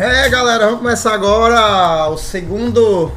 É, 0.00 0.28
galera, 0.28 0.66
vamos 0.66 0.78
começar 0.78 1.12
agora 1.12 2.08
o 2.08 2.16
segundo 2.16 3.10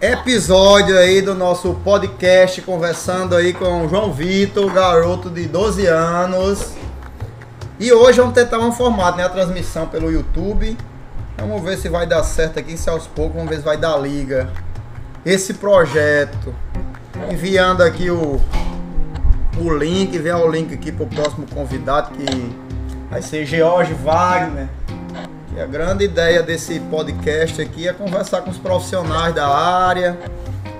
episódio 0.00 0.96
aí 0.96 1.20
do 1.20 1.34
nosso 1.34 1.74
podcast, 1.82 2.62
conversando 2.62 3.34
aí 3.34 3.52
com 3.52 3.84
o 3.84 3.88
João 3.88 4.12
Vitor, 4.12 4.72
garoto 4.72 5.28
de 5.28 5.48
12 5.48 5.86
anos. 5.86 6.74
E 7.80 7.92
hoje 7.92 8.20
vamos 8.20 8.32
tentar 8.32 8.60
um 8.60 8.70
formato, 8.70 9.18
né? 9.18 9.24
A 9.24 9.28
transmissão 9.28 9.88
pelo 9.88 10.08
YouTube. 10.08 10.78
Vamos 11.36 11.60
ver 11.64 11.76
se 11.76 11.88
vai 11.88 12.06
dar 12.06 12.22
certo 12.22 12.60
aqui, 12.60 12.78
se 12.78 12.88
aos 12.88 13.08
poucos, 13.08 13.34
vamos 13.34 13.50
ver 13.50 13.56
se 13.56 13.64
vai 13.64 13.76
dar 13.76 13.96
liga. 13.96 14.48
Esse 15.26 15.54
projeto. 15.54 16.54
Enviando 17.28 17.82
aqui 17.82 18.08
o, 18.08 18.40
o 19.60 19.74
link, 19.76 20.16
vem 20.16 20.32
o 20.32 20.48
link 20.48 20.72
aqui 20.72 20.92
pro 20.92 21.06
próximo 21.06 21.44
convidado, 21.52 22.12
que 22.12 22.56
vai 23.10 23.20
ser 23.20 23.44
George 23.44 23.94
Wagner. 23.94 24.68
E 25.58 25.60
a 25.60 25.66
grande 25.66 26.04
ideia 26.04 26.40
desse 26.40 26.78
podcast 26.78 27.60
aqui 27.60 27.88
é 27.88 27.92
conversar 27.92 28.42
com 28.42 28.50
os 28.50 28.58
profissionais 28.58 29.34
da 29.34 29.48
área, 29.48 30.16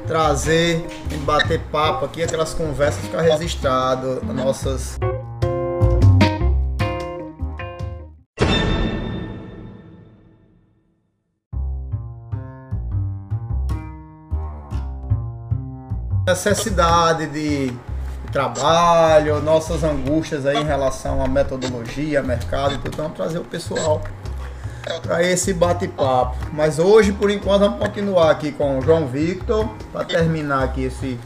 trazer 0.07 0.87
e 1.11 1.17
bater 1.17 1.59
papo 1.73 2.05
aqui, 2.05 2.23
aquelas 2.23 2.55
conversas 2.55 3.03
ficar 3.05 3.23
registrado, 3.23 4.23
nossas 4.33 4.97
necessidade 16.25 17.27
de 17.27 17.75
trabalho, 18.31 19.41
nossas 19.41 19.83
angústias 19.83 20.47
aí 20.47 20.59
em 20.59 20.65
relação 20.65 21.21
à 21.21 21.27
metodologia, 21.27 22.23
mercado 22.23 22.81
então 22.87 23.11
trazer 23.11 23.39
o 23.39 23.45
pessoal 23.45 24.01
para 25.03 25.22
esse 25.22 25.53
bate-papo. 25.53 26.36
Mas 26.53 26.78
hoje, 26.78 27.12
por 27.12 27.31
enquanto, 27.31 27.61
vamos 27.61 27.78
continuar 27.78 28.31
aqui 28.31 28.53
com 28.53 28.78
o 28.78 28.83
João 28.83 29.06
Victor 29.06 29.69
para 29.92 30.05
terminar 30.05 30.64
aqui 30.64 30.84
esse 30.84 31.19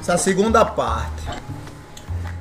essa 0.00 0.16
segunda 0.16 0.64
parte. 0.64 1.28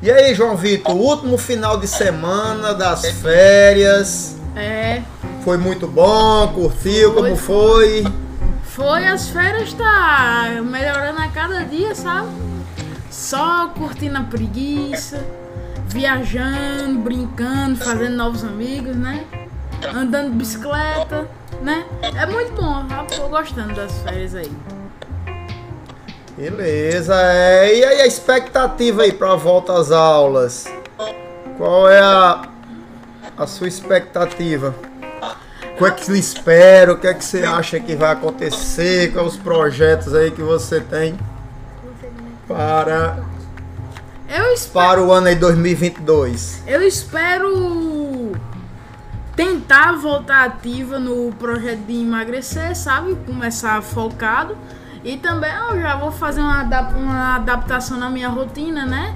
E 0.01 0.09
aí, 0.09 0.33
João 0.33 0.55
Vitor, 0.55 0.95
último 0.95 1.37
final 1.37 1.77
de 1.77 1.87
semana 1.87 2.73
das 2.73 3.05
férias. 3.05 4.37
É. 4.55 5.01
Foi 5.43 5.57
muito 5.57 5.87
bom, 5.87 6.47
curtiu, 6.53 7.13
Foi. 7.13 7.21
como 7.21 7.35
foi? 7.35 8.03
Foi, 8.63 9.05
as 9.05 9.29
férias 9.29 9.73
tá 9.73 10.61
melhorando 10.63 11.19
a 11.19 11.27
cada 11.27 11.63
dia, 11.63 11.93
sabe? 11.95 12.29
Só 13.09 13.67
curtindo 13.69 14.17
a 14.17 14.23
preguiça, 14.23 15.25
viajando, 15.87 16.99
brincando, 16.99 17.75
fazendo 17.77 18.15
novos 18.15 18.43
amigos, 18.43 18.95
né? 18.95 19.25
Andando 19.93 20.31
de 20.31 20.37
bicicleta, 20.37 21.27
né? 21.61 21.85
É 22.01 22.25
muito 22.25 22.51
bom, 22.53 22.87
sabe? 22.87 23.15
Tô 23.15 23.27
gostando 23.29 23.73
das 23.73 23.91
férias 23.99 24.35
aí. 24.35 24.51
Beleza, 26.37 27.15
é. 27.15 27.75
E 27.75 27.83
aí 27.83 28.01
a 28.01 28.07
expectativa 28.07 29.03
aí 29.03 29.11
para 29.11 29.33
a 29.33 29.35
volta 29.35 29.73
às 29.73 29.91
aulas? 29.91 30.65
Qual 31.57 31.89
é 31.89 31.99
a, 31.99 32.47
a 33.37 33.47
sua 33.47 33.67
expectativa? 33.67 34.75
O 35.73 35.77
que 35.77 35.85
é 35.85 35.91
que 35.91 36.05
você 36.05 36.17
espera? 36.17 36.93
O 36.93 36.97
que 36.97 37.07
é 37.07 37.13
que 37.13 37.23
você 37.23 37.43
acha 37.43 37.79
que 37.79 37.95
vai 37.95 38.11
acontecer? 38.11 39.11
Quais 39.13 39.27
os 39.27 39.37
projetos 39.37 40.13
aí 40.13 40.31
que 40.31 40.41
você 40.41 40.79
tem 40.79 41.17
para, 42.47 43.19
Eu 44.29 44.53
espero. 44.53 44.73
para 44.73 45.03
o 45.03 45.11
ano 45.11 45.27
aí 45.27 45.35
2022? 45.35 46.63
Eu 46.65 46.81
espero 46.81 47.96
tentar 49.37 49.91
voltar 49.91 50.45
ativa 50.45 50.97
no 50.97 51.31
projeto 51.33 51.81
de 51.81 52.01
emagrecer, 52.01 52.75
sabe? 52.75 53.15
Começar 53.23 53.79
focado. 53.83 54.57
E 55.03 55.15
também 55.15 55.51
eu 55.69 55.79
já 55.79 55.95
vou 55.95 56.11
fazer 56.11 56.41
uma, 56.41 56.63
uma 56.63 57.35
adaptação 57.35 57.99
na 57.99 58.09
minha 58.09 58.27
rotina, 58.29 58.83
né? 58.83 59.15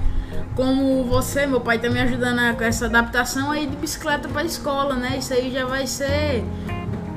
Como 0.54 1.04
você, 1.04 1.44
meu 1.44 1.60
pai 1.60 1.78
tá 1.78 1.90
me 1.90 2.00
ajudando 2.00 2.56
com 2.56 2.62
essa 2.62 2.86
adaptação 2.86 3.50
aí 3.50 3.66
de 3.66 3.74
bicicleta 3.76 4.28
pra 4.28 4.44
escola, 4.44 4.94
né? 4.94 5.16
Isso 5.18 5.34
aí 5.34 5.50
já 5.50 5.66
vai 5.66 5.88
ser 5.88 6.44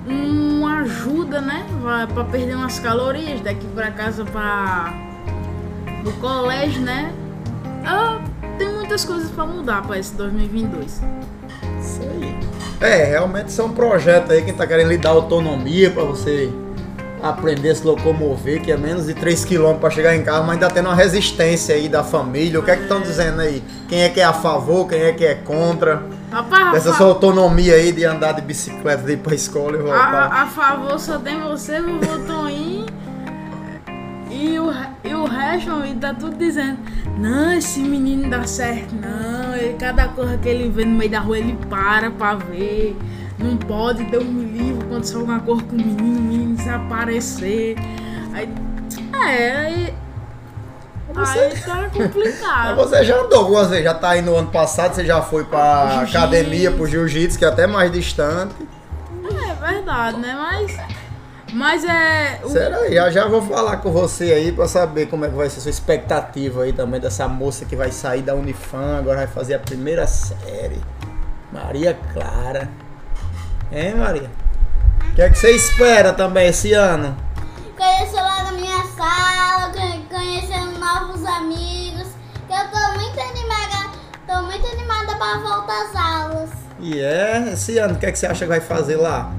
uma 0.08 0.80
ajuda, 0.80 1.40
né? 1.40 1.64
Pra 2.12 2.24
perder 2.24 2.56
umas 2.56 2.80
calorias 2.80 3.40
daqui 3.42 3.68
pra 3.68 3.92
casa 3.92 4.26
pra 4.26 4.92
o 6.04 6.12
colégio, 6.20 6.82
né? 6.82 7.14
Ah, 7.86 8.20
tem 8.58 8.74
muitas 8.74 9.06
coisas 9.06 9.30
pra 9.30 9.46
mudar 9.46 9.84
pra 9.84 10.00
esse 10.00 10.16
2022. 10.16 11.02
Isso 11.86 12.02
aí. 12.02 12.36
É, 12.82 13.06
realmente 13.06 13.48
isso 13.50 13.62
é 13.62 13.64
um 13.66 13.74
projeto 13.74 14.32
aí 14.32 14.42
que 14.44 14.52
tá 14.52 14.68
querendo 14.68 14.90
lhe 14.90 14.98
dar 14.98 15.12
autonomia 15.12 15.90
para 15.90 16.04
você 16.04 16.52
aprender 17.24 17.72
a 17.72 17.76
se 17.76 17.84
locomover, 17.86 18.62
que 18.62 18.72
é 18.72 18.78
menos 18.78 19.08
de 19.08 19.14
3 19.14 19.46
km 19.46 19.76
para 19.80 19.90
chegar 19.90 20.16
em 20.16 20.22
casa, 20.24 20.42
mas 20.42 20.52
ainda 20.56 20.70
tendo 20.70 20.88
uma 20.90 20.96
resistência 20.96 21.74
aí 21.74 21.88
da 21.90 22.04
família. 22.04 22.60
O 22.60 22.64
que 22.64 22.70
é 22.70 22.76
que 22.76 22.84
estão 22.84 23.02
dizendo 23.02 23.42
aí? 23.42 23.64
Quem 23.88 24.04
é 24.04 24.10
que 24.10 24.20
é 24.20 24.24
a 24.24 24.34
favor, 24.34 24.88
quem 24.88 25.02
é 25.02 25.12
que 25.14 25.26
é 25.26 25.34
contra? 25.36 26.04
Rapaz, 26.32 26.74
Dessa 26.74 26.94
sua 26.94 27.08
autonomia 27.08 27.76
aí 27.76 27.92
de 27.92 28.04
andar 28.04 28.34
de 28.34 28.42
bicicleta, 28.42 29.04
de 29.04 29.14
ir 29.14 29.18
pra 29.18 29.34
escola 29.34 29.76
e 29.78 29.82
voltar. 29.82 30.30
a, 30.32 30.44
a 30.44 30.48
favor 30.48 31.00
só 31.00 31.18
tem 31.18 31.40
você, 31.42 31.80
vovô 31.82 32.18
Toninho. 32.28 32.75
E 34.36 34.60
o, 34.60 34.70
e 35.04 35.16
o 35.16 35.26
resto, 35.26 35.68
meu 35.68 35.78
amigo, 35.78 36.00
tá 36.00 36.14
tudo 36.14 36.36
dizendo: 36.36 36.78
Não, 37.18 37.54
esse 37.54 37.80
menino 37.80 38.24
não 38.24 38.30
dá 38.30 38.46
certo, 38.46 38.94
não. 38.94 39.56
Ele, 39.56 39.74
cada 39.80 40.10
coisa 40.10 40.38
que 40.38 40.50
ele 40.50 40.68
vê 40.70 40.84
no 40.84 40.98
meio 40.98 41.10
da 41.10 41.20
rua, 41.20 41.38
ele 41.38 41.58
para 41.70 42.12
pra 42.12 42.36
ver. 42.36 42.98
Não 43.40 43.56
pode 43.56 44.04
ter 44.06 44.18
um 44.18 44.40
livro 44.42 44.86
quando 44.88 45.06
só 45.06 45.20
uma 45.20 45.40
cor 45.40 45.62
com 45.64 45.74
o 45.74 45.78
menino, 45.78 46.04
o 46.04 46.22
menino 46.22 46.56
desaparecer. 46.58 47.78
Aí. 48.34 48.50
É, 49.14 49.56
aí. 49.56 49.94
Aí 51.16 51.62
tá 51.62 51.76
Mas 51.88 51.94
complicado. 51.94 52.76
você 52.76 53.06
já 53.06 53.18
andou 53.22 53.40
algumas 53.40 53.70
vezes, 53.70 53.86
já 53.86 53.94
tá 53.94 54.10
aí 54.10 54.22
no 54.22 54.36
ano 54.36 54.50
passado, 54.50 54.96
você 54.96 55.06
já 55.06 55.22
foi 55.22 55.46
pra 55.46 56.02
academia, 56.02 56.72
pro 56.72 56.86
jiu-jitsu, 56.86 57.40
que 57.40 57.46
é 57.46 57.48
até 57.48 57.66
mais 57.66 57.90
distante. 57.90 58.54
É 59.24 59.54
verdade, 59.54 60.18
né? 60.20 60.36
Mas. 60.38 60.78
Mas 61.56 61.86
é. 61.86 62.42
o- 62.44 62.50
Será? 62.50 62.90
Já 62.92 63.10
já 63.10 63.28
vou 63.30 63.42
falar 63.42 63.78
com 63.78 63.90
você 63.90 64.26
aí 64.34 64.52
pra 64.52 64.68
saber 64.68 65.06
como 65.06 65.24
é 65.24 65.30
que 65.30 65.36
vai 65.36 65.50
ser 65.50 65.60
a 65.60 65.62
sua 65.62 65.72
expectativa 65.72 66.64
aí 66.64 66.74
também 66.74 67.00
dessa 67.00 67.30
moça 67.30 67.64
que 67.64 67.78
vai 67.78 67.92
sair 67.92 68.22
da 68.22 68.36
Unifam, 68.36 68.98
agora 69.00 69.18
vai 69.20 69.28
fazer 69.28 69.54
a 69.54 69.60
primeira 69.60 70.06
série. 70.06 70.82
Maria 71.54 71.98
Clara. 72.14 72.70
Hein, 73.72 73.96
Maria? 73.96 74.30
O 75.12 75.16
que 75.16 75.22
é 75.22 75.30
que 75.30 75.38
você 75.40 75.52
espera 75.52 76.12
também 76.12 76.48
esse 76.48 76.74
ano? 76.74 77.16
Conhecer 77.78 78.18
lá 78.22 78.44
na 78.44 78.52
minha 78.52 78.84
sala, 78.98 79.72
con- 79.72 80.04
conhecendo 80.14 80.78
novos 80.78 81.24
amigos. 81.26 82.08
Eu 82.50 82.68
tô 82.70 83.00
muito 83.00 83.20
animada, 83.22 83.92
tô 84.28 84.42
muito 84.42 84.68
animada 84.68 85.16
pra 85.16 85.38
voltar 85.38 85.84
às 85.86 85.96
aulas. 85.96 86.50
E 86.82 87.00
é, 87.00 87.52
esse 87.54 87.78
ano, 87.78 87.94
o 87.94 87.98
que 87.98 88.06
é 88.06 88.12
que 88.12 88.20
você 88.20 88.28
acha 88.28 88.40
que 88.40 88.50
vai 88.50 88.60
fazer 88.60 88.98
lá? 88.98 89.32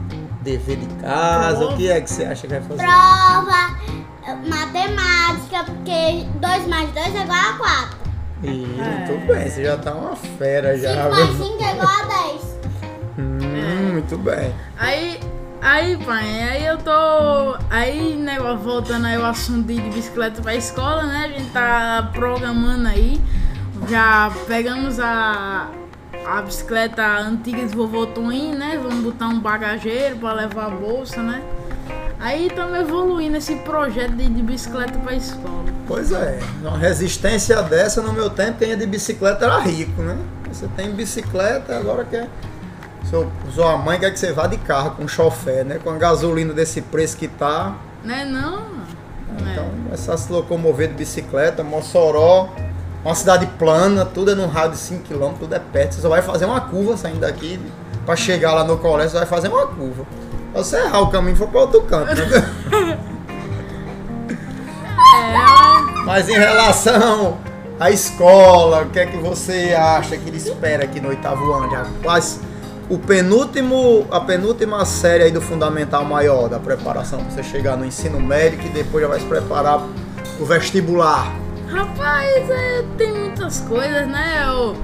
Dever 0.47 0.77
de 0.77 0.87
casa, 1.03 1.65
o 1.65 1.77
que 1.77 1.91
é 1.91 2.01
que 2.01 2.09
você 2.09 2.25
acha 2.25 2.43
que 2.47 2.55
vai 2.55 2.63
fazer? 2.63 2.77
Prova, 2.85 3.77
eh, 4.25 4.35
matemática, 4.49 5.65
porque 5.65 6.25
2 6.41 6.69
mais 6.69 6.89
2 6.93 7.15
é 7.17 7.23
igual 7.25 7.39
a 7.41 7.53
4. 7.55 7.99
Ih, 8.45 8.77
É. 8.79 9.09
muito 9.09 9.27
bem, 9.27 9.51
você 9.51 9.65
já 9.65 9.77
tá 9.77 9.93
uma 9.93 10.15
fera 10.15 10.79
já. 10.79 10.91
5 11.03 11.11
mais 11.11 11.27
viu? 11.31 11.47
5 11.47 11.65
é 11.65 11.73
igual 11.73 11.89
a 11.89 12.05
10. 12.05 12.59
Hum, 13.19 13.93
muito 13.95 14.19
bem. 14.19 14.55
Aí, 14.79 15.19
aí, 15.61 15.97
pai, 15.97 16.43
aí 16.43 16.65
eu 16.67 16.79
tô. 16.79 17.59
Aí, 17.69 18.15
negócio, 18.15 18.59
voltando 18.59 19.07
aí 19.07 19.19
o 19.19 19.27
assunto 19.27 19.67
de, 19.67 19.75
de 19.81 19.91
bicicleta 19.91 20.41
pra 20.43 20.55
escola, 20.55 21.03
né? 21.07 21.25
A 21.25 21.29
gente 21.41 21.51
tá 21.51 22.09
programando 22.15 22.87
aí. 22.87 23.21
Já 23.89 24.31
pegamos 24.47 25.01
a, 25.01 25.67
a 26.27 26.43
bicicleta 26.43 27.07
antiga 27.19 27.65
de 27.65 27.75
vovô 27.75 28.07
Toninho, 28.07 28.59
né? 28.59 28.79
Vamos 28.83 29.05
botar 29.05 29.29
um 29.29 29.39
bagageiro 29.39 30.17
pra 30.17 30.33
levar 30.33 30.67
a 30.67 30.71
bolsa, 30.71 31.23
né? 31.23 31.41
Aí 32.19 32.49
estamos 32.49 32.77
evoluindo 32.79 33.37
esse 33.37 33.55
projeto 33.57 34.13
de, 34.13 34.29
de 34.29 34.43
bicicleta 34.43 34.99
pra 34.99 35.15
escola. 35.15 35.65
Pois 35.87 36.11
é, 36.11 36.41
uma 36.61 36.77
resistência 36.77 37.63
dessa 37.63 38.03
no 38.03 38.13
meu 38.13 38.29
tempo, 38.29 38.59
quem 38.59 38.71
ia 38.71 38.77
de 38.77 38.87
bicicleta 38.87 39.45
era 39.45 39.59
rico, 39.61 40.03
né? 40.03 40.19
Você 40.51 40.67
tem 40.77 40.91
bicicleta, 40.91 41.77
agora 41.77 42.05
quer. 42.05 42.29
Seu, 43.05 43.31
sua 43.55 43.77
mãe 43.77 44.01
quer 44.01 44.11
que 44.11 44.19
você 44.19 44.33
vá 44.33 44.49
de 44.49 44.57
carro 44.57 44.97
com 44.97 45.07
chofer, 45.07 45.65
né? 45.65 45.79
Com 45.83 45.91
a 45.91 45.97
gasolina 45.97 46.53
desse 46.53 46.83
preço 46.83 47.17
que 47.17 47.29
tá. 47.29 47.77
Né 48.03 48.25
não? 48.25 48.67
Então, 49.39 49.71
é 49.93 49.97
só 49.97 50.17
se 50.17 50.33
locomover 50.33 50.89
de 50.89 50.95
bicicleta, 50.95 51.63
Mossoró, 51.63 52.49
uma 53.07 53.15
cidade 53.15 53.47
plana, 53.57 54.05
tudo 54.05 54.33
é 54.33 54.35
num 54.35 54.49
raio 54.49 54.73
de 54.73 54.79
5km, 54.79 55.35
tudo 55.39 55.55
é 55.55 55.61
perto. 55.61 55.95
Você 55.95 56.01
só 56.01 56.09
vai 56.09 56.23
fazer 56.23 56.45
uma 56.45 56.61
curva 56.61 56.97
saindo 56.97 57.21
daqui, 57.21 57.61
pra 58.05 58.17
chegar 58.17 58.53
lá 58.53 58.65
no 58.65 58.79
colégio, 58.79 59.13
você 59.13 59.19
vai 59.19 59.27
fazer 59.27 59.47
uma 59.47 59.65
curva. 59.69 60.05
Se 60.53 60.59
você 60.59 60.77
errar 60.79 61.03
o 61.03 61.07
caminho, 61.09 61.37
for 61.37 61.47
pra 61.47 61.61
outro 61.61 61.83
canto, 61.83 62.13
né? 62.13 62.27
É, 62.83 63.17
Mas 66.05 66.29
em 66.29 66.37
relação 66.37 67.39
à 67.79 67.93
escola, 67.93 68.83
o 68.83 68.91
que 68.91 68.99
é 68.99 69.07
que 69.07 69.19
você 69.19 69.73
acha 69.79 70.17
que 70.17 70.29
ele 70.29 70.39
espera 70.39 70.83
aqui 70.83 71.01
no 71.01 71.11
oitavo 71.11 71.53
ano? 71.53 71.71
Já 71.71 71.87
quais, 72.03 72.41
o 72.91 72.99
penúltimo, 72.99 74.05
a 74.11 74.19
penúltima 74.19 74.85
série 74.85 75.23
aí 75.25 75.31
do 75.31 75.41
Fundamental 75.41 76.05
Maior, 76.05 76.49
da 76.49 76.59
preparação 76.59 77.21
pra 77.21 77.31
você 77.31 77.45
chegar 77.45 77.77
no 77.77 77.85
ensino 77.85 78.19
médio 78.19 78.59
e 78.65 78.69
depois 78.71 79.03
já 79.03 79.09
vai 79.09 79.21
se 79.21 79.27
preparar 79.27 79.81
pro 80.37 80.45
vestibular? 80.45 81.46
Rapaz, 81.69 82.51
é, 82.51 82.85
tem 82.97 83.13
muitas 83.13 83.61
coisas, 83.61 84.07
né? 84.07 84.45
Eu, 84.47 84.77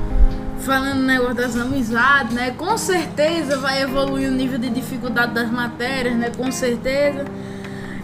falando 0.60 1.02
negócio 1.02 1.34
das 1.34 1.56
amizades, 1.56 2.34
né? 2.34 2.50
Com 2.56 2.76
certeza 2.76 3.56
vai 3.58 3.82
evoluir 3.82 4.28
o 4.28 4.32
nível 4.32 4.58
de 4.58 4.68
dificuldade 4.70 5.32
das 5.32 5.50
matérias, 5.50 6.14
né? 6.16 6.30
Com 6.36 6.50
certeza. 6.50 7.24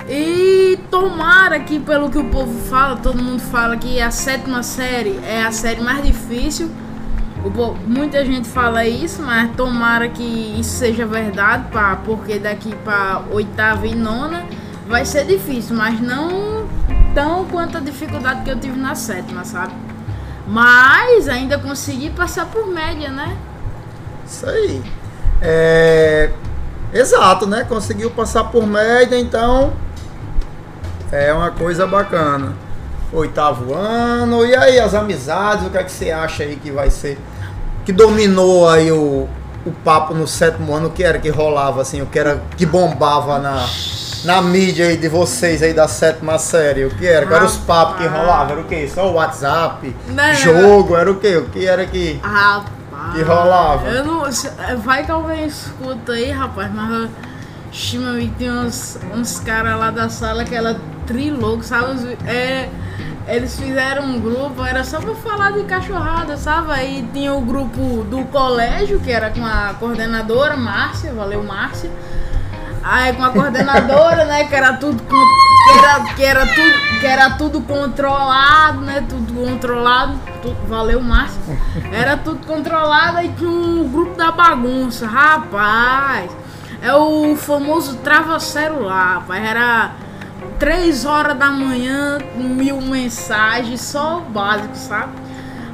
E 0.09 0.79
tomara 0.91 1.59
que, 1.61 1.79
pelo 1.79 2.09
que 2.09 2.19
o 2.19 2.25
povo 2.31 2.59
fala, 2.69 2.97
todo 2.97 3.23
mundo 3.23 3.41
fala 3.41 3.77
que 3.77 4.01
a 4.01 4.11
sétima 4.11 4.63
série 4.63 5.19
é 5.27 5.43
a 5.43 5.53
série 5.53 5.81
mais 5.83 6.03
difícil. 6.05 6.71
O 7.45 7.51
po- 7.51 7.77
muita 7.87 8.25
gente 8.25 8.49
fala 8.49 8.85
isso, 8.87 9.23
mas 9.23 9.51
tomara 9.55 10.09
que 10.09 10.57
isso 10.59 10.71
seja 10.79 11.05
verdade, 11.07 11.67
pá, 11.71 12.01
porque 12.05 12.39
daqui 12.39 12.75
para 12.85 13.23
oitava 13.31 13.87
e 13.87 13.95
nona 13.95 14.45
vai 14.89 15.05
ser 15.05 15.25
difícil, 15.25 15.77
mas 15.77 16.01
não 16.01 16.67
tão 17.19 17.44
quanto 17.47 17.79
a 17.79 17.81
dificuldade 17.81 18.43
que 18.44 18.50
eu 18.50 18.61
tive 18.61 18.79
na 18.79 18.94
sétima, 18.94 19.44
sabe? 19.44 19.73
Mas 20.47 21.29
ainda 21.29 21.59
consegui 21.59 22.11
passar 22.11 22.47
por 22.47 22.69
média, 22.69 23.11
né? 23.11 23.37
Isso 24.25 24.49
aí. 24.49 24.81
É, 25.43 26.31
Exato, 26.93 27.44
né? 27.44 27.67
Conseguiu 27.69 28.09
passar 28.11 28.44
por 28.44 28.67
média, 28.67 29.19
então 29.19 29.73
é 31.11 31.32
uma 31.32 31.50
coisa 31.50 31.87
bacana. 31.87 32.55
Oitavo 33.12 33.75
ano, 33.75 34.44
e 34.47 34.55
aí 34.55 34.79
as 34.79 34.94
amizades, 34.94 35.67
o 35.67 35.70
que 35.70 35.79
é 35.79 35.82
que 35.82 35.91
você 35.91 36.11
acha 36.11 36.44
aí 36.44 36.56
que 36.56 36.70
vai 36.70 36.88
ser? 36.88 37.19
Que 37.85 37.93
dominou 37.93 38.69
aí 38.69 38.93
o, 38.93 39.29
o 39.67 39.73
papo 39.85 40.15
no 40.15 40.26
sétimo 40.26 40.73
ano, 40.73 40.87
o 40.87 40.91
que 40.91 41.03
era 41.03 41.19
que 41.19 41.31
rolava 41.31 41.82
assim, 41.82 42.00
o 42.00 42.06
que 42.06 42.19
era 42.19 42.41
que 42.56 42.65
bombava 42.65 43.38
na, 43.38 43.67
na 44.25 44.43
mídia 44.43 44.87
aí 44.87 44.97
de 44.97 45.09
vocês 45.09 45.62
aí 45.62 45.73
da 45.73 45.88
sétima 45.88 46.38
série? 46.38 46.85
O 46.85 46.91
que 46.91 47.06
era? 47.06 47.26
Quais 47.26 47.37
eram 47.37 47.47
os 47.47 47.56
papos 47.56 47.97
que 47.99 48.06
rolavam? 48.06 48.53
Era 48.53 48.61
o 48.61 48.65
que? 48.65 48.88
Só 48.88 49.11
o 49.11 49.15
WhatsApp? 49.15 49.94
Não, 50.09 50.35
jogo? 50.35 50.97
Era 50.97 51.11
o 51.11 51.17
que? 51.17 51.37
O 51.37 51.49
que 51.50 51.67
era 51.67 51.87
que. 51.87 52.20
Rapaz. 52.23 52.79
Que 53.15 53.23
rolava. 53.23 53.88
Eu 53.88 54.05
não. 54.05 54.23
Vai 54.79 55.05
que 55.05 55.11
alguém 55.11 55.47
escuta 55.47 56.12
aí, 56.12 56.31
rapaz, 56.31 56.70
mas 56.75 57.11
amigo, 57.97 58.35
tem 58.38 58.50
uns, 58.50 58.99
uns 59.15 59.38
caras 59.41 59.79
lá 59.79 59.91
da 59.91 60.09
sala 60.09 60.44
que 60.44 60.55
era 60.55 60.76
trilouco, 61.06 61.62
sabe? 61.62 62.19
É, 62.26 62.69
eles 63.26 63.59
fizeram 63.59 64.05
um 64.05 64.20
grupo, 64.20 64.65
era 64.65 64.82
só 64.85 65.00
pra 65.00 65.15
falar 65.15 65.53
de 65.53 65.65
cachorrada, 65.65 66.37
sabe? 66.37 66.73
Aí 66.73 67.09
tinha 67.12 67.32
o 67.35 67.41
grupo 67.43 68.05
do 68.05 68.25
colégio, 68.26 68.99
que 69.00 69.11
era 69.11 69.31
com 69.31 69.44
a 69.44 69.75
coordenadora, 69.79 70.56
Márcia, 70.56 71.12
valeu 71.12 71.43
Márcia. 71.43 71.91
Aí 72.83 73.13
com 73.13 73.25
a 73.25 73.31
coordenadora, 73.31 74.25
né, 74.25 74.45
que 74.45 74.55
era 74.55 74.75
tudo 74.75 75.03
que 75.03 75.79
era, 75.79 76.15
que 76.15 76.25
era 76.25 76.47
tudo 76.47 77.01
que 77.01 77.07
era 77.07 77.31
tudo 77.31 77.61
controlado, 77.61 78.81
né, 78.81 79.05
tudo 79.09 79.33
controlado, 79.35 80.19
tudo, 80.43 80.57
valeu 80.69 81.01
Márcio. 81.01 81.41
Era 81.93 82.17
tudo 82.17 82.45
controlado 82.47 83.21
e 83.21 83.29
tinha 83.31 83.51
um 83.51 83.89
grupo 83.89 84.17
da 84.17 84.33
bagunça, 84.33 85.07
rapaz. 85.07 86.31
É 86.81 86.95
o 86.95 87.35
famoso 87.37 87.97
travesseiro 87.97 88.83
lá, 88.85 89.15
rapaz, 89.15 89.45
era 89.45 89.91
três 90.59 91.05
horas 91.05 91.37
da 91.37 91.51
manhã, 91.51 92.19
mil 92.37 92.81
mensagens, 92.81 93.81
só 93.81 94.19
o 94.19 94.21
básico, 94.23 94.77
sabe? 94.77 95.28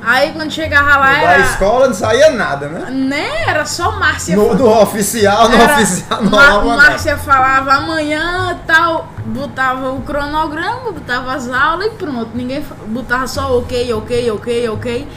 Aí 0.04 0.32
quando 0.32 0.50
chegava 0.52 0.96
lá 0.96 1.12
Da 1.12 1.18
era 1.32 1.42
escola 1.42 1.86
não 1.88 1.94
saía 1.94 2.30
nada, 2.30 2.68
né? 2.68 2.90
né, 2.90 3.44
era 3.48 3.64
só 3.64 3.92
Márcia 3.98 4.36
No, 4.36 4.54
no 4.54 4.68
oficial, 4.82 5.48
no 5.48 5.54
era- 5.56 5.74
oficial 5.74 6.22
não 6.22 6.30
Ma- 6.30 6.48
rolava 6.50 6.76
nada. 6.76 6.90
Márcia 6.90 7.16
falava 7.16 7.72
amanhã 7.72 8.58
tal, 8.66 9.08
botava 9.26 9.90
o 9.92 10.02
cronograma, 10.02 10.92
botava 10.92 11.32
as 11.32 11.48
aulas 11.50 11.86
e 11.86 11.90
pronto. 11.90 12.30
Ninguém 12.34 12.62
botava 12.88 13.26
só 13.26 13.56
ok, 13.58 13.92
ok, 13.94 14.30
ok, 14.32 14.68
ok. 14.68 15.08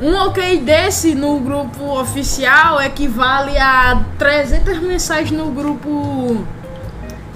Um 0.00 0.14
ok 0.16 0.58
desse 0.60 1.14
no 1.14 1.40
grupo 1.40 1.98
oficial 2.00 2.80
equivale 2.80 3.58
a 3.58 4.00
300 4.18 4.78
mensagens 4.78 5.30
no 5.32 5.50
grupo 5.50 6.44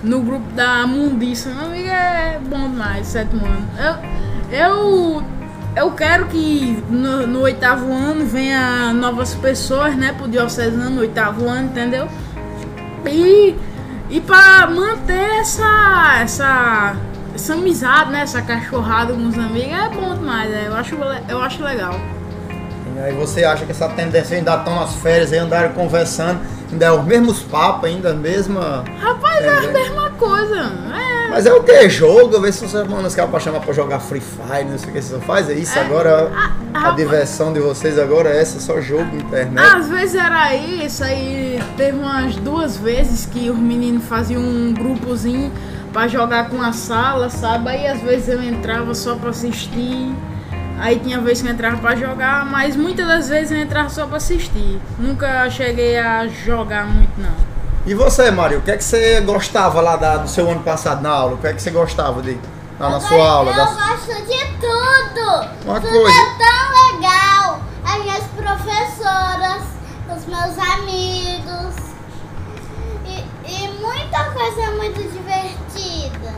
no 0.02 0.20
grupo 0.20 0.50
da 0.52 0.86
Mundiça. 0.86 1.50
Meu 1.50 1.66
amigo 1.66 1.88
é 1.88 2.38
bom 2.44 2.68
demais, 2.70 3.06
sétimo 3.06 3.44
ano. 3.46 3.68
Eu, 4.50 4.58
eu, 4.58 5.22
eu 5.74 5.90
quero 5.92 6.26
que 6.26 6.82
no, 6.88 7.26
no 7.26 7.40
oitavo 7.40 7.92
ano 7.92 8.26
venha 8.26 8.92
novas 8.92 9.34
pessoas, 9.34 9.96
né, 9.96 10.14
pro 10.16 10.28
diocesano 10.28 10.90
no 10.90 11.00
oitavo 11.00 11.48
ano, 11.48 11.68
entendeu? 11.68 12.08
E, 13.06 13.54
e 14.10 14.20
pra 14.20 14.66
manter 14.66 15.40
essa, 15.40 16.18
essa, 16.20 16.96
essa 17.34 17.54
amizade, 17.54 18.10
né, 18.10 18.22
essa 18.22 18.42
cachorrada 18.42 19.12
com 19.12 19.26
os 19.26 19.38
amigos, 19.38 19.72
é 19.72 19.88
bom 19.88 20.14
demais, 20.14 20.52
é, 20.52 20.68
eu, 20.68 20.74
acho, 20.74 20.94
eu 21.28 21.42
acho 21.42 21.62
legal. 21.62 21.98
E 22.94 22.98
aí 23.00 23.12
você 23.14 23.42
acha 23.42 23.64
que 23.64 23.72
essa 23.72 23.88
tendência 23.88 24.36
ainda 24.36 24.54
estão 24.54 24.74
nas 24.74 24.94
férias 24.96 25.32
aí, 25.32 25.38
andaram 25.38 25.72
conversando, 25.72 26.40
ainda 26.70 26.86
é 26.86 26.92
os 26.92 27.04
mesmos 27.04 27.40
papos, 27.40 27.88
ainda 27.88 28.10
a 28.10 28.14
mesma. 28.14 28.84
Rapaz, 29.00 29.42
é, 29.42 29.48
a 29.48 29.56
Entendeu? 29.64 29.72
mesma 29.72 30.10
coisa. 30.10 30.72
É, 30.94 31.11
Mas 31.32 31.46
é 31.46 31.52
o 31.52 31.62
que? 31.62 31.88
Jogo? 31.88 32.40
Vê 32.40 32.52
se 32.52 32.64
os 32.64 32.74
irmãos 32.74 33.14
que 33.14 33.26
pra 33.26 33.40
chamar 33.40 33.60
pra 33.60 33.72
jogar 33.72 33.98
Free 34.00 34.20
Fire, 34.20 34.64
não 34.68 34.78
sei 34.78 34.90
o 34.90 34.92
que 34.92 35.00
você 35.02 35.18
faz, 35.20 35.48
é 35.48 35.54
isso 35.54 35.78
agora. 35.78 36.30
a- 36.34 36.52
A, 36.74 36.78
rapaz. 36.78 36.96
diversão 36.96 37.52
de 37.52 37.60
vocês 37.60 37.98
agora 37.98 38.30
é 38.30 38.40
essa, 38.40 38.58
só 38.60 38.80
jogo, 38.80 39.14
internet. 39.16 39.76
Às 39.76 39.88
vezes 39.88 40.14
era 40.14 40.54
isso, 40.54 41.02
aí 41.04 41.62
teve 41.76 41.96
umas 41.98 42.36
duas 42.36 42.76
vezes 42.76 43.26
que 43.26 43.48
os 43.50 43.58
meninos 43.58 44.04
faziam 44.04 44.40
um 44.42 44.72
grupozinho 44.72 45.52
pra 45.92 46.08
jogar 46.08 46.48
com 46.48 46.60
a 46.62 46.72
sala, 46.72 47.28
sabe? 47.28 47.68
Aí 47.70 47.86
às 47.86 48.00
vezes 48.00 48.28
eu 48.28 48.42
entrava 48.42 48.94
só 48.94 49.14
pra 49.16 49.30
assistir, 49.30 50.14
aí 50.78 50.98
tinha 50.98 51.18
vez 51.20 51.42
que 51.42 51.48
eu 51.48 51.52
entrava 51.52 51.76
pra 51.78 51.94
jogar, 51.94 52.46
mas 52.46 52.74
muitas 52.76 53.06
das 53.06 53.28
vezes 53.28 53.50
eu 53.52 53.58
entrava 53.58 53.88
só 53.90 54.06
pra 54.06 54.16
assistir. 54.16 54.78
Nunca 54.98 55.48
cheguei 55.50 55.98
a 55.98 56.26
jogar 56.26 56.86
muito 56.86 57.12
não. 57.18 57.51
E 57.84 57.94
você, 57.94 58.30
Mário, 58.30 58.58
o 58.58 58.62
que 58.62 58.70
é 58.70 58.76
que 58.76 58.84
você 58.84 59.20
gostava 59.22 59.80
lá 59.80 59.96
da- 59.96 60.18
do 60.18 60.28
seu 60.28 60.48
ano 60.48 60.60
passado 60.62 61.02
na 61.02 61.10
aula? 61.10 61.34
O 61.34 61.38
que 61.38 61.48
é 61.48 61.52
que 61.52 61.60
você 61.60 61.70
gostava 61.70 62.22
de 62.22 62.38
lá 62.78 62.90
na 62.90 62.96
Eu 62.96 63.00
sua 63.00 63.28
aula? 63.28 63.50
Eu 63.50 63.56
da- 63.56 63.64
gosto 63.64 64.14
de 64.26 64.44
tudo. 64.60 65.48
Uma 65.64 65.80
tudo 65.80 65.90
coisa. 65.92 66.20
é 66.20 66.24
tão 66.38 66.92
legal. 66.94 67.60
As 67.84 67.98
minhas 68.04 68.24
professoras, 68.36 69.62
os 70.16 70.26
meus 70.26 70.58
amigos. 70.74 71.74
E, 73.04 73.24
e 73.50 73.68
muita 73.80 74.24
coisa 74.30 74.70
muito 74.76 75.02
divertida. 75.12 76.32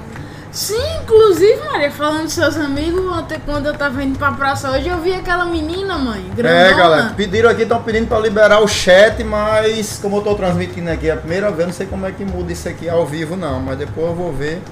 Sim, 0.55 0.81
inclusive, 1.03 1.61
Maria, 1.65 1.91
falando 1.91 2.23
dos 2.25 2.33
seus 2.33 2.57
amigos, 2.57 3.05
ontem 3.13 3.41
quando 3.45 3.67
eu 3.67 3.75
tava 3.75 4.01
indo 4.05 4.17
pra 4.17 4.31
praça 4.31 4.71
hoje, 4.71 4.89
eu 4.89 4.99
vi 5.01 5.13
aquela 5.13 5.45
menina, 5.45 5.99
mãe, 5.99 6.25
grandona. 6.35 6.61
É, 6.69 6.75
galera, 6.75 7.13
pediram 7.17 7.51
aqui, 7.51 7.63
estão 7.63 7.83
pedindo 7.83 8.07
para 8.07 8.21
liberar 8.21 8.61
o 8.61 8.69
chat, 8.69 9.25
mas 9.25 9.99
como 10.01 10.19
eu 10.19 10.23
tô 10.23 10.33
transmitindo 10.37 10.89
aqui 10.91 11.11
a 11.11 11.17
primeira 11.17 11.51
vez, 11.51 11.67
não 11.67 11.75
sei 11.75 11.87
como 11.89 12.07
é 12.07 12.13
que 12.13 12.25
muda 12.25 12.53
isso 12.53 12.69
aqui 12.69 12.89
ao 12.89 13.05
vivo 13.05 13.35
não, 13.35 13.59
mas 13.59 13.77
depois 13.79 14.07
eu 14.07 14.15
vou 14.15 14.33
ver. 14.33 14.63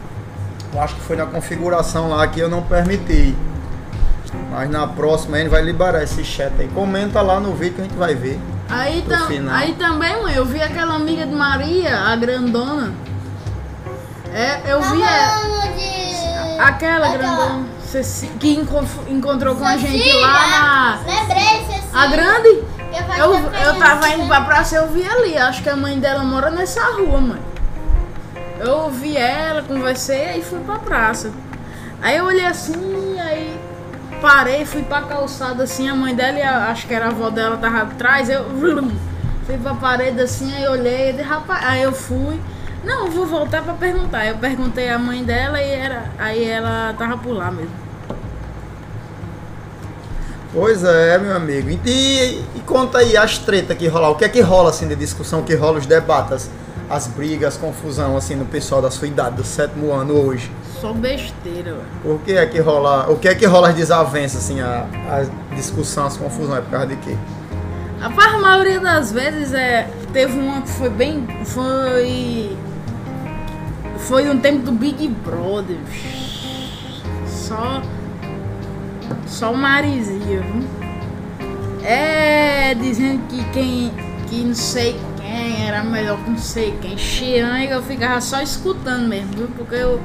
Eu 0.73 0.81
acho 0.81 0.95
que 0.95 1.01
foi 1.01 1.17
na 1.17 1.27
configuração 1.27 2.09
lá 2.11 2.25
que 2.29 2.39
eu 2.39 2.49
não 2.49 2.63
permiti. 2.63 3.35
Mas 4.53 4.71
na 4.71 4.87
próxima 4.87 5.37
a 5.37 5.41
gente 5.41 5.51
vai 5.51 5.63
liberar 5.63 6.03
esse 6.05 6.23
chat 6.25 6.53
aí. 6.61 6.69
Comenta 6.69 7.21
lá 7.21 7.41
no 7.41 7.55
vídeo 7.55 7.75
que 7.75 7.81
a 7.81 7.85
gente 7.85 7.97
vai 7.97 8.15
ver. 8.15 8.39
Aí, 8.71 9.03
tam- 9.03 9.27
aí 9.53 9.73
também, 9.75 10.23
mãe, 10.23 10.35
eu 10.37 10.45
vi 10.47 10.63
aquela 10.63 10.95
amiga 10.95 11.27
de 11.27 11.35
Maria, 11.35 11.99
a 11.99 12.15
grandona. 12.17 12.93
É, 14.35 14.61
eu 14.67 14.81
vi 14.81 15.01
Tá 15.01 15.07
a- 15.07 15.29
falando 15.41 15.77
de. 15.77 16.61
aquela 16.61 17.09
grandona 17.17 17.65
que 18.41 18.55
enco- 18.55 18.85
encontrou 19.09 19.55
com 19.55 19.65
a 19.67 19.77
gente 19.77 20.13
lá 20.15 20.47
na. 20.49 20.99
Lembrei, 21.05 21.67
Cecília. 21.67 21.83
A 21.93 22.07
grande? 22.07 22.49
Eu, 23.19 23.35
Eu, 23.35 23.53
eu 23.53 23.79
tava 23.79 24.09
indo 24.09 24.27
pra 24.27 24.41
praça 24.43 24.77
eu 24.77 24.89
vi 24.89 25.07
ali. 25.07 25.37
Acho 25.37 25.63
que 25.63 25.69
a 25.69 25.77
mãe 25.77 25.99
dela 25.99 26.23
mora 26.25 26.51
nessa 26.51 26.83
rua, 26.93 27.21
mãe. 27.21 27.41
Eu 28.61 28.91
vi 28.91 29.17
ela, 29.17 29.63
conversei 29.63 30.39
e 30.39 30.43
fui 30.43 30.61
pra 30.61 30.79
praça. 30.79 31.31
Aí 32.01 32.17
eu 32.17 32.25
olhei 32.25 32.47
assim, 32.47 33.19
aí 33.21 33.59
parei, 34.21 34.65
fui 34.65 34.83
pra 34.83 35.03
calçada 35.03 35.65
assim, 35.65 35.89
a 35.89 35.95
mãe 35.95 36.15
dela 36.15 36.39
e 36.39 36.43
a- 36.43 36.69
acho 36.71 36.87
que 36.87 36.95
era 36.95 37.07
a 37.07 37.09
avó 37.09 37.29
dela 37.29 37.57
tava 37.57 37.83
atrás, 37.83 38.29
eu 38.31 38.45
fui 39.47 39.59
pra 39.59 39.75
parede 39.75 40.21
assim, 40.21 40.55
aí 40.55 40.67
olhei, 40.69 41.11
e 41.19 41.23
rapaz, 41.23 41.65
aí 41.65 41.83
eu 41.83 41.93
fui. 41.93 42.41
Não, 42.85 43.11
vou 43.11 43.27
voltar 43.27 43.63
pra 43.63 43.75
perguntar. 43.75 44.27
Eu 44.27 44.37
perguntei 44.39 44.89
à 44.89 44.99
mãe 44.99 45.23
dela 45.23 45.61
e 45.63 45.71
era. 45.71 46.05
Aí 46.19 46.45
ela 46.45 46.95
tava 46.99 47.17
por 47.17 47.33
lá 47.33 47.51
mesmo. 47.51 47.71
Pois 50.53 50.85
é, 50.85 51.19
meu 51.19 51.35
amigo. 51.35 51.71
E, 51.71 52.45
e 52.55 52.61
conta 52.67 52.99
aí 52.99 53.17
as 53.17 53.39
tretas 53.39 53.77
que 53.77 53.87
rolam. 53.89 54.11
O 54.11 54.15
que 54.17 54.25
é 54.25 54.29
que 54.29 54.41
rola 54.41 54.71
assim 54.71 54.87
de 54.87 54.97
discussão, 54.97 55.43
que 55.43 55.55
rola 55.55 55.79
os 55.79 55.87
debates, 55.87 56.51
as 56.91 57.07
brigas, 57.07 57.55
as 57.55 57.61
confusão 57.61 58.17
assim 58.17 58.35
no 58.35 58.45
pessoal 58.45 58.83
da 58.83 58.91
sua 58.91 59.09
idade, 59.09 59.37
do 59.37 59.45
sétimo 59.45 59.93
ano 59.93 60.15
hoje? 60.15 60.51
Só 60.81 60.93
besteira, 60.93 61.73
velho. 61.73 61.87
Por 62.03 62.21
que 62.21 62.33
é 62.33 62.45
que 62.45 62.61
rola, 62.61 63.09
o 63.09 63.17
que 63.17 63.29
é 63.29 63.35
que 63.35 63.47
rola 63.47 63.69
as 63.69 63.75
desavenças, 63.75 64.45
assim, 64.45 64.61
a, 64.61 64.85
a 65.09 65.55
discussão, 65.55 66.07
as 66.07 66.17
confusões, 66.17 66.59
é 66.59 66.61
por 66.61 66.71
causa 66.71 66.89
de 66.89 66.97
quê? 66.97 67.17
A 68.03 68.39
maioria 68.39 68.81
das 68.81 69.13
vezes 69.13 69.55
é. 69.55 69.89
Teve 70.13 70.37
uma 70.37 70.61
que 70.61 70.69
foi 70.71 70.91
bem. 70.91 71.27
Foi. 71.45 72.57
Foi 74.03 74.29
um 74.29 74.39
tempo 74.39 74.63
do 74.65 74.73
Big 74.73 75.09
Brother. 75.09 75.79
Só. 77.27 77.83
Só 79.27 79.53
Marizia, 79.53 80.41
viu? 80.41 80.65
É 81.85 82.75
dizendo 82.75 83.23
que 83.29 83.43
quem. 83.53 83.93
que 84.29 84.37
não 84.45 84.55
sei 84.55 84.97
quem 85.21 85.67
era 85.67 85.83
melhor 85.85 86.19
que 86.25 86.31
não 86.31 86.39
sei 86.39 86.77
quem. 86.81 86.97
Xian, 86.97 87.59
eu 87.65 87.83
ficava 87.83 88.21
só 88.21 88.41
escutando 88.43 89.09
mesmo, 89.09 89.33
viu? 89.33 89.49
Porque 89.57 89.75
eu. 89.75 90.01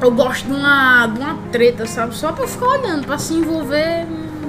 Eu 0.00 0.10
gosto 0.10 0.46
de 0.46 0.52
uma, 0.52 1.06
de 1.06 1.20
uma 1.20 1.38
treta, 1.52 1.86
sabe? 1.86 2.14
Só 2.14 2.32
pra 2.32 2.46
ficar 2.46 2.66
olhando, 2.66 3.06
pra 3.06 3.16
se 3.16 3.32
envolver. 3.34 4.04
hum, 4.06 4.48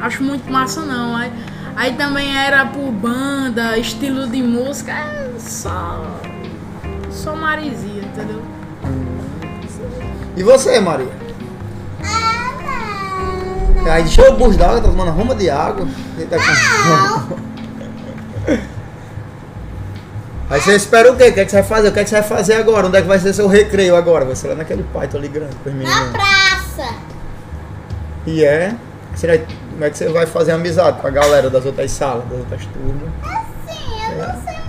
Acho 0.00 0.22
muito 0.24 0.50
massa 0.50 0.80
não. 0.80 1.14
Aí, 1.14 1.30
aí 1.76 1.92
também 1.94 2.34
era 2.36 2.64
por 2.66 2.90
banda, 2.90 3.76
estilo 3.78 4.26
de 4.26 4.42
música. 4.42 4.92
É 4.92 5.30
só. 5.38 6.20
Só 7.10 7.34
Marizia, 7.34 8.02
entendeu? 8.02 8.40
E 10.36 10.42
você, 10.42 10.78
Maria? 10.80 11.08
Ah, 12.02 12.52
não. 13.84 13.92
Aí 13.92 14.02
encheu 14.04 14.32
o 14.32 14.36
bucho 14.36 14.56
d'água, 14.58 14.80
tá 14.80 14.88
tomando 14.88 15.10
ruma 15.10 15.34
de 15.34 15.50
água. 15.50 15.86
Ele 16.16 16.26
tá 16.26 16.36
com- 16.36 17.36
Aí 20.48 20.60
você 20.60 20.74
espera 20.74 21.12
o 21.12 21.16
quê? 21.16 21.28
O 21.28 21.32
que, 21.34 21.40
é 21.40 21.44
que 21.44 21.50
você 21.50 21.58
vai 21.60 21.68
fazer? 21.68 21.88
O 21.88 21.92
que, 21.92 22.00
é 22.00 22.04
que 22.04 22.10
você 22.10 22.18
vai 22.20 22.28
fazer 22.28 22.54
agora? 22.54 22.86
Onde 22.88 22.96
é 22.96 23.02
que 23.02 23.06
vai 23.08 23.18
ser 23.20 23.32
seu 23.32 23.46
recreio 23.46 23.94
agora? 23.94 24.24
Vai 24.24 24.34
ser 24.34 24.48
lá 24.48 24.56
naquele 24.56 24.82
Python 24.82 25.18
ali 25.18 25.28
grande 25.28 25.54
com 25.62 25.68
os 25.70 25.74
Na 25.76 25.80
meninos. 25.82 26.10
praça. 26.10 26.94
E 28.26 28.44
é. 28.44 28.74
Vai- 29.22 29.38
como 29.72 29.84
é 29.84 29.90
que 29.90 29.98
você 29.98 30.08
vai 30.08 30.26
fazer 30.26 30.52
amizade 30.52 31.00
com 31.00 31.06
a 31.06 31.10
galera 31.10 31.48
das 31.50 31.64
outras 31.64 31.90
salas, 31.92 32.24
das 32.28 32.38
outras 32.38 32.66
turmas? 32.66 33.08
Assim, 33.22 34.12
eu 34.16 34.22
É. 34.24 34.26
não 34.32 34.42
sei 34.42 34.59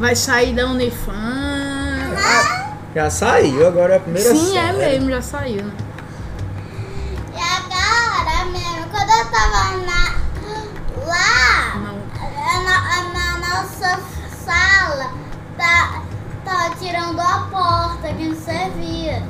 Vai 0.00 0.16
sair 0.16 0.54
da 0.54 0.64
Unifam. 0.66 1.12
Ah, 2.16 2.72
Já 2.94 3.10
saiu, 3.10 3.66
agora 3.68 3.94
é 3.94 3.96
a 3.98 4.00
primeira 4.00 4.30
Sim, 4.34 4.56
é 4.58 4.62
série. 4.72 4.78
mesmo, 4.78 5.10
já 5.10 5.20
saiu, 5.22 5.64
né? 5.64 5.72
e 7.34 7.38
agora 7.38 8.44
mesmo, 8.46 8.86
quando 8.90 9.10
eu 9.10 9.24
tava 9.26 9.76
na, 9.76 10.16
lá, 11.06 11.74
na, 12.64 13.02
na 13.12 13.38
nossa 13.38 14.00
sala, 14.44 15.12
tá, 15.56 16.02
tá 16.46 16.66
atirando 16.68 17.20
a 17.20 17.46
porta 17.50 18.08
que 18.14 18.24
não 18.24 18.34
servia. 18.36 19.22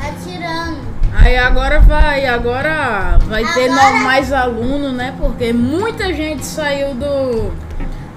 Atirando. 0.00 0.80
Aí 1.12 1.36
agora 1.36 1.80
vai, 1.80 2.26
agora 2.26 3.18
vai 3.26 3.44
ter 3.54 3.68
Agora- 3.70 3.90
no- 3.98 4.04
mais 4.04 4.32
aluno, 4.32 4.92
né? 4.92 5.14
Porque 5.18 5.52
muita 5.52 6.12
gente 6.14 6.44
saiu 6.46 6.94
do 6.94 7.52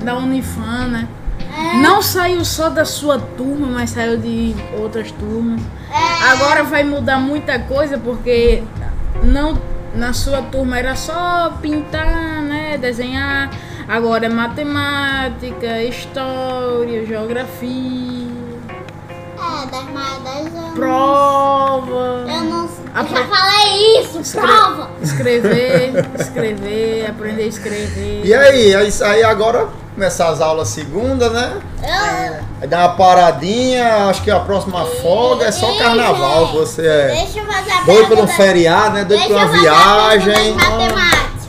da 0.04 0.16
Unifam, 0.18 0.88
né? 0.88 1.08
É, 1.74 1.78
Não 1.82 2.02
saiu 2.02 2.44
só 2.46 2.70
da 2.70 2.86
sua 2.86 3.20
turma, 3.20 3.68
mas 3.68 3.92
saiu 3.92 4.18
de 4.18 4.56
outras 4.80 5.12
turmas. 5.12 5.62
é, 5.92 6.24
Agora 6.32 6.64
vai 6.64 6.84
mudar 6.84 7.18
muita 7.18 7.60
coisa 7.60 7.98
porque 7.98 8.64
não 9.24 9.58
na 9.96 10.14
sua 10.14 10.42
turma 10.44 10.78
era 10.78 10.96
só 10.96 11.54
pintar, 11.62 12.42
né, 12.44 12.78
desenhar. 12.78 13.50
Agora 13.88 14.26
é 14.26 14.30
matemática, 14.30 15.82
história, 15.84 17.06
geografia, 17.06 18.28
é, 19.40 19.66
10 19.72 19.84
mais 19.94 20.18
10 20.24 20.56
anos. 20.56 20.74
prova, 20.74 22.26
Eu 22.30 22.44
não 22.44 22.70
A 22.94 23.02
eu 23.02 23.08
já 23.08 23.16
pro- 23.24 23.36
falei 23.36 24.02
isso, 24.02 24.20
Escre- 24.20 24.42
prova! 24.42 24.90
escrever, 25.02 26.06
escrever, 26.20 27.10
aprender 27.10 27.44
a 27.44 27.48
escrever. 27.48 28.22
E 28.26 28.34
aí, 28.34 28.74
aí 28.76 29.24
agora 29.24 29.70
começar 29.98 30.30
as 30.30 30.42
aulas 30.42 30.68
segunda, 30.68 31.28
né? 31.32 31.54
Eu, 31.82 32.38
Aí 32.62 32.68
dá 32.68 32.82
uma 32.82 32.90
paradinha, 32.90 34.06
acho 34.06 34.22
que 34.22 34.30
a 34.30 34.40
próxima 34.40 34.86
folga 34.86 35.46
é 35.46 35.52
só 35.52 35.76
carnaval. 35.80 36.54
Você 36.54 36.86
é 36.86 37.08
Deixa 37.08 37.40
eu 37.40 37.46
fazer 37.48 37.72
a 37.72 37.82
doido 37.82 38.08
pelo 38.08 38.28
feriado, 38.28 38.94
né? 38.94 39.04
Doido 39.04 39.20
Deixa 39.22 39.28
pela 39.28 39.42
eu 39.42 39.50
fazer 39.50 39.68
a 39.68 40.10
pergunta 40.12 40.20
viagem. 40.20 40.58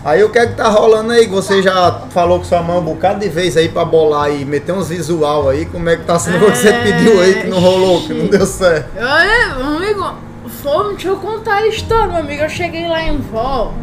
Aí 0.02 0.24
o 0.24 0.30
que 0.30 0.38
é 0.38 0.46
que 0.46 0.54
tá 0.54 0.68
rolando 0.68 1.12
aí? 1.12 1.26
Você 1.26 1.62
já 1.62 2.00
falou 2.08 2.38
com 2.38 2.46
sua 2.46 2.62
mãe 2.62 2.78
um 2.78 2.82
bocado 2.82 3.20
de 3.20 3.28
vez 3.28 3.54
aí 3.54 3.68
pra 3.68 3.84
bolar 3.84 4.30
e 4.30 4.46
meter 4.46 4.72
uns 4.72 4.88
visual 4.88 5.50
aí. 5.50 5.66
Como 5.66 5.86
é 5.90 5.96
que 5.96 6.04
tá 6.04 6.18
sendo 6.18 6.46
o 6.46 6.50
que 6.50 6.56
você 6.56 6.68
É, 6.70 6.82
pediu 6.84 7.20
aí 7.20 7.42
que 7.42 7.46
não 7.48 7.60
rolou, 7.60 8.00
que 8.06 8.14
não 8.14 8.28
deu 8.28 8.46
certo? 8.46 8.88
Olha, 8.96 9.54
meu 9.56 9.76
amigo, 9.76 10.14
foi, 10.62 10.92
deixa 10.94 11.08
eu 11.08 11.16
contar 11.16 11.56
a 11.56 11.66
história, 11.66 12.06
meu 12.06 12.16
amigo. 12.20 12.42
Eu 12.44 12.48
cheguei 12.48 12.88
lá 12.88 13.02
em 13.02 13.18
Vó, 13.18 13.74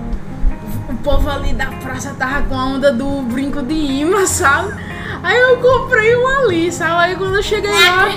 o 0.89 0.96
povo 0.98 1.30
ali 1.30 1.54
da 1.54 1.68
praça 1.68 2.15
tava 2.18 2.44
com 2.44 2.60
a 2.60 2.65
onda 2.65 2.92
do 2.92 3.22
brinco 3.24 3.62
de 3.62 3.74
imã, 3.74 4.25
sabe? 4.25 4.74
Aí 5.24 5.38
eu 5.38 5.58
comprei 5.58 6.15
um 6.15 6.27
ali, 6.27 6.72
sabe? 6.72 6.94
Aí 7.01 7.15
quando 7.15 7.36
eu 7.36 7.44
cheguei 7.44 7.72
lá, 7.72 8.12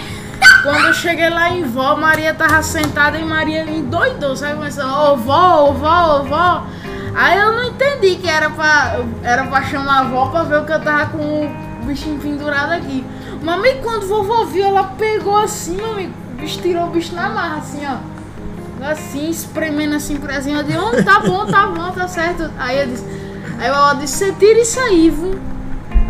quando 0.62 0.86
eu 0.86 0.92
cheguei 0.92 1.30
lá 1.30 1.50
em 1.50 1.64
Vó, 1.64 1.96
Maria 1.96 2.34
tava 2.34 2.62
sentada 2.62 3.18
e 3.18 3.24
Maria 3.24 3.62
endoidou, 3.62 4.36
sabe? 4.36 4.56
Começou, 4.56 4.84
ô 4.84 5.16
vó, 5.16 5.70
ô 5.70 5.72
vó, 5.72 6.20
ô 6.20 6.22
vó. 6.24 6.66
Aí 7.14 7.38
eu 7.38 7.52
não 7.52 7.64
entendi 7.64 8.16
que 8.16 8.28
era 8.28 8.50
pra, 8.50 9.00
era 9.22 9.44
pra 9.44 9.62
chamar 9.62 9.98
a 9.98 10.00
avó 10.00 10.26
pra 10.26 10.42
ver 10.42 10.60
o 10.60 10.64
que 10.64 10.72
eu 10.72 10.80
tava 10.80 11.06
com 11.06 11.46
o 11.46 11.84
bichinho 11.84 12.20
pendurado 12.20 12.72
aqui. 12.72 13.04
Mas 13.42 13.80
quando 13.82 14.06
vovó 14.06 14.44
viu, 14.44 14.66
ela 14.66 14.84
pegou 14.98 15.36
assim, 15.38 15.76
meu 15.76 15.92
amigo, 15.92 16.12
tirou 16.60 16.84
o 16.84 16.90
bicho 16.90 17.14
na 17.14 17.30
marra, 17.30 17.56
assim, 17.56 17.80
ó. 17.86 18.17
Assim, 18.82 19.28
espremendo 19.28 19.96
assim 19.96 20.16
pra 20.16 20.40
cima. 20.40 20.60
Eu 20.60 20.64
disse, 20.64 20.78
"Ô, 20.78 21.02
tá 21.02 21.20
bom, 21.20 21.46
tá 21.46 21.66
bom, 21.66 21.90
tá 21.90 22.06
certo. 22.06 22.50
Aí 22.58 22.80
eu 22.80 22.86
disse, 22.86 23.04
aí 23.58 23.66
ela 23.66 23.94
disse, 23.94 24.18
você 24.18 24.32
tira 24.32 24.60
isso 24.60 24.80
aí, 24.80 25.10
viu? 25.10 25.38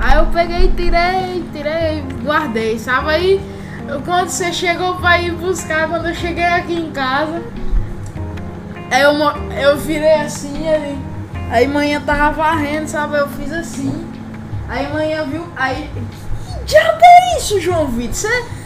Aí 0.00 0.18
eu 0.18 0.26
peguei, 0.26 0.72
tirei, 0.76 1.44
tirei, 1.52 2.04
guardei, 2.22 2.78
sabe? 2.78 3.10
Aí 3.10 3.58
quando 4.04 4.28
você 4.28 4.52
chegou 4.52 4.96
pra 4.96 5.20
ir 5.20 5.32
buscar, 5.32 5.88
quando 5.88 6.08
eu 6.08 6.14
cheguei 6.14 6.44
aqui 6.44 6.74
em 6.74 6.90
casa, 6.90 7.42
aí 8.90 9.02
eu, 9.02 9.12
eu 9.60 9.76
virei 9.78 10.14
assim 10.14 10.68
ali. 10.68 10.98
Aí 11.50 11.66
manhã 11.66 12.00
tava 12.04 12.30
varrendo, 12.32 12.86
sabe? 12.86 13.16
Eu 13.16 13.28
fiz 13.28 13.50
assim. 13.52 14.06
Aí 14.68 14.92
manhã 14.92 15.24
viu. 15.24 15.46
Aí. 15.56 15.90
Que 15.94 16.64
diabo 16.66 17.00
é 17.02 17.38
isso, 17.38 17.58
João 17.60 17.86
Vitor? 17.86 18.14
Você. 18.14 18.57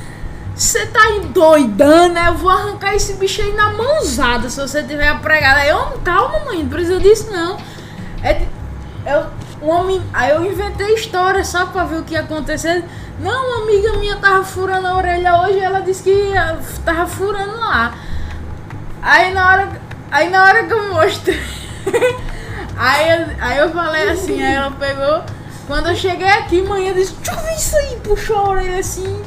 Você 0.54 0.86
tá 0.86 1.10
endoidando, 1.10 2.14
né? 2.14 2.28
Eu 2.28 2.34
vou 2.34 2.50
arrancar 2.50 2.94
esse 2.94 3.14
bicho 3.14 3.40
aí 3.42 3.52
na 3.54 3.70
mãozada 3.72 4.48
se 4.50 4.60
você 4.60 4.82
tiver 4.82 5.18
pregado. 5.20 5.60
Aí 5.60 5.68
eu, 5.70 5.78
calma, 6.04 6.40
mãe, 6.44 6.58
não 6.62 6.68
precisa 6.68 7.00
disso 7.00 7.30
não. 7.32 7.56
É, 8.22 8.42
eu, 9.06 9.26
um 9.62 9.70
homem, 9.70 10.02
aí 10.12 10.30
eu 10.30 10.44
inventei 10.44 10.94
história 10.94 11.42
só 11.44 11.66
pra 11.66 11.84
ver 11.84 12.00
o 12.00 12.02
que 12.04 12.12
ia 12.14 12.20
acontecer. 12.20 12.84
Não, 13.18 13.30
uma 13.46 13.62
amiga 13.64 13.92
minha 13.98 14.16
tava 14.16 14.44
furando 14.44 14.86
a 14.88 14.94
orelha 14.96 15.40
hoje, 15.42 15.58
ela 15.58 15.80
disse 15.80 16.02
que 16.02 16.10
ia- 16.10 16.58
tava 16.84 17.06
furando 17.06 17.56
lá. 17.58 17.94
Aí 19.00 19.32
na 19.32 19.48
hora, 19.48 19.68
aí 20.10 20.28
na 20.28 20.44
hora 20.44 20.64
que 20.64 20.72
eu 20.72 20.92
mostrei, 20.92 21.40
aí, 22.76 23.10
eu- 23.10 23.26
aí 23.40 23.58
eu 23.58 23.70
falei 23.72 24.08
assim, 24.10 24.42
aí 24.42 24.54
ela 24.54 24.70
pegou. 24.72 25.22
Quando 25.66 25.88
eu 25.88 25.96
cheguei 25.96 26.28
aqui, 26.28 26.60
manhã 26.62 26.92
disse, 26.92 27.14
deixa 27.14 27.32
eu 27.40 27.44
ver 27.44 27.54
isso 27.56 27.76
aí, 27.76 27.96
puxou 28.04 28.36
a 28.36 28.48
orelha 28.50 28.78
assim. 28.78 29.22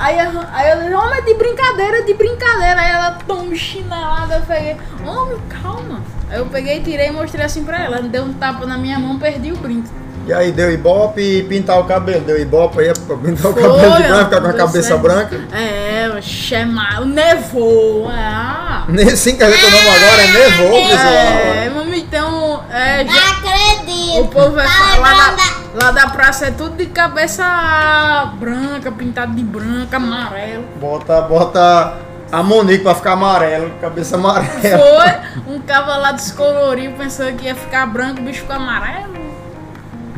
Aí, 0.00 0.18
eu- 0.18 0.44
aí 0.52 0.70
eu 0.70 0.78
disse, 0.80 0.94
homem, 0.94 1.18
é 1.18 1.20
de 1.22 1.34
brincadeira, 1.34 1.98
é 1.98 2.02
de 2.02 2.14
brincadeira. 2.14 2.80
Aí 2.80 2.90
ela 2.90 3.18
toma 3.26 3.54
chinelada, 3.54 4.36
eu 4.36 4.42
peguei, 4.42 4.76
homem, 5.04 5.38
calma. 5.62 6.00
Aí 6.30 6.38
eu 6.38 6.46
peguei, 6.46 6.80
tirei 6.80 7.08
e 7.08 7.12
mostrei 7.12 7.44
assim 7.44 7.64
pra 7.64 7.84
ela. 7.84 8.00
Deu 8.00 8.24
um 8.24 8.32
tapa 8.32 8.64
na 8.64 8.78
minha 8.78 8.98
mão, 8.98 9.18
perdi 9.18 9.52
o 9.52 9.56
brinco. 9.56 9.88
E 10.26 10.32
aí, 10.32 10.52
deu 10.52 10.70
ibope 10.72 11.20
e 11.20 11.42
pintar 11.42 11.78
o 11.80 11.84
cabelo. 11.84 12.20
Deu 12.20 12.40
ibope 12.40 12.78
aí 12.80 12.92
pra 13.06 13.16
pintar 13.16 13.50
o 13.50 13.54
Foi, 13.54 13.62
cabelo 13.62 13.96
de 13.96 14.02
branco, 14.04 14.24
ficar 14.24 14.40
com 14.40 14.46
a 14.48 14.52
cabeça 14.52 14.88
certo. 14.88 15.00
branca. 15.02 15.40
É, 15.52 16.20
chamar, 16.22 17.04
nevou. 17.04 18.08
Ah. 18.08 18.84
Nesse 18.88 19.32
que 19.34 19.42
a 19.42 19.50
gente 19.50 19.62
nome 19.62 19.88
agora 19.88 20.22
é 20.22 20.26
nevou, 20.26 20.78
É, 20.78 20.88
pessoal. 20.88 21.74
mami, 21.84 22.00
então, 22.00 22.64
é, 22.72 23.04
Não 23.04 23.12
já- 23.14 23.30
acredito. 23.30 24.20
o 24.20 24.28
povo 24.28 24.50
vai 24.52 24.66
Tá 24.66 24.72
falar 24.72 25.36
da, 25.36 25.42
lá 25.74 25.90
da 25.90 26.08
praça 26.08 26.46
é 26.46 26.50
tudo 26.50 26.76
de 26.76 26.86
cabeça 26.86 28.32
branca, 28.38 28.90
pintado 28.90 29.34
de 29.34 29.42
branca, 29.42 29.96
amarelo. 29.96 30.64
Bota, 30.80 31.20
bota 31.22 31.96
a 32.30 32.42
Monique 32.42 32.82
pra 32.82 32.94
ficar 32.94 33.12
amarelo, 33.12 33.70
cabeça 33.80 34.16
amarela. 34.16 34.60
Foi, 34.60 35.44
um 35.54 35.60
cava 35.60 35.96
lá 35.96 36.12
descolorido 36.12 36.94
pensou 36.94 37.32
que 37.32 37.46
ia 37.46 37.54
ficar 37.54 37.86
branco, 37.86 38.20
o 38.20 38.24
bicho 38.24 38.40
ficou 38.40 38.56
amarelo. 38.56 39.14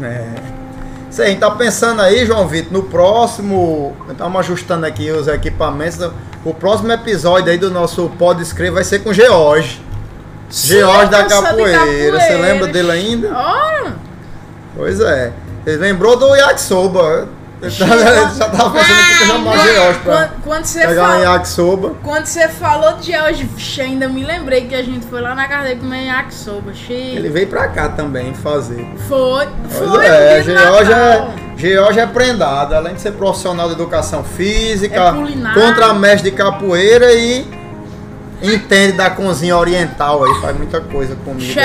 É. 0.03 0.63
Isso 1.11 1.21
aí, 1.21 1.29
a 1.29 1.31
gente 1.31 1.41
tá 1.41 1.51
pensando 1.51 2.01
aí, 2.01 2.25
João 2.25 2.49
Vitor, 2.49 2.73
no 2.73 2.85
próximo. 2.85 3.95
Estamos 4.09 4.41
ajustando 4.41 4.87
aqui 4.87 5.11
os 5.11 5.29
equipamentos. 5.29 6.11
O 6.43 6.55
próximo 6.55 6.91
episódio 6.91 7.51
aí 7.51 7.59
do 7.59 7.71
nosso 7.71 8.09
Pode 8.19 8.43
Escrever 8.43 8.73
vai 8.73 8.85
ser 8.85 9.01
com 9.01 9.13
George. 9.13 9.83
George 10.51 11.11
da 11.11 11.23
dança 11.23 11.41
de 11.41 11.49
capoeira. 11.49 12.19
Você 12.19 12.35
lembra 12.37 12.67
dele 12.67 12.91
ainda? 12.91 13.29
Ora, 13.29 13.95
Pois 14.77 15.01
é. 15.01 15.33
Ele 15.67 15.77
lembrou 15.77 16.17
do 16.17 16.35
Yakisoba. 16.35 17.29
Ele 17.61 17.71
tá- 17.71 17.85
ele 17.95 18.35
já 18.35 18.49
tava 18.49 18.71
pensando 18.71 18.99
aqui 18.99 19.17
que 19.19 19.23
eu 19.23 19.27
chamar 19.29 19.59
George 19.59 19.99
pra 20.01 20.17
Quando, 20.17 20.43
quando 20.43 20.65
você 20.65 20.81
pegar 20.81 21.03
um 21.03 21.07
fala, 21.13 21.19
yakisoba. 21.37 21.93
quando 22.03 22.27
você 22.27 22.49
falou 22.49 22.93
de 22.95 23.13
George, 23.13 23.45
vixe, 23.45 23.81
ainda 23.81 24.09
me 24.09 24.25
lembrei 24.25 24.63
que 24.67 24.75
a 24.75 24.83
gente 24.83 25.07
foi 25.07 25.21
lá 25.21 25.33
na 25.35 25.47
casa 25.47 25.69
dele 25.69 25.79
comer 25.81 26.07
yakisoba. 26.07 26.75
Cheio. 26.75 27.17
Ele 27.19 27.29
veio 27.29 27.47
pra 27.47 27.69
cá 27.69 27.89
também 27.91 28.35
fazer. 28.35 28.85
Foi, 29.09 29.47
Pois 29.79 29.91
foi. 29.91 30.07
é, 30.07 30.43
George 30.43 30.93
é, 30.93 31.29
George 31.57 32.01
é 32.01 32.07
prendado, 32.07 32.75
além 32.75 32.95
de 32.95 33.01
ser 33.01 33.13
profissional 33.13 33.69
de 33.69 33.75
educação 33.75 34.25
física, 34.25 34.97
É 35.01 35.13
culinária. 35.13 35.63
contramestre 35.63 36.31
de 36.33 36.37
capoeira 36.37 37.13
e 37.13 37.47
entende 38.43 38.95
da 38.97 39.09
cozinha 39.11 39.57
oriental 39.57 40.25
aí, 40.25 40.35
faz 40.41 40.57
muita 40.57 40.81
coisa 40.81 41.15
comigo. 41.25 41.53
Che, 41.53 41.61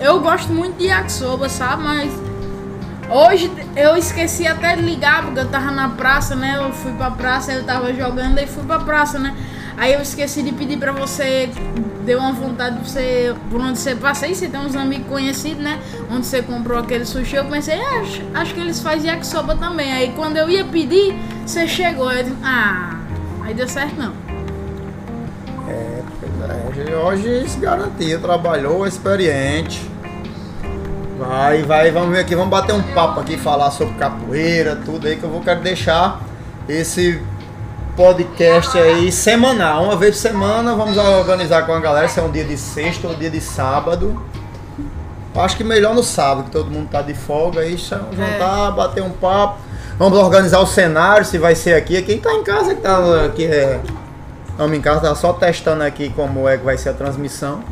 eu 0.00 0.20
gosto 0.20 0.52
muito 0.52 0.78
de 0.78 0.86
yakisoba, 0.86 1.48
sabe? 1.48 1.82
Mas 1.82 2.12
hoje 3.10 3.50
eu 3.76 3.96
esqueci 3.96 4.46
até 4.46 4.76
de 4.76 4.82
ligar, 4.82 5.24
porque 5.24 5.40
eu 5.40 5.48
tava 5.48 5.70
na 5.70 5.88
praça, 5.90 6.34
né? 6.34 6.56
Eu 6.58 6.72
fui 6.72 6.92
pra 6.92 7.10
praça, 7.10 7.52
eu 7.52 7.64
tava 7.64 7.92
jogando 7.92 8.38
e 8.38 8.46
fui 8.46 8.64
pra 8.64 8.78
praça, 8.78 9.18
né? 9.18 9.34
Aí 9.76 9.92
eu 9.92 10.00
esqueci 10.02 10.42
de 10.42 10.52
pedir 10.52 10.76
pra 10.76 10.90
você, 10.90 11.50
deu 12.04 12.18
uma 12.18 12.32
vontade 12.32 12.78
de 12.78 12.90
você, 12.90 13.34
por 13.48 13.60
onde 13.60 13.78
você 13.78 13.94
passa 13.94 14.26
aí, 14.26 14.34
você 14.34 14.48
tem 14.48 14.58
uns 14.58 14.74
amigos 14.74 15.06
conhecidos, 15.06 15.62
né? 15.62 15.78
Onde 16.10 16.26
você 16.26 16.42
comprou 16.42 16.78
aquele 16.80 17.04
sushi, 17.04 17.36
eu 17.36 17.44
pensei, 17.44 17.80
"Ah, 17.80 18.00
acho, 18.00 18.22
acho 18.34 18.54
que 18.54 18.60
eles 18.60 18.80
fazem 18.80 19.10
yakisoba 19.10 19.54
também. 19.56 19.92
Aí 19.92 20.12
quando 20.16 20.36
eu 20.36 20.48
ia 20.48 20.64
pedir, 20.64 21.14
você 21.46 21.66
chegou, 21.68 22.10
eu 22.10 22.24
disse, 22.24 22.36
ah, 22.42 22.98
aí 23.44 23.54
deu 23.54 23.68
certo 23.68 23.94
não. 23.96 24.27
É, 26.78 26.82
é, 26.82 26.86
George 26.86 27.48
se 27.48 27.58
garantiu, 27.58 28.20
trabalhou, 28.20 28.86
experiente. 28.86 29.90
Vai, 31.18 31.62
vai, 31.62 31.90
vamos 31.90 32.10
ver 32.10 32.20
aqui, 32.20 32.34
vamos 32.34 32.50
bater 32.50 32.72
um 32.72 32.82
papo 32.94 33.20
aqui, 33.20 33.36
falar 33.36 33.70
sobre 33.72 33.94
capoeira, 33.94 34.76
tudo 34.76 35.08
aí, 35.08 35.16
que 35.16 35.24
eu 35.24 35.30
vou 35.30 35.40
quero 35.40 35.60
deixar 35.60 36.20
esse 36.68 37.20
podcast 37.96 38.78
aí 38.78 39.10
semanal. 39.10 39.84
Uma 39.84 39.96
vez 39.96 40.14
por 40.14 40.22
semana, 40.22 40.74
vamos 40.74 40.96
organizar 40.96 41.66
com 41.66 41.72
a 41.72 41.80
galera, 41.80 42.06
se 42.06 42.20
é 42.20 42.22
um 42.22 42.30
dia 42.30 42.44
de 42.44 42.56
sexta 42.56 43.08
ou 43.08 43.14
um 43.14 43.16
dia 43.18 43.30
de 43.30 43.40
sábado. 43.40 44.22
Acho 45.34 45.56
que 45.56 45.64
melhor 45.64 45.94
no 45.94 46.02
sábado, 46.02 46.44
que 46.44 46.50
todo 46.50 46.70
mundo 46.70 46.88
tá 46.88 47.02
de 47.02 47.14
folga 47.14 47.60
aí, 47.60 47.76
juntar, 47.76 48.70
bater 48.72 49.02
um 49.02 49.10
papo. 49.10 49.58
Vamos 49.98 50.16
organizar 50.18 50.60
o 50.60 50.66
cenário, 50.66 51.24
se 51.24 51.38
vai 51.38 51.56
ser 51.56 51.74
aqui. 51.74 52.00
Quem 52.02 52.18
tá 52.18 52.32
em 52.32 52.44
casa 52.44 52.74
que 52.74 52.80
tá 52.80 53.24
aqui 53.24 53.44
é. 53.44 53.80
Vamos 54.58 54.76
em 54.76 54.80
casa, 54.80 55.02
tá 55.02 55.14
só 55.14 55.32
testando 55.32 55.84
aqui 55.84 56.10
como 56.10 56.48
é 56.48 56.58
que 56.58 56.64
vai 56.64 56.76
ser 56.76 56.88
a 56.88 56.92
transmissão. 56.92 57.62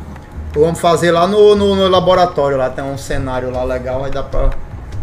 Vamos 0.55 0.79
fazer 0.79 1.11
lá 1.11 1.27
no, 1.27 1.53
no, 1.53 1.75
no 1.75 1.89
laboratório, 1.89 2.57
lá 2.57 2.69
tem 2.69 2.81
um 2.81 2.97
cenário 2.97 3.51
lá 3.51 3.65
legal, 3.65 4.05
aí 4.05 4.11
dá 4.11 4.23
pra 4.23 4.51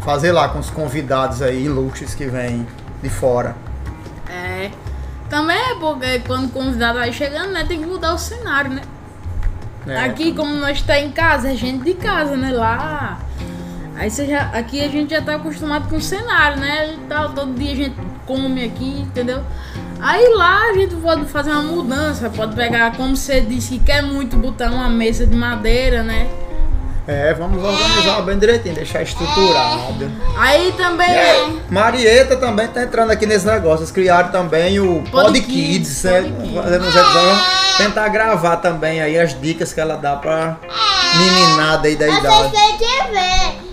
fazer 0.00 0.32
lá 0.32 0.48
com 0.48 0.58
os 0.58 0.70
convidados 0.70 1.42
aí, 1.42 1.66
ilustres 1.66 2.14
que 2.14 2.24
vêm 2.24 2.66
de 3.02 3.10
fora. 3.10 3.54
É. 4.30 4.70
Também 5.28 5.58
é 5.58 5.74
porque 5.74 6.20
quando 6.20 6.46
o 6.46 6.48
convidado 6.48 6.98
vai 6.98 7.12
chegando, 7.12 7.52
né, 7.52 7.66
tem 7.68 7.78
que 7.78 7.86
mudar 7.86 8.14
o 8.14 8.18
cenário, 8.18 8.70
né? 8.70 8.80
É. 9.86 10.04
Aqui, 10.04 10.32
como 10.32 10.54
nós 10.54 10.80
tá 10.80 10.98
em 10.98 11.10
casa, 11.10 11.52
é 11.52 11.54
gente 11.54 11.84
de 11.84 11.92
casa, 11.92 12.34
né? 12.34 12.50
Lá. 12.50 13.18
Aí 13.96 14.10
você 14.10 14.26
já, 14.26 14.48
aqui 14.54 14.82
a 14.82 14.88
gente 14.88 15.10
já 15.10 15.20
tá 15.20 15.34
acostumado 15.34 15.88
com 15.90 15.96
o 15.96 16.00
cenário, 16.00 16.58
né? 16.58 16.94
E 16.94 16.96
tal, 17.08 17.34
todo 17.34 17.52
dia 17.52 17.72
a 17.72 17.76
gente 17.76 17.96
come 18.26 18.64
aqui, 18.64 19.00
entendeu? 19.02 19.42
Aí 20.04 20.28
lá 20.34 20.64
a 20.68 20.74
gente 20.74 20.94
pode 20.96 21.24
fazer 21.24 21.50
uma 21.50 21.62
mudança, 21.62 22.28
pode 22.28 22.54
pegar, 22.54 22.94
como 22.94 23.16
você 23.16 23.40
disse, 23.40 23.78
que 23.78 23.84
quer 23.86 24.02
muito 24.02 24.36
botar 24.36 24.70
uma 24.70 24.90
mesa 24.90 25.26
de 25.26 25.34
madeira, 25.34 26.02
né? 26.02 26.28
É, 27.08 27.32
vamos 27.32 27.62
organizar 27.64 28.20
bem 28.20 28.38
direitinho, 28.38 28.74
deixar 28.74 29.00
estruturado. 29.00 30.12
Aí 30.36 30.72
também. 30.76 31.62
Marieta 31.70 32.36
também 32.36 32.68
tá 32.68 32.82
entrando 32.82 33.12
aqui 33.12 33.24
nesse 33.24 33.46
negócio. 33.46 33.80
Eles 33.80 33.90
criaram 33.90 34.30
também 34.30 34.78
o 34.78 35.02
Pod, 35.10 35.24
Pod 35.24 35.40
Kids, 35.40 36.02
Kids, 36.02 36.04
né? 36.04 36.22
Fazendo 36.54 36.84
uns 36.86 36.96
episódios. 36.96 37.38
Tentar 37.78 38.08
gravar 38.08 38.56
também 38.58 39.00
aí 39.00 39.18
as 39.18 39.38
dicas 39.40 39.72
que 39.72 39.80
ela 39.80 39.96
dá 39.96 40.16
pra 40.16 40.58
meninada 41.16 41.88
aí 41.88 41.96
da 41.96 42.06
Vocês 42.06 42.24
idade. 42.24 42.52
têm 42.52 42.76
que 42.76 43.10
ver. 43.10 43.63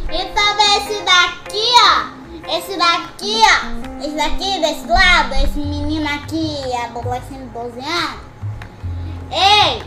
Esse 2.51 2.77
daqui, 2.77 3.41
ó. 3.45 4.05
Esse 4.05 4.15
daqui, 4.17 4.59
desse 4.59 4.85
lado, 4.85 5.33
esse 5.35 5.57
menino 5.57 6.05
aqui, 6.05 6.59
adolescente 6.83 7.43
de 7.43 7.49
12 7.53 7.79
anos. 7.79 8.19
Ei! 9.31 9.81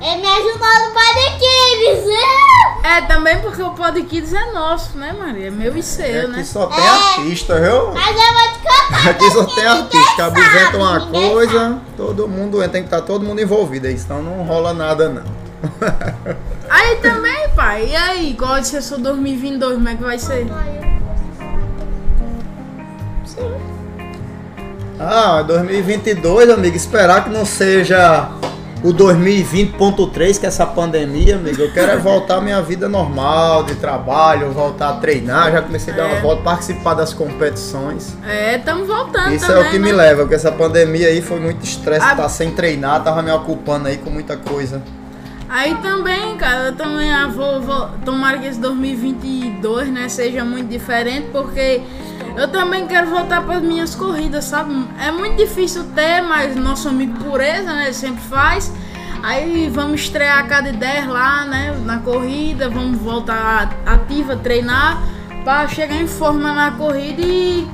Ele 0.00 0.20
me 0.20 0.28
ajudou 0.28 0.52
no 0.52 0.94
Padequires. 0.94 2.06
É, 2.84 3.00
também 3.08 3.40
porque 3.40 3.62
o 3.62 3.70
Pod 3.70 4.00
Kids 4.02 4.32
é 4.32 4.52
nosso, 4.52 4.96
né, 4.96 5.12
Maria? 5.12 5.48
É 5.48 5.50
meu 5.50 5.76
e 5.76 5.82
seu, 5.82 6.28
né? 6.28 6.38
Aqui 6.38 6.44
só 6.46 6.66
tem 6.66 6.86
artista, 6.86 7.58
viu? 7.58 7.92
Mas 7.92 8.16
eu 8.16 8.32
vou 8.32 8.52
te 8.52 8.58
contar. 8.58 9.10
Aqui 9.10 9.30
só 9.30 9.44
tem 9.44 9.66
artista. 9.66 10.16
Sabe, 10.16 10.76
uma 10.76 11.00
coisa, 11.06 11.80
todo 11.96 12.28
mundo 12.28 12.60
tem 12.68 12.82
que 12.82 12.86
estar 12.86 13.00
todo 13.02 13.24
mundo 13.24 13.40
envolvido 13.40 13.88
aí, 13.88 13.98
senão 13.98 14.22
não 14.22 14.44
rola 14.44 14.72
nada 14.72 15.08
não. 15.08 15.24
Aí 16.70 16.96
também, 16.96 17.48
pai. 17.56 17.86
E 17.86 17.96
aí, 17.96 18.34
qual 18.34 18.50
vai 18.50 18.62
ser 18.62 18.82
seu 18.82 18.98
2022? 18.98 19.74
Como 19.74 19.88
é 19.88 19.94
que 19.96 20.02
vai 20.02 20.18
ser? 20.18 20.46
Ah, 24.98 25.42
2022, 25.42 26.48
amigo, 26.50 26.76
esperar 26.76 27.24
que 27.24 27.30
não 27.30 27.44
seja 27.44 28.30
o 28.82 28.92
2020.3, 28.94 30.38
que 30.38 30.46
é 30.46 30.48
essa 30.48 30.64
pandemia, 30.64 31.36
amigo. 31.36 31.60
Eu 31.62 31.72
quero 31.72 31.92
é 31.92 31.96
voltar 31.96 32.36
à 32.36 32.40
minha 32.40 32.62
vida 32.62 32.88
normal, 32.88 33.64
de 33.64 33.74
trabalho, 33.74 34.50
voltar 34.52 34.90
a 34.90 34.92
treinar. 34.94 35.52
Já 35.52 35.60
comecei 35.62 35.92
a 35.92 35.96
dar 35.96 36.06
uma 36.06 36.16
É. 36.16 36.20
volta, 36.20 36.42
participar 36.42 36.94
das 36.94 37.12
competições. 37.12 38.16
É, 38.26 38.56
estamos 38.56 38.86
voltando 38.86 39.34
Isso 39.34 39.46
também, 39.46 39.64
é 39.64 39.66
o 39.66 39.70
que 39.70 39.78
né? 39.78 39.84
me 39.84 39.92
leva, 39.92 40.22
porque 40.22 40.34
essa 40.34 40.52
pandemia 40.52 41.08
aí 41.08 41.20
foi 41.20 41.40
muito 41.40 41.62
estresse, 41.62 42.04
Ah. 42.06 42.14
tá 42.14 42.28
sem 42.28 42.52
treinar, 42.52 43.02
tava 43.04 43.20
me 43.22 43.30
ocupando 43.30 43.88
aí 43.88 43.98
com 43.98 44.10
muita 44.10 44.36
coisa. 44.36 44.80
Aí 45.48 45.74
também, 45.76 46.36
cara, 46.36 46.66
eu 46.68 46.72
também 46.74 47.12
ah, 47.12 47.28
vou, 47.28 47.60
vou. 47.60 47.88
Tomara 48.04 48.38
que 48.38 48.46
esse 48.48 48.58
2022, 48.58 49.88
né, 49.88 50.08
seja 50.08 50.44
muito 50.44 50.68
diferente, 50.68 51.28
porque 51.30 51.82
eu 52.36 52.48
também 52.48 52.86
quero 52.86 53.08
voltar 53.08 53.42
para 53.42 53.56
as 53.56 53.62
minhas 53.62 53.94
corridas, 53.94 54.44
sabe? 54.44 54.86
É 55.00 55.10
muito 55.10 55.36
difícil 55.36 55.84
ter, 55.94 56.20
mas 56.20 56.54
nosso 56.54 56.88
amigo 56.88 57.24
Pureza, 57.24 57.72
né, 57.72 57.84
ele 57.84 57.94
sempre 57.94 58.22
faz. 58.24 58.70
Aí 59.22 59.70
vamos 59.70 60.02
estrear 60.02 60.38
a 60.38 60.42
cada 60.42 60.70
10 60.70 61.08
lá, 61.08 61.46
né, 61.46 61.74
na 61.84 61.98
corrida, 61.98 62.68
vamos 62.68 62.98
voltar 62.98 63.74
ativa, 63.86 64.36
treinar, 64.36 65.02
para 65.44 65.66
chegar 65.68 65.96
em 65.96 66.06
forma 66.06 66.52
na 66.52 66.72
corrida 66.72 67.22
e, 67.22 67.66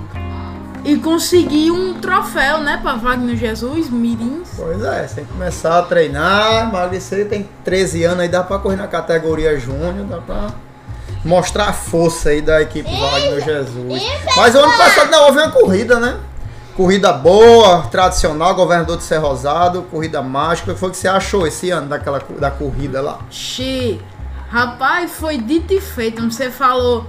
e 0.84 0.96
conseguir 0.96 1.72
um 1.72 1.94
troféu, 1.94 2.58
né, 2.58 2.78
para 2.80 2.94
Wagner 2.94 3.36
Jesus, 3.36 3.90
Mirins. 3.90 4.48
Pois 4.56 4.82
é, 4.82 5.02
tem 5.12 5.24
que 5.24 5.32
começar 5.32 5.80
a 5.80 5.82
treinar, 5.82 6.68
emagrecer, 6.68 7.28
tem 7.28 7.48
13 7.64 8.04
anos 8.04 8.20
aí, 8.20 8.28
dá 8.28 8.44
pra 8.44 8.58
correr 8.60 8.76
na 8.76 8.86
categoria 8.86 9.58
júnior, 9.58 10.06
dá 10.08 10.18
pra 10.18 10.50
mostrar 11.24 11.68
a 11.68 11.72
força 11.72 12.30
aí 12.30 12.40
da 12.40 12.60
equipe 12.60 12.90
Wagner 12.90 13.44
Jesus. 13.44 14.02
Mas 14.36 14.54
o 14.54 14.58
ano 14.58 14.76
passado 14.76 15.10
não 15.10 15.26
houve 15.26 15.38
uma 15.38 15.50
corrida, 15.50 16.00
né? 16.00 16.18
Corrida 16.76 17.12
boa, 17.12 17.82
tradicional, 17.90 18.54
governador 18.54 18.96
de 18.96 19.02
Ser 19.02 19.18
Rosado, 19.18 19.82
corrida 19.90 20.22
mágica. 20.22 20.70
O 20.70 20.74
que 20.74 20.80
foi 20.80 20.90
que 20.90 20.96
você 20.96 21.08
achou 21.08 21.46
esse 21.46 21.70
ano 21.70 21.88
daquela 21.88 22.20
da 22.38 22.50
corrida 22.50 23.02
lá? 23.02 23.18
Xi, 23.30 24.00
rapaz, 24.48 25.12
foi 25.12 25.36
dito 25.36 25.74
e 25.74 25.80
feito. 25.80 26.22
Você 26.22 26.50
falou, 26.50 27.06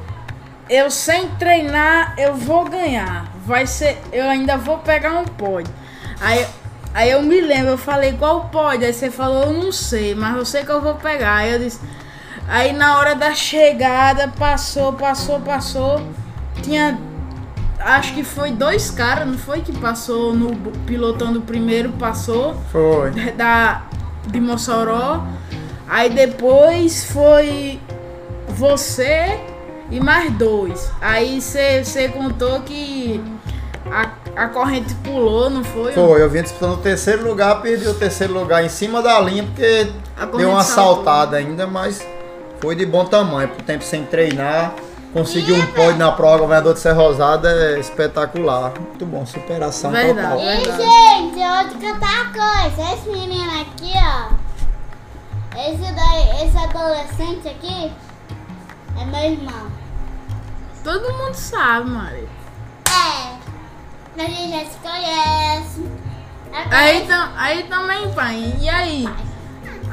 eu 0.70 0.92
sem 0.92 1.30
treinar, 1.30 2.14
eu 2.18 2.36
vou 2.36 2.66
ganhar. 2.66 3.26
Vai 3.46 3.66
ser, 3.66 4.02
eu 4.12 4.26
ainda 4.30 4.58
vou 4.58 4.80
pegar 4.80 5.14
um 5.14 5.26
pódio. 5.26 5.74
Aí, 6.20 6.46
aí 6.94 7.12
eu 7.12 7.22
me 7.22 7.40
lembro, 7.40 7.72
eu 7.72 7.78
falei, 7.78 8.14
qual 8.14 8.50
pódio? 8.50 8.86
Aí 8.86 8.94
você 8.94 9.10
falou, 9.10 9.44
eu 9.44 9.54
não 9.54 9.72
sei, 9.72 10.14
mas 10.14 10.36
eu 10.36 10.46
sei 10.46 10.66
que 10.66 10.72
eu 10.72 10.82
vou 10.82 10.96
pegar. 10.96 11.36
Aí 11.36 11.54
eu 11.54 11.60
disse, 11.60 11.80
aí 12.48 12.74
na 12.74 12.98
hora 12.98 13.16
da 13.16 13.34
chegada, 13.34 14.28
passou, 14.28 14.94
passou, 14.94 15.40
passou. 15.40 16.02
Tinha, 16.62 16.98
acho 17.80 18.14
que 18.14 18.24
foi 18.24 18.52
dois 18.52 18.90
caras, 18.90 19.28
não 19.28 19.38
foi 19.38 19.62
que 19.62 19.72
passou 19.78 20.34
no 20.34 20.56
pilotão 20.86 21.34
do 21.34 21.42
primeiro, 21.42 21.90
passou 21.94 22.56
Foi. 22.72 23.12
da 23.36 23.84
de 24.28 24.40
Mossoró. 24.40 25.24
Aí 25.88 26.10
depois 26.10 27.06
foi 27.06 27.80
você 28.50 29.40
e 29.90 30.00
mais 30.00 30.32
dois. 30.32 30.92
Aí 31.02 31.42
você 31.42 32.08
contou 32.14 32.62
que 32.62 33.22
a, 33.92 34.44
a 34.44 34.48
corrente 34.48 34.94
pulou, 34.96 35.50
não 35.50 35.64
foi? 35.64 35.92
Foi, 35.92 36.22
eu 36.22 36.30
vim 36.30 36.42
disputando 36.42 36.74
o 36.74 36.78
terceiro 36.78 37.28
lugar, 37.28 37.62
perdi 37.62 37.88
o 37.88 37.94
terceiro 37.94 38.34
lugar 38.34 38.64
em 38.64 38.70
cima 38.70 39.02
da 39.02 39.20
linha, 39.20 39.44
porque 39.44 39.92
deu 40.38 40.50
uma 40.50 40.64
saltou. 40.64 40.96
saltada 41.04 41.38
ainda, 41.38 41.68
mas 41.68 42.06
foi 42.64 42.78
de 42.78 42.86
bom 42.86 43.04
tamanho. 43.04 43.50
Por 43.50 43.62
tempo 43.64 43.84
sem 43.84 44.06
treinar, 44.06 44.74
conseguir 45.12 45.52
um 45.52 45.66
pódio 45.74 45.98
na 45.98 46.14
prova 46.14 46.38
governador 46.38 46.74
de 46.74 46.80
Ser 46.80 46.94
Rosado 46.94 47.46
é 47.46 47.78
espetacular. 47.78 48.72
Muito 48.80 49.06
bom, 49.06 49.26
superação 49.26 49.92
Verdade. 49.92 50.30
total. 50.30 50.40
E, 50.40 50.46
Verdade. 50.46 50.82
gente, 50.82 51.40
eu 51.42 51.54
vou 51.56 51.68
te 51.70 51.86
contar 51.94 52.22
uma 52.22 52.32
coisa. 52.72 52.94
Esse 52.94 53.10
menino 53.10 53.62
aqui, 53.62 53.92
ó. 53.98 54.44
Esse, 55.60 55.92
daí, 55.94 56.48
esse 56.48 56.58
adolescente 56.58 57.48
aqui 57.50 57.92
é 59.00 59.06
meu 59.06 59.32
irmão. 59.34 59.68
Todo 60.86 61.14
mundo 61.14 61.34
sabe, 61.36 61.90
Maria. 61.90 62.28
É. 62.88 63.44
A 64.16 64.26
gente 64.26 64.52
já 64.52 64.66
se 64.66 64.78
conhece. 64.78 65.86
Aí, 66.72 67.06
tam- 67.08 67.32
aí 67.36 67.64
também, 67.64 68.10
pai. 68.14 68.54
E 68.60 68.70
aí? 68.70 69.10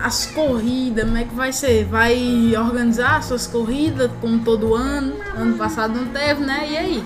As 0.02 0.24
corridas, 0.26 1.04
como 1.04 1.18
é 1.18 1.24
que 1.24 1.34
vai 1.34 1.52
ser? 1.52 1.84
Vai 1.84 2.54
organizar 2.56 3.22
suas 3.22 3.46
corridas 3.46 4.10
como 4.20 4.38
todo 4.38 4.74
ano? 4.74 5.14
Ano 5.36 5.56
passado 5.58 5.94
não 5.94 6.06
teve, 6.06 6.42
né? 6.42 6.66
E 6.70 6.76
aí? 6.76 7.04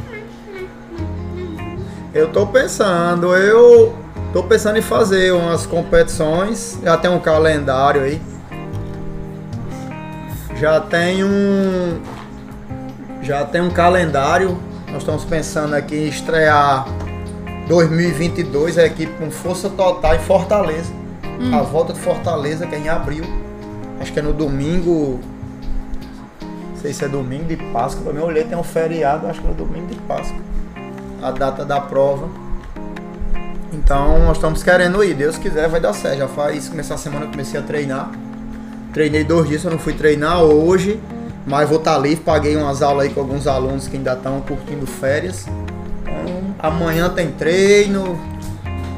Eu 2.14 2.30
tô 2.30 2.46
pensando, 2.46 3.34
eu 3.34 3.92
tô 4.32 4.44
pensando 4.44 4.78
em 4.78 4.82
fazer 4.82 5.32
umas 5.32 5.66
competições. 5.66 6.78
Já 6.84 6.96
tem 6.96 7.10
um 7.10 7.18
calendário 7.18 8.02
aí. 8.02 8.22
Já 10.56 10.80
tem 10.80 11.24
um. 11.24 12.00
Já 13.22 13.44
tem 13.44 13.60
um 13.60 13.70
calendário. 13.70 14.56
Nós 14.86 14.98
estamos 14.98 15.24
pensando 15.24 15.74
aqui 15.74 15.96
em 15.96 16.08
estrear 16.08 16.86
2022 17.66 18.78
a 18.78 18.86
equipe 18.86 19.12
com 19.18 19.28
força 19.32 19.68
total 19.68 20.14
em 20.14 20.20
Fortaleza. 20.20 21.03
A 21.52 21.62
volta 21.62 21.92
de 21.92 22.00
Fortaleza, 22.00 22.66
que 22.66 22.74
é 22.74 22.78
em 22.78 22.88
abril. 22.88 23.24
Acho 24.00 24.12
que 24.12 24.18
é 24.18 24.22
no 24.22 24.32
domingo. 24.32 25.20
Não 26.42 26.76
sei 26.80 26.92
se 26.92 27.04
é 27.04 27.08
domingo 27.08 27.44
de 27.44 27.56
Páscoa. 27.56 28.12
Eu 28.12 28.24
olhei, 28.24 28.44
tem 28.44 28.56
um 28.56 28.62
feriado, 28.62 29.26
acho 29.26 29.40
que 29.40 29.46
é 29.46 29.50
no 29.50 29.56
domingo 29.56 29.86
de 29.86 30.00
Páscoa 30.02 30.36
a 31.24 31.30
data 31.30 31.64
da 31.64 31.80
prova. 31.80 32.28
Então 33.72 34.18
nós 34.20 34.36
estamos 34.36 34.62
querendo 34.62 35.02
ir, 35.02 35.14
Deus 35.14 35.38
quiser 35.38 35.68
vai 35.68 35.80
dar 35.80 35.94
certo. 35.94 36.18
Já 36.18 36.28
faz, 36.28 36.68
começar 36.68 36.94
a 36.94 36.98
semana 36.98 37.24
eu 37.24 37.30
comecei 37.30 37.58
a 37.58 37.62
treinar. 37.62 38.10
Treinei 38.92 39.24
dois 39.24 39.48
dias, 39.48 39.64
eu 39.64 39.70
não 39.70 39.78
fui 39.78 39.94
treinar 39.94 40.42
hoje, 40.42 41.00
mas 41.46 41.68
vou 41.68 41.78
estar 41.78 41.98
livre, 41.98 42.22
paguei 42.22 42.56
umas 42.56 42.82
aulas 42.82 43.06
aí 43.06 43.12
com 43.12 43.20
alguns 43.20 43.46
alunos 43.46 43.88
que 43.88 43.96
ainda 43.96 44.12
estão 44.12 44.40
curtindo 44.42 44.86
férias. 44.86 45.46
Então, 46.02 46.54
amanhã 46.58 47.08
tem 47.08 47.32
treino. 47.32 48.20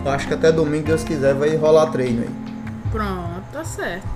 Acho 0.08 0.28
que 0.28 0.34
até 0.34 0.50
domingo, 0.52 0.86
Deus 0.86 1.02
quiser, 1.04 1.34
vai 1.34 1.54
rolar 1.56 1.86
treino 1.86 2.22
aí. 2.22 2.30
Pronto, 2.90 3.42
tá 3.52 3.64
certo. 3.64 4.06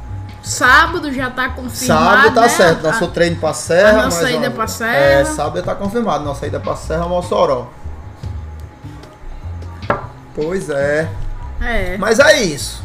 Sábado 0.42 1.12
já 1.12 1.28
tá 1.30 1.50
confirmado. 1.50 2.04
Sábado 2.16 2.34
tá 2.34 2.40
né? 2.42 2.48
certo, 2.48 2.82
nosso 2.82 3.04
A- 3.04 3.08
treino 3.08 3.36
pra 3.36 3.52
Serra. 3.52 4.02
nossa 4.04 4.30
ida 4.30 4.50
pra 4.50 4.64
É, 4.64 4.66
Serra. 4.68 5.24
sábado 5.26 5.62
tá 5.62 5.74
confirmado, 5.74 6.24
nossa 6.24 6.46
ida 6.46 6.58
pra 6.58 6.74
Serra 6.76 7.06
Mossoró. 7.06 7.68
Pois 10.34 10.70
é. 10.70 11.08
É. 11.60 11.96
Mas 11.98 12.18
é 12.18 12.40
isso. 12.42 12.82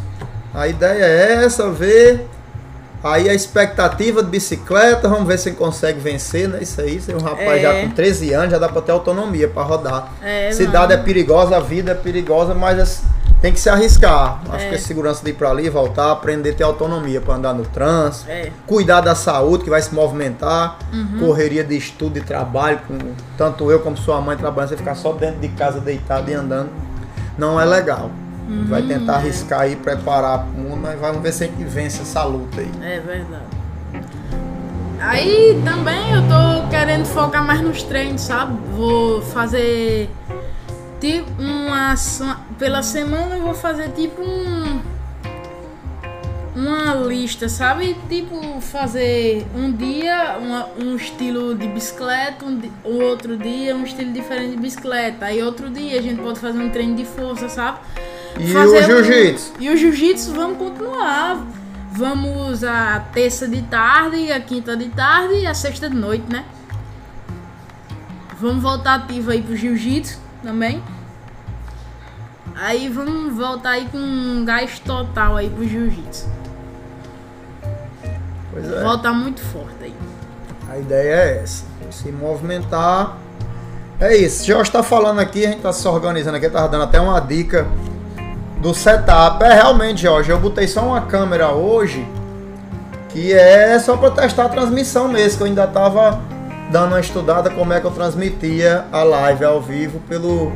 A 0.53 0.67
ideia 0.67 1.03
é 1.05 1.45
essa, 1.45 1.69
ver. 1.69 2.27
Aí 3.07 3.29
a 3.29 3.35
expectativa 3.35 4.23
de 4.23 4.29
bicicleta, 4.29 5.07
vamos 5.07 5.27
ver 5.27 5.37
se 5.37 5.49
ele 5.49 5.55
consegue 5.57 5.99
vencer, 5.99 6.47
né? 6.49 6.57
Isso 6.61 6.81
aí, 6.81 6.99
ser 6.99 7.15
um 7.15 7.19
rapaz 7.19 7.51
É. 7.51 7.59
já 7.61 7.81
com 7.81 7.89
13 7.91 8.33
anos, 8.33 8.49
já 8.49 8.57
dá 8.57 8.67
pra 8.67 8.81
ter 8.81 8.91
autonomia 8.91 9.47
pra 9.47 9.61
rodar. 9.61 10.11
É, 10.23 10.51
Cidade 10.51 10.93
é 10.93 10.95
mano. 10.95 11.05
perigosa, 11.05 11.55
a 11.55 11.59
vida 11.59 11.91
é 11.91 11.93
perigosa, 11.95 12.55
mas 12.55 12.79
as- 12.79 13.03
tem 13.41 13.53
que 13.53 13.59
se 13.59 13.69
arriscar. 13.69 14.41
Acho 14.49 14.65
É. 14.65 14.69
que 14.69 14.75
a 14.75 14.79
segurança 14.79 15.23
de 15.23 15.29
ir 15.29 15.33
pra 15.33 15.51
ali, 15.51 15.69
voltar, 15.69 16.11
aprender 16.11 16.49
a 16.49 16.53
ter 16.55 16.63
autonomia 16.63 17.21
pra 17.21 17.35
andar 17.35 17.53
no 17.53 17.63
trânsito. 17.63 18.27
É. 18.31 18.49
Cuidar 18.65 19.01
da 19.01 19.13
saúde, 19.13 19.63
que 19.65 19.69
vai 19.69 19.83
se 19.83 19.93
movimentar. 19.93 20.79
Uhum. 20.91 21.19
Correria 21.19 21.63
de 21.63 21.77
estudo 21.77 22.17
e 22.17 22.21
trabalho, 22.21 22.79
com 22.87 22.97
tanto 23.37 23.69
eu 23.69 23.81
como 23.81 23.95
sua 23.95 24.19
mãe 24.19 24.35
trabalhando, 24.35 24.69
você 24.69 24.77
ficar 24.77 24.95
só 24.95 25.11
dentro 25.13 25.41
de 25.41 25.49
casa 25.49 25.79
deitado 25.79 26.31
e 26.31 26.33
andando, 26.33 26.71
não 27.37 27.61
é 27.61 27.65
legal. 27.65 28.09
Vai 28.47 28.81
Uhum, 28.81 28.88
tentar 28.88 29.15
arriscar 29.15 29.62
aí, 29.62 29.75
preparar 29.75 30.45
o 30.45 30.60
mundo, 30.60 30.77
mas 30.81 30.99
vamos 30.99 31.21
ver 31.21 31.34
se 31.34 31.43
a 31.43 31.47
gente 31.47 31.63
vence 31.63 32.01
essa 32.01 32.23
luta 32.23 32.62
aí. 32.62 32.71
É 32.81 32.99
verdade. 32.99 33.43
Aí 34.99 35.62
também 35.63 36.12
eu 36.12 36.21
tô 36.23 36.69
querendo 36.69 37.05
focar 37.05 37.45
mais 37.45 37.62
nos 37.62 37.84
treinos, 37.84 38.21
sabe? 38.21 38.58
Vou 38.75 39.21
fazer 39.21 40.10
tipo 40.99 41.29
uma, 41.39 41.93
pela 42.58 42.81
semana 42.81 43.36
eu 43.36 43.43
vou 43.43 43.53
fazer 43.53 43.89
tipo 43.89 44.21
um 44.21 44.79
uma 46.55 46.93
lista, 46.95 47.49
sabe? 47.49 47.97
Tipo 48.08 48.62
fazer 48.62 49.45
um 49.53 49.71
dia 49.73 50.38
uma- 50.39 50.69
um 50.81 50.95
estilo 50.95 51.53
de 51.53 51.67
bicicleta, 51.67 52.45
um, 52.45 52.62
o 52.86 53.03
outro 53.03 53.36
dia 53.38 53.75
um 53.75 53.84
estilo 53.84 54.13
diferente 54.13 54.51
de 54.51 54.58
bicicleta, 54.62 55.25
aí 55.25 55.43
outro 55.43 55.69
dia 55.69 55.99
a 55.99 56.01
gente 56.01 56.21
pode 56.21 56.39
fazer 56.39 56.58
um 56.58 56.69
treino 56.69 56.95
de 56.95 57.03
força, 57.05 57.49
sabe? 57.49 57.79
E 58.39 58.52
Fazer 58.52 58.80
o 58.80 58.84
jiu-jitsu? 58.84 59.54
E 59.60 59.69
o 59.69 59.78
jiu-jitsu 59.78 60.34
vamos 60.34 60.58
continuar. 60.58 61.45
Vamos 61.91 62.63
a 62.63 63.00
terça 63.13 63.48
de 63.48 63.62
tarde, 63.62 64.32
a 64.32 64.39
quinta 64.41 64.76
de 64.76 64.89
tarde 64.89 65.36
e 65.36 65.48
a 65.48 65.54
sexta 65.54 65.89
de 65.89 65.95
noite, 65.95 66.26
né? 66.30 66.43
Vamos 68.39 68.62
voltar 68.62 68.95
ativo 68.95 69.32
aí 69.32 69.41
pro 69.41 69.56
jiu-jitsu 69.56 70.19
também. 70.43 70.84
Aí 72.54 72.89
vamos 72.89 73.34
voltar 73.34 73.71
aí 73.71 73.88
com 73.89 73.98
um 73.98 74.43
gás 74.43 74.80
total 74.80 75.38
aí 75.38 75.50
pro 75.50 75.65
jiu-jitsu. 75.65 76.30
Pois 78.52 78.69
é. 78.69 78.84
Voltar 78.84 79.13
muito 79.13 79.39
forte 79.39 79.76
aí. 79.82 79.95
A 80.69 80.78
ideia 80.78 81.13
é 81.13 81.41
essa. 81.43 81.63
Se 81.91 82.12
movimentar. 82.12 83.17
É 84.00 84.15
isso. 84.17 84.45
Jorge 84.45 84.69
tá 84.69 84.84
falando 84.84 85.19
aqui, 85.19 85.45
a 85.45 85.52
gente 85.52 85.62
tá 85.62 85.71
se 85.71 85.88
organizando 85.88 86.36
aqui, 86.36 86.50
tava 86.50 86.67
dando 86.67 86.84
até 86.84 87.00
uma 87.00 87.19
dica 87.21 87.65
do 88.59 88.73
setup. 88.73 89.43
É 89.43 89.53
realmente, 89.53 90.01
Jorge, 90.01 90.31
eu 90.31 90.39
botei 90.39 90.67
só 90.67 90.81
uma 90.81 91.01
câmera 91.01 91.51
hoje 91.51 92.07
que 93.09 93.31
é 93.31 93.79
só 93.79 93.95
para 93.95 94.11
testar 94.11 94.45
a 94.45 94.49
transmissão 94.49 95.07
mesmo, 95.07 95.37
que 95.37 95.43
eu 95.43 95.47
ainda 95.47 95.65
tava 95.65 96.19
dando 96.69 96.89
uma 96.89 96.99
estudada 96.99 97.49
como 97.49 97.71
é 97.71 97.79
que 97.79 97.85
eu 97.85 97.91
transmitia 97.91 98.85
a 98.91 99.03
live 99.03 99.45
ao 99.45 99.61
vivo 99.61 100.01
pelo 100.09 100.51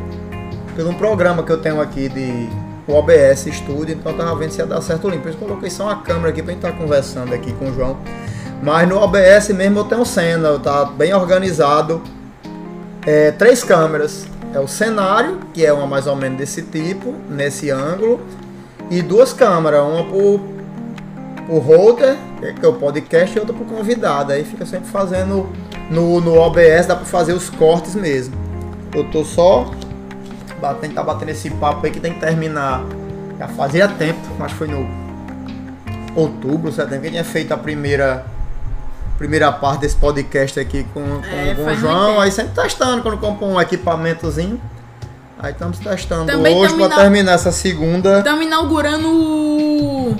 pelo 0.75 0.93
programa 0.93 1.43
que 1.43 1.51
eu 1.51 1.61
tenho 1.61 1.81
aqui 1.81 2.09
de 2.09 2.49
o 2.87 2.95
OBS 2.95 3.45
Studio, 3.51 3.95
então 3.95 4.11
eu 4.11 4.17
tava 4.17 4.35
vendo 4.35 4.51
se 4.51 4.59
ia 4.59 4.65
dar 4.65 4.81
certo 4.81 5.07
o 5.07 5.09
link. 5.11 5.21
Por 5.21 5.29
isso 5.29 5.37
eu 5.39 5.47
coloquei 5.47 5.69
só 5.69 5.83
uma 5.83 5.97
câmera 5.97 6.29
aqui 6.29 6.41
gente 6.41 6.55
estar 6.55 6.71
conversando 6.71 7.33
aqui 7.33 7.53
com 7.53 7.69
o 7.69 7.73
João. 7.73 7.97
Mas 8.63 8.89
no 8.89 8.97
OBS 8.97 9.49
mesmo 9.49 9.79
eu 9.79 9.83
tenho 9.83 10.05
cena, 10.05 10.57
tá 10.57 10.85
bem 10.85 11.13
organizado. 11.13 12.01
É, 13.05 13.31
três 13.31 13.63
câmeras. 13.63 14.25
É 14.53 14.59
o 14.59 14.67
cenário, 14.67 15.39
que 15.53 15.65
é 15.65 15.71
uma 15.71 15.85
mais 15.85 16.07
ou 16.07 16.15
menos 16.15 16.37
desse 16.37 16.63
tipo, 16.63 17.13
nesse 17.29 17.69
ângulo. 17.69 18.19
E 18.89 19.01
duas 19.01 19.31
câmeras, 19.31 19.81
uma 19.81 20.03
pro, 20.03 20.39
pro 21.45 21.59
holder, 21.59 22.17
que 22.59 22.65
é 22.65 22.67
o 22.67 22.73
podcast, 22.73 23.35
e 23.35 23.39
outra 23.39 23.55
pro 23.55 23.65
convidado. 23.65 24.31
Aí 24.31 24.43
fica 24.43 24.65
sempre 24.65 24.89
fazendo 24.89 25.47
no, 25.91 26.19
no 26.19 26.35
OBS, 26.35 26.87
dá 26.87 26.95
pra 26.95 27.05
fazer 27.05 27.33
os 27.33 27.49
cortes 27.49 27.93
mesmo. 27.93 28.35
Eu 28.95 29.03
tô 29.11 29.23
só 29.23 29.69
batendo, 30.59 30.95
tá 30.95 31.03
batendo 31.03 31.29
esse 31.29 31.49
papo 31.51 31.85
aí 31.85 31.91
que 31.91 31.99
tem 31.99 32.13
que 32.13 32.19
terminar. 32.19 32.83
Já 33.37 33.47
fazia 33.47 33.87
tempo, 33.87 34.19
que 34.19 34.53
foi 34.55 34.67
no 34.67 34.87
outubro, 36.15 36.71
setembro, 36.71 37.01
que 37.01 37.11
tinha 37.11 37.23
feito 37.23 37.53
a 37.53 37.57
primeira 37.57 38.25
primeira 39.19 39.51
parte 39.51 39.81
desse 39.81 39.97
podcast 39.97 40.59
aqui 40.59 40.83
com, 40.93 41.01
com, 41.03 41.25
É, 41.25 41.53
com 41.53 41.65
o 41.65 41.75
João, 41.75 42.19
aí 42.21 42.31
sempre 42.31 42.53
testando 42.63 43.03
quando 43.03 43.17
compra 43.17 43.45
um 43.45 43.59
equipamentozinho. 43.61 44.59
Aí 45.37 45.51
estamos 45.53 45.77
testando 45.79 46.25
Também 46.31 46.55
hoje 46.55 46.73
para 46.73 46.85
ina- 46.85 46.95
terminar 46.95 47.33
essa 47.33 47.51
segunda. 47.51 48.17
Estamos 48.19 48.45
inaugurando 48.45 49.07
o, 49.07 50.15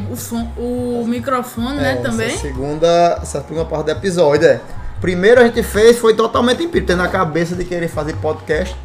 o, 0.57 1.01
o 1.01 1.07
microfone, 1.07 1.77
né? 1.77 1.93
é, 1.93 1.95
Também. 1.95 2.27
Essa 2.27 2.37
segunda, 2.41 3.19
essa 3.21 3.41
segunda 3.41 3.65
parte 3.65 3.85
do 3.85 3.91
episódio, 3.91 4.47
é. 4.47 4.61
Primeiro 5.01 5.39
a 5.41 5.45
gente 5.45 5.63
fez, 5.63 5.97
foi 5.97 6.13
totalmente 6.13 6.61
empírico, 6.63 6.87
tendo 6.87 6.99
na 7.01 7.07
cabeça 7.07 7.55
de 7.55 7.63
querer 7.65 7.87
fazer 7.87 8.13
podcast. 8.17 8.75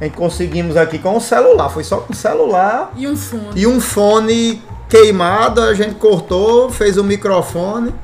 A 0.00 0.04
gente 0.04 0.16
conseguimos 0.16 0.76
aqui 0.76 0.98
com 0.98 1.16
o 1.16 1.20
celular, 1.20 1.68
foi 1.70 1.82
só 1.84 1.96
com 1.98 2.12
o 2.12 2.16
celular 2.16 2.90
E 2.96 3.06
um 3.06 3.16
fone. 3.16 3.48
e 3.54 3.66
um 3.66 3.80
fone 3.80 4.62
queimado, 4.88 5.62
a 5.62 5.72
gente 5.74 5.94
cortou, 5.94 6.70
fez 6.70 6.96
o 6.98 7.04
microfone 7.04 7.94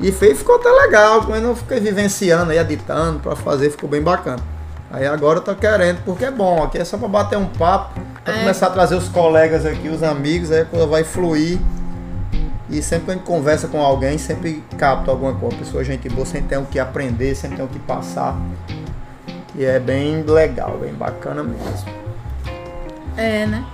e 0.00 0.10
fez, 0.12 0.38
ficou 0.38 0.56
até 0.56 0.68
legal, 0.70 1.24
mas 1.28 1.42
não 1.42 1.54
fiquei 1.54 1.80
vivenciando 1.80 2.50
aí, 2.50 2.58
editando 2.58 3.20
pra 3.20 3.36
fazer, 3.36 3.70
ficou 3.70 3.88
bem 3.88 4.02
bacana. 4.02 4.42
Aí 4.90 5.06
agora 5.06 5.38
eu 5.38 5.42
tô 5.42 5.54
querendo, 5.54 6.02
porque 6.04 6.24
é 6.24 6.30
bom, 6.30 6.62
aqui 6.62 6.78
é 6.78 6.84
só 6.84 6.96
pra 6.96 7.08
bater 7.08 7.36
um 7.36 7.46
papo, 7.46 8.00
pra 8.22 8.34
É. 8.34 8.38
começar 8.40 8.68
a 8.68 8.70
trazer 8.70 8.94
os 8.94 9.08
colegas 9.08 9.66
aqui, 9.66 9.88
os 9.88 10.02
amigos, 10.02 10.50
aí 10.52 10.60
a 10.60 10.64
coisa 10.64 10.86
vai 10.86 11.02
fluir. 11.04 11.58
E 12.70 12.82
sempre 12.82 13.04
que 13.06 13.10
a 13.10 13.14
gente 13.14 13.24
conversa 13.24 13.68
com 13.68 13.80
alguém, 13.80 14.16
sempre 14.18 14.64
capta 14.78 15.10
alguma 15.10 15.34
coisa. 15.34 15.56
Pessoa, 15.56 15.84
gente 15.84 16.08
boa, 16.08 16.24
sempre 16.24 16.48
tem 16.48 16.58
o 16.58 16.64
que 16.64 16.78
aprender, 16.78 17.34
sempre 17.34 17.56
tem 17.56 17.64
o 17.64 17.68
que 17.68 17.78
passar. 17.80 18.36
E 19.54 19.64
é 19.64 19.78
bem 19.78 20.22
legal, 20.22 20.78
bem 20.80 20.92
bacana 20.92 21.42
mesmo. 21.42 21.94
É, 23.16 23.46
né? 23.46 23.64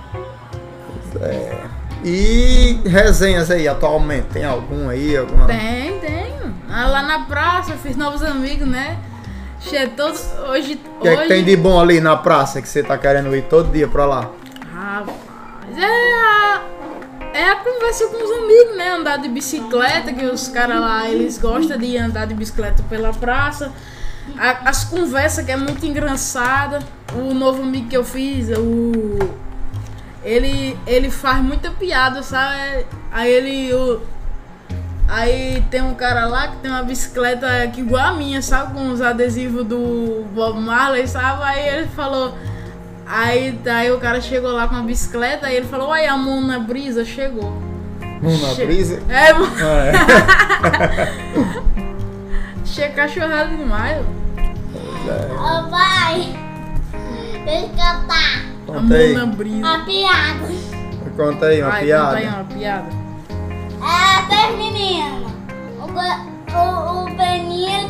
E 2.03 2.79
resenhas 2.85 3.51
aí 3.51 3.67
atualmente? 3.67 4.27
Tem 4.33 4.43
algum 4.45 4.89
aí? 4.89 5.15
Alguma? 5.15 5.45
Tem, 5.45 5.99
tem. 5.99 6.33
Ah, 6.69 6.87
lá 6.87 7.01
na 7.03 7.19
praça, 7.25 7.73
fiz 7.73 7.95
novos 7.95 8.23
amigos, 8.23 8.67
né? 8.67 8.97
Che, 9.59 9.87
todo, 9.89 10.17
hoje. 10.49 10.79
O 10.97 11.01
que 11.01 11.07
é 11.07 11.13
que 11.15 11.19
hoje... 11.19 11.27
tem 11.27 11.43
de 11.43 11.55
bom 11.55 11.79
ali 11.79 11.99
na 12.01 12.15
praça 12.17 12.61
que 12.61 12.67
você 12.67 12.81
tá 12.81 12.97
querendo 12.97 13.35
ir 13.35 13.43
todo 13.43 13.71
dia 13.71 13.87
pra 13.87 14.05
lá? 14.05 14.31
Rapaz, 14.73 15.77
é 15.77 15.85
a, 15.85 16.61
é 17.33 17.49
a 17.49 17.55
conversa 17.57 18.07
com 18.07 18.23
os 18.23 18.31
amigos, 18.43 18.75
né? 18.77 18.89
Andar 18.93 19.17
de 19.17 19.29
bicicleta, 19.29 20.11
que 20.11 20.25
os 20.25 20.47
caras 20.47 20.79
lá, 20.79 21.07
eles 21.09 21.37
gostam 21.37 21.77
de 21.77 21.95
andar 21.97 22.25
de 22.25 22.33
bicicleta 22.33 22.81
pela 22.89 23.13
praça. 23.13 23.71
a- 24.37 24.69
as 24.69 24.83
conversas 24.85 25.45
que 25.45 25.51
é 25.51 25.57
muito 25.57 25.85
engraçada. 25.85 26.79
O 27.13 27.33
novo 27.33 27.61
amigo 27.61 27.87
que 27.89 27.97
eu 27.97 28.03
fiz, 28.03 28.47
o. 28.57 29.40
Ele, 30.23 30.77
ele 30.85 31.09
faz 31.09 31.41
muita 31.43 31.71
piada, 31.71 32.21
sabe? 32.23 32.85
Aí 33.11 33.31
ele. 33.31 33.73
o- 33.73 34.01
aí 35.07 35.63
tem 35.71 35.81
um 35.81 35.93
cara 35.95 36.25
lá 36.27 36.47
que 36.49 36.57
tem 36.57 36.69
uma 36.71 36.83
bicicleta 36.83 37.47
que 37.73 37.81
igual 37.81 38.05
a 38.07 38.13
minha, 38.13 38.41
sabe? 38.41 38.73
Com 38.73 38.91
os 38.91 39.01
adesivos 39.01 39.65
do 39.65 40.25
Bob 40.33 40.59
Marley, 40.59 41.07
sabe? 41.07 41.43
Aí 41.43 41.67
ele 41.67 41.87
falou. 41.87 42.37
Aí, 43.13 43.59
aí 43.65 43.91
o 43.91 43.99
cara 43.99 44.21
chegou 44.21 44.51
lá 44.53 44.67
com 44.69 44.75
a 44.75 44.81
bicicleta 44.81 45.51
e 45.51 45.55
ele 45.55 45.65
falou, 45.67 45.89
olha 45.89 46.13
a 46.13 46.17
Mona 46.17 46.59
Brisa 46.59 47.03
chegou. 47.03 47.61
Uma 48.21 48.53
Che- 48.55 48.65
brisa. 48.65 49.01
É, 49.09 49.33
mano. 49.33 49.51
É. 49.59 49.91
Chega 52.65 52.93
cachorrada 52.93 53.49
demais. 53.49 53.97
Ô 55.33 55.69
pai, 55.69 56.33
deixa 57.43 57.65
eu 57.65 57.69
cantar 57.69 58.50
Conta 58.71 58.95
aí. 58.95 59.13
Mona 59.13 59.25
Brisa. 59.27 59.67
a 59.73 59.79
piada. 59.79 60.47
Conta 61.17 61.45
aí 61.47 61.61
uma 61.61 61.71
Vai, 61.71 61.83
piada. 61.85 62.05
conta 62.05 62.17
aí 62.17 62.27
uma 62.27 62.43
piada. 62.45 62.89
É, 63.81 64.21
três 64.29 64.57
meninos. 64.57 65.31
O, 65.79 66.57
o, 66.57 67.01
o 67.01 67.15
Beninho, 67.15 67.89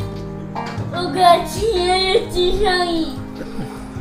o 0.94 1.10
gatinho 1.12 1.96
e 1.96 2.17
o 2.17 2.30
tijoinho. 2.30 3.22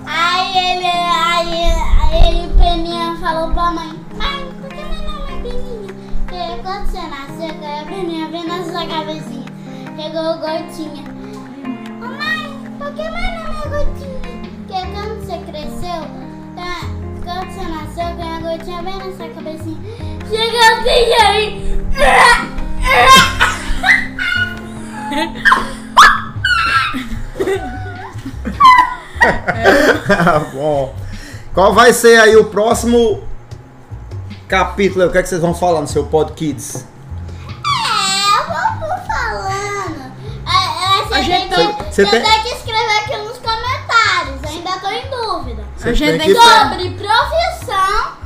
Aí 0.07 0.57
ele, 0.57 0.87
aí, 0.87 1.65
aí 2.03 2.29
ele, 2.29 2.53
Peninha, 2.55 3.17
falou 3.21 3.53
pra 3.53 3.71
mãe, 3.73 3.93
mãe, 4.17 4.49
por 4.61 4.69
que 4.69 4.83
meu 4.83 5.03
nome 5.11 5.33
é 5.33 5.43
Peninha? 5.43 5.95
Porque 6.27 6.63
quando 6.63 6.87
você 6.87 7.01
nasceu, 7.03 7.81
a 7.81 7.85
Peninha 7.85 8.29
veio 8.29 8.49
na 8.49 8.65
sua 8.65 8.87
cabecinha. 8.87 9.45
Chegou 9.97 10.35
o 10.35 10.39
Gotinha. 10.39 11.05
Ô 12.01 12.07
mãe, 12.07 12.59
por 12.79 12.93
que 12.95 13.03
meu 13.03 13.13
nome 13.13 13.57
é 13.65 13.69
Gotinha? 13.69 14.21
Porque 14.67 14.87
quando 14.93 15.21
você 15.21 15.39
cresceu, 15.51 16.01
tá, 16.61 16.81
quando 17.25 17.53
você 17.53 17.65
nasceu, 17.69 18.17
que 18.17 18.23
a 18.23 18.41
Gotinha 18.41 18.83
veio 18.83 18.99
na 18.99 19.17
sua 19.17 19.29
cabecinha. 19.29 19.81
Chegou 20.29 20.67
o 20.77 20.83
tijoinho. 20.85 21.81
Bom. 30.53 30.95
Qual 31.55 31.75
vai 31.75 31.93
ser 31.93 32.19
aí 32.21 32.37
o 32.37 32.45
próximo 32.45 33.23
capítulo? 34.49 35.07
O 35.07 35.11
que, 35.11 35.19
é 35.19 35.23
que 35.23 35.29
vocês 35.29 35.41
vão 35.41 35.55
falar 35.55 35.81
no 35.81 35.89
seu 35.89 36.05
Pod 36.07 36.33
Kids? 36.33 36.77
É, 36.77 38.43
vamos 38.47 39.07
falando. 39.07 40.13
É, 40.47 41.01
é, 41.01 41.05
você 41.05 41.15
A 41.15 41.23
gente 41.23 41.55
tem, 41.55 41.73
tá- 41.73 41.85
você 41.91 42.07
tem- 42.07 42.23
gente 45.93 46.19
tem 46.19 46.35
que. 46.35 46.35
Sobre 46.35 46.91
profissão 46.91 48.21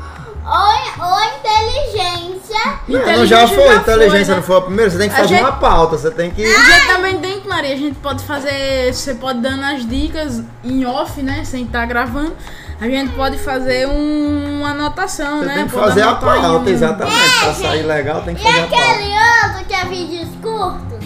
ou, 0.46 1.06
ou 1.06 1.20
inteligência. 1.24 2.78
não, 2.88 3.26
já 3.26 3.46
foi, 3.48 3.66
já 3.68 3.74
inteligência 3.76 4.26
foi, 4.26 4.34
não 4.36 4.42
foi 4.42 4.56
a 4.56 4.60
primeira. 4.60 4.90
Você 4.90 4.98
tem 4.98 5.08
que 5.08 5.14
A 5.14 5.18
fazer 5.18 5.28
gente- 5.34 5.42
uma 5.42 5.52
pauta. 5.52 5.96
Você 5.96 6.10
tem 6.10 6.30
que. 6.30 6.44
A 6.44 6.60
gente 6.72 6.86
também 6.86 7.18
tem 7.20 7.40
que, 7.40 7.48
Maria, 7.48 7.72
a 7.72 7.76
gente 7.78 7.96
pode 7.98 8.22
fazer. 8.24 8.92
Você 8.92 9.14
pode 9.14 9.40
dando 9.40 9.64
as 9.64 9.86
dicas 9.88 10.42
em 10.62 10.84
off, 10.84 11.22
né? 11.22 11.44
Sem 11.44 11.64
estar 11.64 11.86
gravando. 11.86 12.34
A 12.80 12.86
gente 12.86 13.12
pode 13.14 13.38
fazer 13.38 13.86
um- 13.88 14.58
uma 14.60 14.70
anotação, 14.70 15.38
Você 15.38 15.44
né? 15.46 15.54
tem 15.54 15.64
que 15.66 15.72
Pode 15.72 15.86
fazer 15.88 16.02
a 16.02 16.14
pauta, 16.16 16.58
um- 16.58 16.68
exatamente. 16.68 17.38
Pra 17.40 17.54
sair 17.54 17.82
legal, 17.84 18.22
tem 18.22 18.34
que 18.34 18.40
E 18.42 18.44
fazer 18.44 18.58
a 18.58 18.66
pauta. 18.66 18.84
aquele 18.84 19.14
outro 19.14 19.64
que 19.66 19.74
é 19.74 19.84
vídeos 19.84 20.28
curtos. 20.42 21.04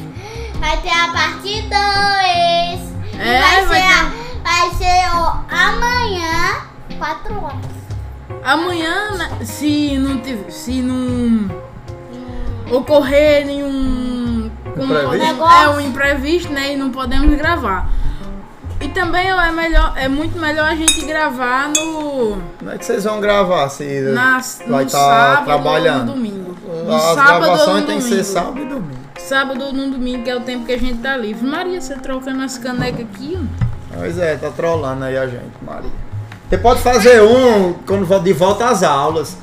Vai 0.58 0.76
ter 0.78 0.88
a 0.90 1.08
parte 1.08 1.62
2. 1.62 3.20
É, 3.20 3.40
vai, 3.40 3.64
vai 3.66 3.80
ser, 3.80 3.86
ter- 3.86 3.92
a- 3.92 4.10
vai 4.48 4.70
ser 4.74 5.10
ó, 5.14 5.40
amanhã, 5.50 6.62
4 6.98 7.34
horas. 7.44 7.78
Amanhã, 8.42 9.12
né, 9.16 9.44
se 9.44 9.98
não 9.98 10.18
tiver. 10.20 10.50
Se 10.50 10.80
não 10.80 11.50
ocorrer 12.70 13.46
nenhum. 13.46 14.50
Imprevisto? 14.76 15.42
É 15.44 15.68
um 15.70 15.80
imprevisto, 15.80 16.52
né? 16.52 16.72
E 16.72 16.76
não 16.76 16.90
podemos 16.90 17.36
gravar. 17.36 17.90
E 18.80 18.88
também 18.88 19.28
é 19.28 19.50
melhor, 19.50 19.92
é 19.96 20.06
muito 20.08 20.38
melhor 20.38 20.68
a 20.68 20.74
gente 20.76 21.04
gravar 21.04 21.68
no. 21.68 22.40
Como 22.58 22.70
é 22.70 22.78
que 22.78 22.86
vocês 22.86 23.04
vão 23.04 23.20
gravar 23.20 23.68
se 23.70 24.00
Na, 24.14 24.38
vai 24.68 24.84
no 24.84 24.86
estar 24.86 24.98
sábado 24.98 25.38
ou 25.40 25.44
trabalhando? 25.44 26.06
no 26.06 26.12
domingo. 26.14 26.56
No 26.86 26.94
As 26.94 27.02
sábado 27.02 27.34
ou 27.34 27.40
gravações 27.40 27.80
no 27.80 27.86
tem 27.86 27.96
que 27.96 28.02
ser 28.04 28.10
domingo. 28.10 28.32
sábado 28.32 28.60
e 28.60 28.64
domingo. 28.66 28.98
Sábado 29.18 29.64
ou 29.64 29.72
no 29.72 29.90
domingo, 29.90 30.22
que 30.22 30.30
é 30.30 30.36
o 30.36 30.40
tempo 30.40 30.64
que 30.64 30.72
a 30.72 30.78
gente 30.78 30.98
tá 31.00 31.16
livre. 31.16 31.44
Maria, 31.44 31.80
você 31.80 31.96
trocando 31.96 32.42
as 32.42 32.56
canecas 32.56 33.00
aqui, 33.00 33.36
ó. 33.36 33.67
Pois 33.98 34.18
é, 34.18 34.36
tá 34.36 34.50
trolando 34.50 35.04
aí 35.04 35.16
a 35.16 35.26
gente, 35.26 35.52
Maria. 35.62 35.90
Você 36.48 36.56
pode 36.56 36.80
fazer 36.80 37.22
um 37.22 37.74
quando 37.86 38.22
de 38.22 38.32
volta 38.32 38.66
às 38.66 38.82
aulas. 38.82 39.36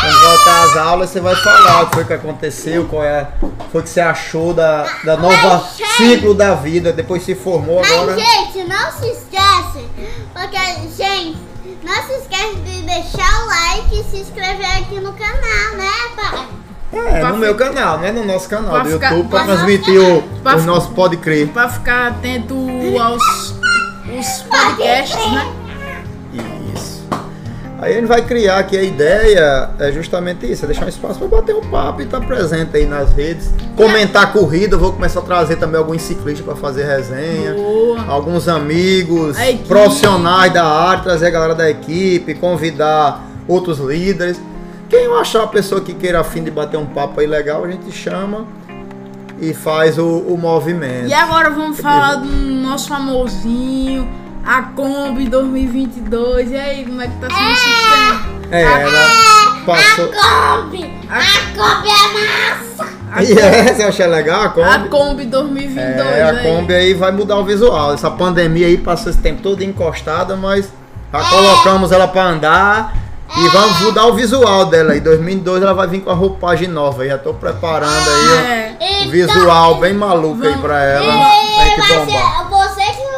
Quando 0.00 0.20
voltar 0.20 0.62
às 0.64 0.76
aulas, 0.76 1.10
você 1.10 1.20
vai 1.20 1.34
falar 1.36 1.82
o 1.82 1.86
que 1.86 1.94
foi 1.96 2.04
que 2.04 2.12
aconteceu, 2.12 2.86
qual 2.86 3.04
é, 3.04 3.28
foi 3.70 3.82
que 3.82 3.88
você 3.90 4.00
achou 4.00 4.54
da, 4.54 4.86
da 5.04 5.16
nova 5.16 5.68
Mas, 5.78 5.88
ciclo 5.96 6.34
da 6.34 6.54
vida, 6.54 6.92
depois 6.92 7.22
se 7.22 7.34
formou 7.34 7.78
agora. 7.84 8.12
Mas, 8.12 8.22
gente, 8.22 8.68
não 8.68 8.90
se 8.92 9.06
esquece. 9.08 9.86
Porque, 10.32 10.58
gente, 10.96 11.36
não 11.82 12.02
se 12.04 12.12
esquece 12.14 12.54
de 12.64 12.82
deixar 12.82 13.42
o 13.42 13.46
like 13.46 14.00
e 14.00 14.04
se 14.04 14.16
inscrever 14.18 14.78
aqui 14.78 14.98
no 14.98 15.12
canal, 15.12 15.76
né, 15.76 15.90
pai? 16.16 16.48
É, 16.92 17.20
Pra 17.20 17.30
no 17.30 17.38
meu 17.38 17.54
canal, 17.54 17.98
não 17.98 18.04
é 18.04 18.12
no 18.12 18.24
nosso 18.24 18.48
canal 18.48 18.82
do 18.82 18.90
YouTube, 18.90 19.28
pra 19.28 19.44
pra 19.44 19.54
transmitir 19.54 20.00
o, 20.00 20.22
pra 20.42 20.56
o 20.56 20.62
nosso 20.62 20.90
Pode 20.90 21.16
Crer. 21.16 21.48
Pra 21.48 21.68
ficar 21.68 22.08
atento 22.08 22.54
aos 23.00 23.54
os 24.06 24.42
podcasts, 24.42 25.32
né? 25.32 25.52
Isso. 26.74 27.04
Aí 27.80 27.92
a 27.92 27.96
gente 27.96 28.06
vai 28.06 28.22
criar 28.22 28.58
aqui 28.58 28.76
a 28.76 28.82
ideia, 28.82 29.70
é 29.78 29.92
justamente 29.92 30.50
isso, 30.50 30.64
é 30.64 30.68
deixar 30.68 30.84
um 30.84 30.88
espaço 30.88 31.18
para 31.18 31.28
bater 31.28 31.54
um 31.54 31.60
papo 31.62 32.00
e 32.00 32.04
estar 32.04 32.20
presente 32.20 32.76
aí 32.76 32.86
nas 32.86 33.12
redes. 33.12 33.50
Comentar 33.76 34.24
a 34.24 34.26
corrida, 34.26 34.76
vou 34.76 34.92
começar 34.92 35.20
a 35.20 35.22
trazer 35.22 35.56
também 35.56 35.78
alguns 35.78 36.02
ciclistas 36.02 36.44
para 36.44 36.56
fazer 36.56 36.84
resenha. 36.84 37.54
Boa. 37.54 38.04
Alguns 38.06 38.48
amigos, 38.48 39.36
profissionais 39.66 40.52
da 40.52 40.64
área, 40.64 41.02
trazer 41.02 41.26
a 41.26 41.30
galera 41.30 41.54
da 41.54 41.68
equipe, 41.70 42.34
convidar 42.34 43.24
outros 43.48 43.78
líderes. 43.78 44.40
Quem 44.88 45.04
eu 45.04 45.16
achar 45.16 45.44
a 45.44 45.46
pessoa 45.46 45.80
que 45.80 45.94
queira 45.94 46.20
a 46.20 46.24
fim 46.24 46.44
de 46.44 46.50
bater 46.50 46.76
um 46.76 46.86
papo 46.86 47.20
aí 47.20 47.26
legal, 47.26 47.64
a 47.64 47.70
gente 47.70 47.90
chama 47.90 48.46
e 49.42 49.52
faz 49.52 49.98
o, 49.98 50.18
o 50.20 50.38
movimento. 50.38 51.08
E 51.08 51.12
agora 51.12 51.50
vamos 51.50 51.80
falar 51.80 52.14
do 52.14 52.28
nosso 52.28 52.88
famosinho, 52.88 54.08
a 54.46 54.62
Kombi 54.62 55.28
2022. 55.28 56.52
E 56.52 56.56
aí, 56.56 56.84
como 56.84 57.00
é 57.00 57.08
que 57.08 57.14
tá 57.16 57.26
sendo 57.28 57.50
o 57.50 57.56
sistema? 57.56 58.42
É, 58.52 58.62
ela 58.62 59.64
passou. 59.66 60.06
Kombi! 60.06 60.84
A 61.10 61.20
Kombi 61.56 61.88
é 61.88 62.50
massa! 62.52 62.92
A, 63.10 63.24
E 63.24 63.32
é, 63.32 63.74
você 63.74 63.82
acha 63.82 64.06
legal 64.06 64.42
a 64.42 64.48
Kombi? 64.50 64.68
a 64.68 64.78
Kombi 64.88 65.24
2022. 65.26 65.98
É, 65.98 66.22
a 66.22 66.28
aí. 66.30 66.42
Kombi 66.44 66.74
aí 66.74 66.94
vai 66.94 67.10
mudar 67.10 67.36
o 67.38 67.44
visual. 67.44 67.94
Essa 67.94 68.12
pandemia 68.12 68.68
aí 68.68 68.78
passou 68.78 69.10
esse 69.10 69.20
tempo 69.20 69.42
todo 69.42 69.60
encostada, 69.60 70.36
mas 70.36 70.72
já 71.12 71.24
colocamos 71.30 71.90
ela 71.90 72.06
pra 72.06 72.26
andar 72.26 73.01
e 73.38 73.48
vamos 73.48 73.80
mudar 73.80 74.06
o 74.06 74.14
visual 74.14 74.66
dela. 74.66 74.96
Em 74.96 75.00
2002 75.00 75.62
ela 75.62 75.72
vai 75.74 75.86
vir 75.86 76.00
com 76.02 76.10
a 76.10 76.14
roupagem 76.14 76.68
nova. 76.68 77.06
Já 77.06 77.16
tô 77.18 77.32
preparando 77.34 78.08
aí 78.08 78.28
ó, 78.28 78.84
É. 78.84 79.06
o 79.06 79.10
visual 79.10 79.76
bem 79.76 79.94
maluco 79.94 80.46
aí 80.46 80.56
pra 80.58 80.82
ela. 80.82 81.12
Tem 81.12 81.70
que 81.74 81.80
vai 81.80 81.98
bombar. 82.06 82.38
ser 82.38 82.48
você 82.48 82.84
que. 82.92 83.12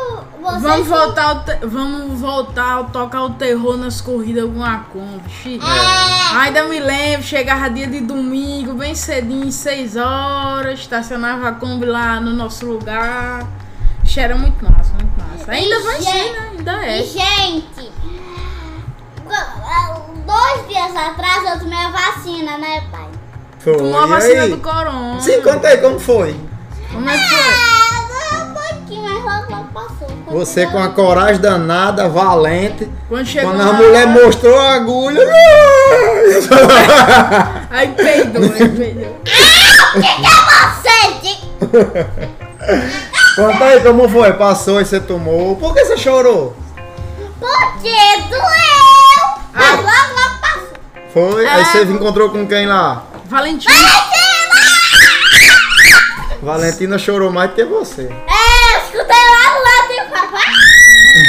Você 0.44 0.60
Vamos 0.60 0.86
voltar, 0.86 1.24
ao 1.30 1.40
te- 1.42 1.66
vamos 1.66 2.20
voltar 2.20 2.80
a 2.80 2.84
tocar 2.84 3.22
o 3.22 3.30
terror 3.30 3.78
nas 3.78 4.02
corridas 4.02 4.44
com 4.44 4.62
a 4.62 4.76
Kombi. 4.92 5.58
É. 5.58 6.36
Ainda 6.36 6.64
me 6.64 6.78
lembro, 6.78 7.26
chegava 7.26 7.70
dia 7.70 7.86
de 7.86 8.00
domingo, 8.00 8.74
bem 8.74 8.94
cedinho, 8.94 9.50
6 9.50 9.96
horas, 9.96 10.80
estacionava 10.80 11.48
a 11.48 11.52
Kombi 11.52 11.86
lá 11.86 12.20
no 12.20 12.34
nosso 12.34 12.66
lugar. 12.66 13.42
Xi, 14.04 14.20
Era 14.20 14.36
muito 14.36 14.62
massa, 14.62 14.92
muito 14.92 15.14
massa. 15.18 15.50
Ainda 15.50 15.80
vai 15.82 15.98
E, 15.98 16.02
ser, 16.02 16.12
gente, 16.12 16.32
né? 16.32 16.48
Ainda 16.58 16.86
E, 16.86 17.00
é. 17.00 17.02
gente, 17.04 17.90
dois 20.26 20.68
dias 20.68 20.94
atrás 20.96 21.44
eu 21.50 21.58
tomei 21.60 21.78
a 21.78 21.90
vacina, 21.90 22.58
né, 22.58 22.82
pai? 22.90 23.06
Foi. 23.58 23.76
Tomou 23.76 23.98
a 24.00 24.06
vacina 24.06 24.42
aí? 24.42 24.50
do 24.50 24.58
corona. 24.58 25.20
Sim, 25.20 25.40
conta 25.42 25.68
aí 25.68 25.78
como 25.78 25.98
foi. 25.98 26.36
Como 26.92 27.08
é 27.08 27.12
que 27.16 27.24
foi? 27.28 27.38
Ah, 27.40 28.44
um 28.44 28.54
pouquinho, 28.54 29.02
mas 29.02 29.24
logo, 29.24 29.50
logo 29.52 29.68
passou. 29.72 30.08
Você 30.30 30.66
com 30.66 30.78
a 30.82 30.88
coragem 30.88 31.40
danada, 31.40 32.08
valente. 32.08 32.90
Quando 33.08 33.26
chegou 33.26 33.50
Quando 33.50 33.60
a 33.62 33.66
lá, 33.66 33.72
mulher 33.74 34.06
mostrou 34.08 34.58
a 34.58 34.72
agulha. 34.74 35.20
Aí 37.70 37.88
peidou, 37.88 38.42
aí 38.44 38.68
peidou. 38.68 39.16
Você, 39.94 41.12
de- 41.22 41.44
Conta 43.36 43.64
aí 43.64 43.80
como 43.80 44.08
foi. 44.08 44.32
Passou 44.32 44.80
e 44.80 44.84
você 44.84 44.98
tomou. 45.00 45.56
Por 45.56 45.74
que 45.74 45.84
você 45.84 45.96
chorou? 45.96 46.54
porque 47.40 48.22
doeu. 48.30 49.03
Mas 49.54 49.66
Ah. 49.66 49.70
logo, 49.76 49.88
logo 50.20 50.38
passou. 50.40 50.68
Foi? 51.32 51.44
É. 51.44 51.48
Aí 51.48 51.64
você 51.64 51.82
encontrou 51.84 52.30
com 52.30 52.46
quem 52.46 52.66
lá? 52.66 53.04
Valentim. 53.26 53.68
Valentina 56.42 56.98
chorou 56.98 57.30
mais 57.32 57.50
do 57.50 57.56
que 57.56 57.64
você. 57.64 58.02
É, 58.02 58.74
eu 58.74 58.78
escutei 58.82 59.16
lá 59.16 59.54
do 59.54 59.60
lado 59.64 59.84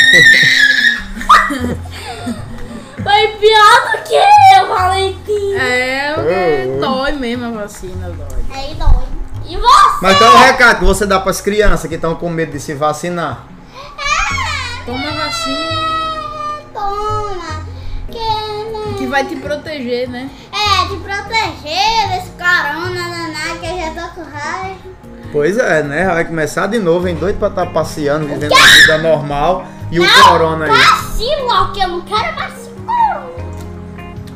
Foi 3.04 3.28
pior 3.40 3.92
do 3.92 3.98
que 4.04 4.16
eu, 4.56 4.68
Valentim. 4.68 5.54
É, 5.56 6.16
Oh. 6.18 6.80
dói 6.82 7.12
mesmo 7.14 7.46
a 7.46 7.52
vacina, 7.62 8.10
dói. 8.10 8.44
Aí 8.54 8.74
dói. 8.76 9.04
E 9.46 9.56
você? 9.58 9.98
Mas 10.02 10.18
tem 10.18 10.28
um 10.28 10.38
recado 10.38 10.80
que 10.80 10.86
você 10.86 11.06
dá 11.06 11.20
pras 11.20 11.40
crianças 11.40 11.88
que 11.88 11.96
estão 11.96 12.16
com 12.16 12.30
medo 12.30 12.52
de 12.52 12.60
se 12.60 12.74
vacinar. 12.74 13.44
Toma 14.86 15.12
vacina, 15.12 16.64
Toma. 16.74 17.65
Que, 18.20 18.94
que 19.00 19.08
vai 19.08 19.26
te 19.26 19.36
proteger, 19.36 20.10
né? 20.10 20.30
É, 20.54 20.88
te 20.88 20.96
proteger 20.98 22.10
desse 22.10 22.32
corona 22.32 23.02
danado 23.10 23.60
que 23.60 23.66
eu 23.66 23.78
já 23.78 23.90
tô 23.92 24.16
com 24.16 24.24
raiva. 24.30 24.76
Pois 25.32 25.58
é, 25.58 25.84
né? 25.84 26.06
Vai 26.06 26.24
começar 26.26 26.68
de 26.68 26.80
novo, 26.80 27.08
hein? 27.08 27.16
Doido 27.16 27.38
pra 27.38 27.50
estar 27.50 27.66
passeando, 27.68 28.26
vivendo 28.26 28.54
a 28.54 28.66
vida 28.78 28.98
normal. 29.00 29.66
E 29.92 30.00
o 30.00 30.24
corona 30.24 30.66
aí. 30.66 30.72
Vacilo, 30.72 31.74
que 31.74 31.82
eu 31.82 31.88
não 31.90 32.02
quero 32.02 32.34
corona. 32.36 33.26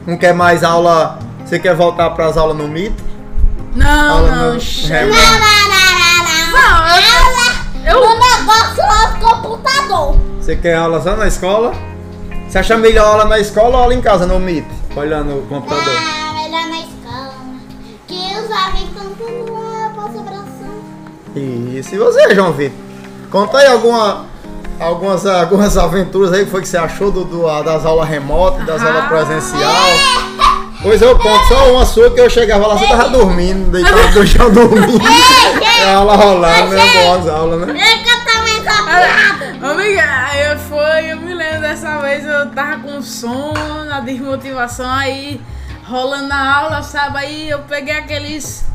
Não 0.06 0.18
quer 0.18 0.34
mais 0.34 0.64
aula. 0.64 1.20
Você 1.46 1.58
quer 1.58 1.74
voltar 1.76 2.10
pras 2.12 2.38
aulas 2.38 2.58
no 2.58 2.68
mito? 2.68 3.02
Não, 3.76 4.18
Aula 4.18 4.32
não, 4.36 4.54
no 4.56 4.60
chega. 4.60 5.06
Não, 5.06 5.16
não, 5.16 5.40
não, 5.40 6.00
não, 6.00 6.26
não. 6.26 6.52
Não, 6.52 6.88
eu- 6.98 7.04
Aula 7.26 7.56
eu- 7.86 8.02
no 8.02 8.20
negócio 8.20 8.84
lá 8.84 9.06
do 9.06 9.20
computador. 9.26 10.18
Você 10.40 10.56
quer 10.56 10.76
aula 10.76 11.02
só 11.02 11.16
na 11.16 11.28
escola? 11.28 11.72
Você 12.50 12.58
acha 12.58 12.78
melhor 12.78 13.06
aula 13.06 13.26
na 13.26 13.40
escola 13.40 13.70
ou 13.78 13.84
aula 13.84 13.94
em 13.94 14.02
casa 14.02 14.26
no 14.26 14.40
mito? 14.40 14.68
Olhando 14.96 15.38
o 15.40 15.46
computador. 15.48 15.84
Ah, 15.96 16.34
melhor 16.34 16.68
na 16.68 16.80
escola. 16.80 17.34
Que 18.08 18.16
os 18.40 18.52
amigos 18.52 18.90
estão 18.90 19.14
tudo 19.14 19.54
lá 19.54 19.92
pra 19.94 20.04
celebração. 20.12 20.70
Isso. 21.36 21.94
E 21.96 21.98
você, 21.98 22.34
João 22.36 22.52
Vitor? 22.54 22.78
Conta 23.30 23.60
aí 23.60 23.68
alguma, 23.68 24.26
algumas, 24.80 25.26
algumas 25.28 25.78
aventuras 25.78 26.34
aí 26.34 26.46
que 26.46 26.50
foi 26.52 26.62
que 26.62 26.68
você 26.68 26.78
achou 26.78 27.12
do, 27.12 27.24
do- 27.24 27.64
das 27.64 27.86
aulas 27.86 28.10
remotas, 28.10 28.66
das 28.66 28.82
aulas 28.84 29.04
Ah. 29.04 29.08
presencial. 29.08 29.72
Pois 30.82 31.02
eu 31.02 31.16
conto 31.20 31.46
só 31.50 31.72
uma 31.72 31.86
sua 31.86 32.10
que 32.10 32.20
eu 32.22 32.30
chegava 32.30 32.66
lá, 32.66 32.76
você 32.78 32.88
tava 32.88 33.10
dormindo, 33.10 33.70
deitado 33.70 34.20
no 34.20 34.26
chão 34.26 34.50
dormindo. 34.52 35.00
E 35.80 35.82
a 35.84 35.96
aula 35.98 36.16
rolando, 36.16 36.70
né? 36.74 37.04
Boas 37.06 37.28
aulas, 37.30 37.60
né? 37.60 37.66
Eu 37.74 38.26
também 38.26 38.62
piada. 38.64 39.72
Amiga, 39.72 40.04
aí 40.30 40.42
eu 40.46 40.56
lembro 40.56 41.09
dessa 41.70 42.00
vez, 42.00 42.26
eu 42.26 42.50
tava 42.50 42.82
com 42.82 43.00
sono, 43.00 43.86
na 43.86 44.00
desmotivação, 44.00 44.90
aí 44.90 45.40
rolando 45.86 46.34
a 46.34 46.56
aula, 46.56 46.82
sabe? 46.82 47.18
Aí 47.20 47.50
eu 47.50 47.60
peguei 47.60 47.96
aqueles. 47.96 48.68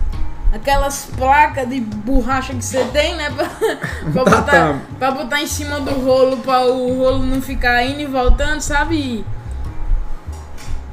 Aquelas 0.53 1.07
placas 1.17 1.69
de 1.69 1.81
borracha 1.81 2.55
que 2.55 2.65
você 2.65 2.85
tem, 2.93 3.17
né? 3.17 3.29
Pra, 3.35 3.49
pra, 3.49 4.25
botar, 4.25 4.43
Tatame. 4.43 4.81
pra 5.01 5.11
botar 5.11 5.43
em 5.43 5.49
cima 5.49 5.81
do 5.81 5.91
rolo, 5.91 6.37
pra 6.37 6.65
o 6.65 6.97
rolo 6.97 7.27
não 7.27 7.43
ficar 7.43 7.83
indo 7.83 8.01
e 8.01 8.07
voltando, 8.07 8.61
sabe? 8.61 9.27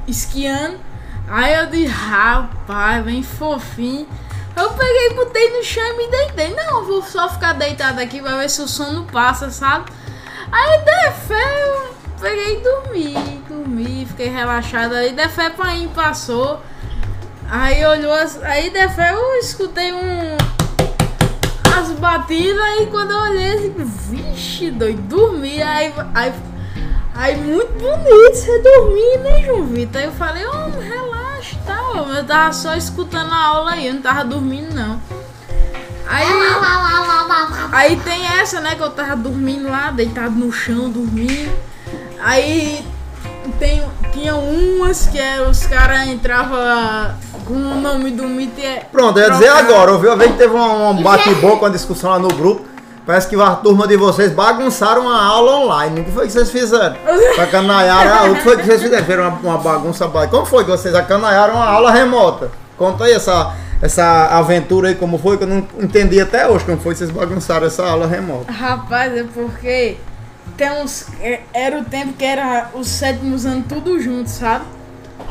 Esquiando. 0.08 0.78
Aí 1.28 1.54
eu 1.54 1.66
disse, 1.66 1.86
rapaz, 1.86 3.04
bem 3.04 3.22
fofinho. 3.22 4.08
Eu 4.56 4.70
peguei, 4.70 5.14
botei 5.14 5.56
no 5.56 5.62
chão 5.62 5.84
e 5.84 5.96
me 5.96 6.10
deitei. 6.10 6.52
Não, 6.56 6.80
eu 6.80 6.84
vou 6.84 7.02
só 7.02 7.28
ficar 7.28 7.52
deitado 7.52 8.00
aqui 8.00 8.20
pra 8.20 8.38
ver 8.38 8.50
se 8.50 8.60
o 8.62 8.66
sono 8.66 9.04
passa, 9.04 9.48
sabe? 9.48 9.92
Aí 10.52 10.78
de 10.80 11.12
fé, 11.26 11.64
eu 11.64 11.94
peguei 12.20 12.58
e 12.58 12.62
dormi, 12.62 13.42
dormi, 13.48 14.06
fiquei 14.06 14.28
relaxada. 14.28 14.98
Aí 14.98 15.12
de 15.12 15.28
fé, 15.30 15.48
pai 15.48 15.88
passou. 15.94 16.60
Aí 17.50 17.82
olhou, 17.86 18.14
aí 18.42 18.68
de 18.68 18.88
fé 18.90 19.12
eu 19.12 19.38
escutei 19.38 19.94
um. 19.94 20.36
As 21.74 21.90
batidas 21.92 22.80
e 22.80 22.86
quando 22.86 23.12
eu 23.12 23.18
olhei, 23.18 23.54
assim, 23.54 23.74
vixe, 24.10 24.70
doido, 24.70 25.00
dormi. 25.02 25.62
Aí, 25.62 25.90
aí, 26.14 26.34
aí 27.14 27.36
muito 27.38 27.72
bonito 27.72 28.34
você 28.34 28.58
dormir, 28.58 29.18
né, 29.20 29.42
João 29.42 29.64
Vitor? 29.64 30.02
Aí 30.02 30.06
eu 30.06 30.12
falei, 30.12 30.44
ô, 30.44 30.68
relaxa 30.78 31.56
e 31.56 31.66
tal. 31.66 32.08
Eu 32.10 32.26
tava 32.26 32.52
só 32.52 32.76
escutando 32.76 33.32
a 33.32 33.38
aula 33.38 33.72
aí, 33.72 33.86
eu 33.86 33.94
não 33.94 34.02
tava 34.02 34.22
dormindo, 34.22 34.74
não. 34.74 35.00
Aí. 36.12 36.26
Aí 37.72 37.96
tem 37.96 38.26
essa, 38.26 38.60
né, 38.60 38.74
que 38.74 38.82
eu 38.82 38.90
tava 38.90 39.16
dormindo 39.16 39.68
lá, 39.70 39.90
deitado 39.90 40.30
no 40.32 40.52
chão, 40.52 40.90
dormindo. 40.90 41.50
Aí 42.22 42.84
tem, 43.58 43.82
tinha 44.12 44.34
umas 44.36 45.06
que 45.06 45.18
é, 45.18 45.40
os 45.42 45.64
caras 45.66 46.06
entravam 46.08 46.58
com 47.46 47.54
o 47.54 47.80
nome 47.80 48.10
do 48.10 48.24
mito 48.24 48.60
e 48.60 48.64
é- 48.64 48.86
Pronto, 48.92 49.18
eu 49.18 49.24
ia 49.24 49.30
dizer 49.30 49.48
agora. 49.48 49.96
Vi, 49.98 50.06
eu 50.06 50.16
vi 50.16 50.28
que 50.28 50.34
teve 50.34 50.54
um, 50.54 50.90
um 50.90 51.02
bate-boca, 51.02 51.64
uma 51.64 51.70
discussão 51.70 52.10
lá 52.10 52.18
no 52.18 52.28
grupo. 52.28 52.70
Parece 53.04 53.26
que 53.28 53.40
a 53.40 53.50
turma 53.56 53.88
de 53.88 53.96
vocês 53.96 54.30
bagunçaram 54.32 55.08
a 55.08 55.20
aula 55.24 55.56
online. 55.56 56.02
O 56.02 56.04
que 56.04 56.12
foi 56.12 56.26
que 56.26 56.32
vocês 56.32 56.50
fizeram? 56.50 56.94
A- 58.20 58.30
O 58.30 58.34
que 58.36 58.42
foi 58.42 58.56
que 58.58 58.64
vocês 58.64 58.80
fizeram? 58.82 59.28
Uma, 59.28 59.38
uma 59.54 59.58
bagunça. 59.58 60.06
ba- 60.06 60.28
Como 60.28 60.46
foi 60.46 60.62
que 60.64 60.70
vocês 60.70 60.94
acanaiaram 60.94 61.60
a 61.60 61.66
aula 61.66 61.90
remota? 61.90 62.50
Conta 62.78 63.04
aí 63.04 63.12
essa, 63.12 63.52
essa 63.82 64.28
aventura 64.28 64.88
aí, 64.88 64.94
como 64.94 65.18
foi, 65.18 65.36
que 65.36 65.42
eu 65.44 65.48
não 65.48 65.66
entendi 65.80 66.20
até 66.20 66.48
hoje 66.48 66.64
como 66.64 66.78
foi 66.78 66.92
que 66.92 66.98
vocês 66.98 67.10
bagunçaram 67.10 67.66
essa 67.66 67.84
aula 67.84 68.06
remota. 68.06 68.50
Rapaz, 68.50 69.12
é 69.14 69.24
porque 69.24 69.96
tem 70.56 70.70
uns. 70.82 71.06
é- 71.20 71.40
Era 71.52 71.78
o 71.80 71.84
tempo 71.84 72.12
que 72.12 72.24
era 72.24 72.70
os 72.74 72.86
sétimos 72.86 73.44
anos 73.44 73.64
tudo 73.68 74.00
junto, 74.00 74.30
sabe? 74.30 74.64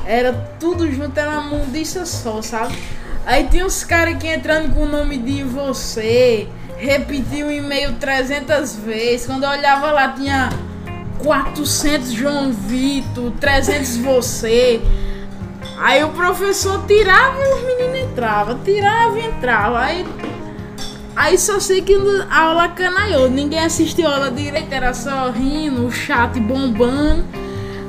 Era 0.06 0.34
tudo 0.60 0.92
junto, 0.92 1.18
era 1.18 1.30
uma 1.32 1.44
mundiça 1.44 2.06
só, 2.06 2.42
sabe? 2.42 2.78
Aí 3.26 3.48
tinha 3.50 3.66
uns 3.66 3.84
caras 3.84 4.16
que 4.18 4.28
entrando 4.28 4.74
com 4.74 4.82
o 4.82 4.86
nome 4.88 5.18
de 5.18 5.44
você, 5.44 6.48
repetiu 6.78 7.48
o 7.48 7.52
e-mail 7.52 7.94
300 7.94 8.76
vezes. 8.76 9.28
Quando 9.28 9.44
eu 9.44 9.50
olhava 9.50 9.92
lá, 9.92 10.10
tinha 10.10 10.50
400 11.24 12.12
João 12.12 12.52
Vitor, 12.52 13.32
300 13.40 13.98
você. 13.98 14.82
Aí 15.82 16.04
o 16.04 16.10
professor 16.10 16.86
tirava 16.86 17.42
e 17.42 17.54
os 17.54 17.64
meninos 17.64 18.12
entravam, 18.12 18.60
tirava 18.64 19.20
e 19.20 19.26
entrava. 19.26 19.80
Aí 19.80 20.06
Aí 21.16 21.38
só 21.38 21.60
sei 21.60 21.82
que 21.82 21.94
a 22.30 22.40
aula 22.40 22.70
canaiou, 22.70 23.30
ninguém 23.30 23.60
assistiu 23.60 24.08
a 24.08 24.14
aula 24.14 24.32
direito, 24.32 24.72
era 24.72 24.94
só 24.94 25.30
rindo, 25.30 25.86
o 25.86 25.92
chat 25.92 26.40
bombando. 26.40 27.26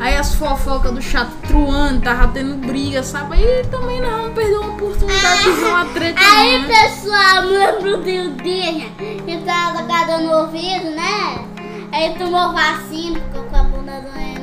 Aí 0.00 0.16
as 0.16 0.34
fofocas 0.34 0.90
do 0.90 1.00
chat 1.00 1.28
truando, 1.46 2.00
tava 2.00 2.28
tendo 2.28 2.56
briga, 2.66 3.02
sabe? 3.04 3.36
Aí 3.36 3.64
também 3.70 4.00
não, 4.00 4.32
perdeu 4.32 4.60
uma 4.60 4.74
oportunidade 4.74 5.44
de 5.44 5.50
ver 5.50 5.66
uma 5.66 5.84
treta. 5.84 6.20
Aí, 6.20 6.58
não, 6.58 6.68
né? 6.68 6.74
pessoal, 6.74 7.42
lembro 7.44 8.02
de 8.02 8.20
um 8.20 8.36
dia 8.36 8.90
que 9.24 9.38
tava 9.46 9.84
cada 9.84 10.18
no 10.18 10.32
ouvido, 10.38 10.90
né? 10.90 11.44
Aí 11.92 12.14
tomou 12.18 12.52
vacina, 12.52 13.20
ficou 13.20 13.44
com 13.44 13.56
a 13.56 13.62
bunda 13.62 14.00
doendo, 14.00 14.40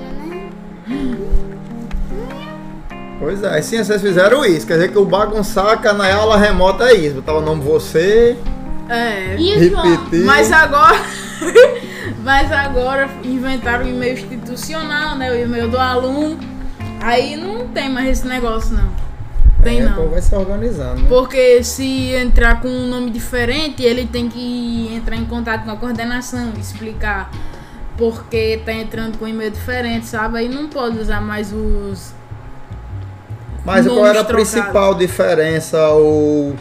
né? 0.87 1.29
Pois 3.19 3.43
é, 3.43 3.61
sim, 3.61 3.83
vocês 3.83 4.01
fizeram 4.01 4.45
isso. 4.45 4.65
Quer 4.65 4.75
dizer 4.75 4.91
que 4.91 4.97
o 4.97 5.03
bagunçar 5.05 5.85
a 5.85 5.93
na 5.93 6.13
aula 6.15 6.37
remota 6.37 6.85
é 6.85 6.93
isso. 6.93 7.15
Botava 7.15 7.39
o 7.39 7.41
nome 7.41 7.61
você, 7.61 8.37
É. 8.87 9.35
E 9.37 9.55
repetir. 9.55 10.23
Mas 10.23 10.51
agora. 10.51 10.97
mas 12.23 12.51
agora 12.51 13.09
inventaram 13.23 13.85
o 13.85 13.89
e-mail 13.89 14.13
institucional, 14.13 15.15
né? 15.17 15.31
O 15.31 15.35
e-mail 15.35 15.69
do 15.69 15.77
aluno. 15.77 16.39
Aí 17.01 17.35
não 17.35 17.67
tem 17.67 17.89
mais 17.89 18.09
esse 18.09 18.27
negócio, 18.27 18.75
não. 18.75 18.89
Tem 19.63 19.81
É, 19.81 19.83
não. 19.83 19.91
o 19.91 19.95
povo 19.95 20.09
vai 20.11 20.21
se 20.21 20.33
organizando, 20.33 21.01
né? 21.01 21.09
Porque 21.09 21.63
se 21.63 22.13
entrar 22.13 22.61
com 22.61 22.69
um 22.69 22.87
nome 22.87 23.11
diferente, 23.11 23.83
ele 23.83 24.05
tem 24.05 24.29
que 24.29 24.89
entrar 24.93 25.17
em 25.17 25.25
contato 25.25 25.65
com 25.65 25.71
a 25.71 25.75
coordenação, 25.75 26.53
explicar 26.57 27.29
porque 27.97 28.61
tá 28.65 28.71
entrando 28.71 29.17
com 29.17 29.27
e-mail 29.27 29.51
diferente, 29.51 30.05
sabe? 30.05 30.39
Aí 30.39 30.47
não 30.47 30.67
pode 30.69 30.97
usar 30.97 31.19
mais 31.19 31.51
os. 31.51 32.13
Mas 33.69 33.87
qual 33.87 34.05
era 34.05 34.21
a 34.21 34.23
trocados. 34.23 34.51
principal 34.51 34.93
diferença 34.95 35.89
ou 35.89 36.55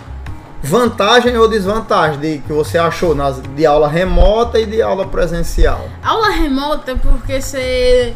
vantagem 0.63 1.37
ou 1.37 1.49
desvantagem 1.49 2.19
de 2.21 2.39
que 2.39 2.53
você 2.53 2.77
achou 2.79 3.15
nas, 3.15 3.41
de 3.41 3.65
aula 3.65 3.89
remota 3.89 4.59
e 4.59 4.67
de 4.67 4.83
aula 4.83 5.07
presencial? 5.07 5.89
Aula 6.03 6.31
remota 6.31 6.93
é 6.93 6.95
porque 6.95 7.41
você. 7.41 8.15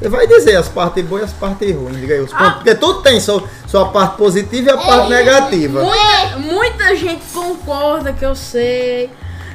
Você 0.00 0.08
vai 0.08 0.26
dizer 0.26 0.56
as 0.56 0.68
partes 0.68 1.04
boas 1.04 1.22
e 1.22 1.24
as 1.26 1.32
partes 1.32 1.74
ruins, 1.74 1.96
diga 1.96 2.14
aí 2.14 2.20
os 2.20 2.30
pontos, 2.32 2.46
Ah. 2.46 2.50
porque 2.52 2.74
tudo 2.74 3.00
tem 3.00 3.20
sua, 3.20 3.44
sua 3.66 3.88
parte 3.88 4.16
positiva 4.16 4.70
e 4.70 4.72
a 4.72 4.76
parte 4.76 5.08
negativa. 5.08 5.82
Muita, 5.82 6.38
muita 6.38 6.96
gente 6.96 7.22
concorda 7.32 8.12
que 8.12 8.24
eu 8.24 8.34
sei. 8.34 9.08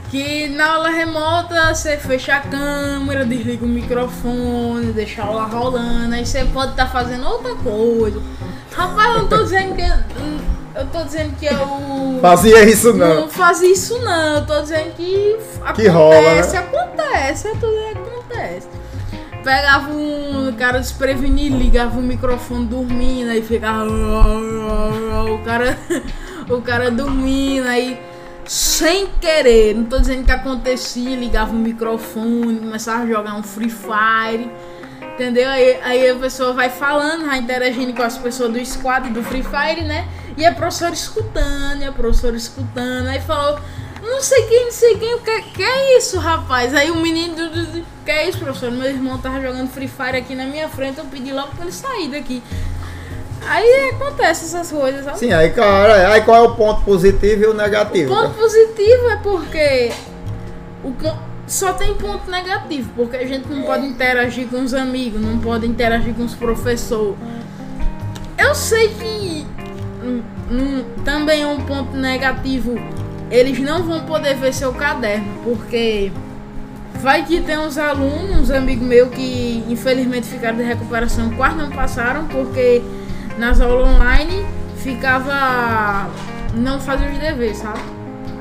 Que 0.10 0.48
na 0.48 0.74
aula 0.74 0.90
remota 0.90 1.74
você 1.74 1.96
fecha 1.98 2.36
a 2.36 2.40
câmera, 2.40 3.24
desliga 3.26 3.64
o 3.64 3.68
microfone, 3.70 4.92
deixa 4.92 5.22
a 5.22 5.26
aula 5.28 5.44
rolando, 5.44 6.16
aí 6.16 6.26
você 6.26 6.46
pode 6.46 6.72
estar 6.72 6.88
fazendo 6.88 7.28
outra 7.28 7.54
coisa. 7.56 8.20
Rapaz, 8.72 9.08
eu 9.14 9.20
não 9.20 9.28
tô 9.28 9.44
dizendo 9.44 9.76
que. 9.76 9.84
Eu 10.76 10.86
tô 10.88 11.04
dizendo 11.04 11.36
que 11.36 11.46
eu. 11.46 12.20
Fazia 12.22 12.64
isso 12.64 12.94
Não 12.94 13.22
não. 13.22 13.30
fazia 13.30 13.72
isso 13.72 14.00
não, 14.00 14.36
eu 14.38 14.46
tô 14.46 14.62
dizendo 14.62 14.94
que 14.96 15.38
acontece, 15.62 15.82
Que 15.82 15.88
rola, 15.88 16.22
né? 16.22 16.40
acontece, 16.40 17.48
é 17.48 17.52
que 17.52 17.98
acontece. 17.98 18.68
Pegava 19.44 19.92
um 19.92 20.54
cara 20.58 20.80
desprevenido, 20.80 21.56
ligava 21.58 21.98
o 22.00 22.02
microfone 22.02 22.66
dormindo, 22.66 23.30
aí 23.30 23.42
ficava 23.42 23.86
o 23.90 25.40
cara, 25.46 25.78
o 26.50 26.62
cara 26.62 26.92
dormindo, 26.92 27.68
aí 27.68 28.00
sem 28.50 29.06
querer, 29.22 29.76
não 29.76 29.84
tô 29.84 30.00
dizendo 30.00 30.26
que 30.26 30.32
acontecia, 30.32 31.16
ligava 31.16 31.52
o 31.52 31.56
microfone, 31.56 32.58
começava 32.58 33.04
a 33.04 33.06
jogar 33.06 33.36
um 33.36 33.44
Free 33.44 33.70
Fire. 33.70 34.50
Entendeu? 35.14 35.48
Aí, 35.48 35.80
aí 35.84 36.10
a 36.10 36.16
pessoa 36.16 36.52
vai 36.52 36.68
falando, 36.68 37.28
vai 37.28 37.38
interagindo 37.38 37.94
com 37.94 38.02
as 38.02 38.18
pessoas 38.18 38.52
do 38.52 38.66
squad 38.66 39.08
do 39.12 39.22
Free 39.22 39.44
Fire, 39.44 39.84
né? 39.84 40.08
E 40.36 40.44
a 40.48 40.52
professora 40.52 40.96
escutando, 40.96 41.82
e 41.82 41.86
a 41.86 41.92
professora 41.92 42.36
escutando. 42.36 43.10
Aí 43.10 43.22
falou, 43.22 43.60
não 44.02 44.20
sei 44.20 44.42
quem, 44.48 44.66
não 44.66 44.72
sei 44.72 44.98
quem, 44.98 45.20
que, 45.20 45.42
que 45.52 45.64
é 45.64 46.00
isso, 46.00 46.18
rapaz? 46.18 46.74
Aí 46.74 46.90
o 46.90 46.96
menino, 46.96 47.36
que 48.04 48.10
é 48.10 48.28
isso, 48.28 48.40
professor? 48.40 48.72
Meu 48.72 48.90
irmão 48.90 49.20
tava 49.20 49.40
jogando 49.40 49.70
Free 49.70 49.88
Fire 49.88 50.18
aqui 50.18 50.34
na 50.34 50.46
minha 50.46 50.68
frente, 50.68 50.98
eu 50.98 51.06
pedi 51.06 51.32
logo 51.32 51.50
pra 51.50 51.66
ele 51.66 51.72
sair 51.72 52.08
daqui. 52.08 52.42
Aí 53.48 53.90
acontece 53.90 54.46
essas 54.46 54.72
coisas, 54.72 55.06
sabe? 55.06 55.20
Sim, 55.20 55.32
aí, 55.32 55.50
cara, 55.52 56.12
aí 56.12 56.22
qual 56.22 56.38
é 56.38 56.48
o 56.48 56.56
ponto 56.56 56.82
positivo 56.84 57.44
e 57.44 57.46
o 57.48 57.54
negativo? 57.54 58.14
Ponto 58.14 58.36
positivo 58.36 59.10
é 59.10 59.16
porque 59.18 59.92
o 60.84 60.94
só 61.50 61.74
tem 61.74 61.96
ponto 61.96 62.30
negativo, 62.30 62.92
porque 62.96 63.18
a 63.18 63.26
gente 63.26 63.50
não 63.50 63.64
pode 63.64 63.86
interagir 63.86 64.48
com 64.48 64.62
os 64.62 64.74
amigos, 64.74 65.20
não 65.20 65.40
pode 65.40 65.66
interagir 65.66 66.14
com 66.14 66.24
os 66.24 66.36
professores. 66.36 67.16
Eu 68.38 68.54
sei 68.54 68.90
que 68.90 69.48
hum, 70.04 70.22
hum, 70.52 70.84
também 71.04 71.42
é 71.42 71.48
um 71.48 71.60
ponto 71.62 71.98
negativo, 71.98 72.76
eles 73.32 73.60
não 73.60 73.84
vão 73.84 74.02
poder 74.02 74.36
ver 74.36 74.54
seu 74.54 74.72
caderno, 74.74 75.26
porque 75.44 76.12
vai 77.02 77.26
que 77.26 77.42
tem 77.42 77.58
uns 77.58 77.80
alunos, 77.80 78.42
uns 78.42 78.52
amigos 78.52 78.88
meus 78.88 79.10
que 79.10 79.64
infelizmente 79.68 80.28
ficaram 80.28 80.58
de 80.58 80.64
recuperação, 80.64 81.32
quase 81.32 81.56
não 81.56 81.72
passaram, 81.72 82.28
porque 82.28 82.84
nas 83.40 83.60
aulas 83.62 83.88
online 83.96 84.46
ficava. 84.78 86.08
não 86.54 86.80
fazia 86.80 87.10
os 87.10 87.18
deveres, 87.18 87.58
sabe? 87.58 87.80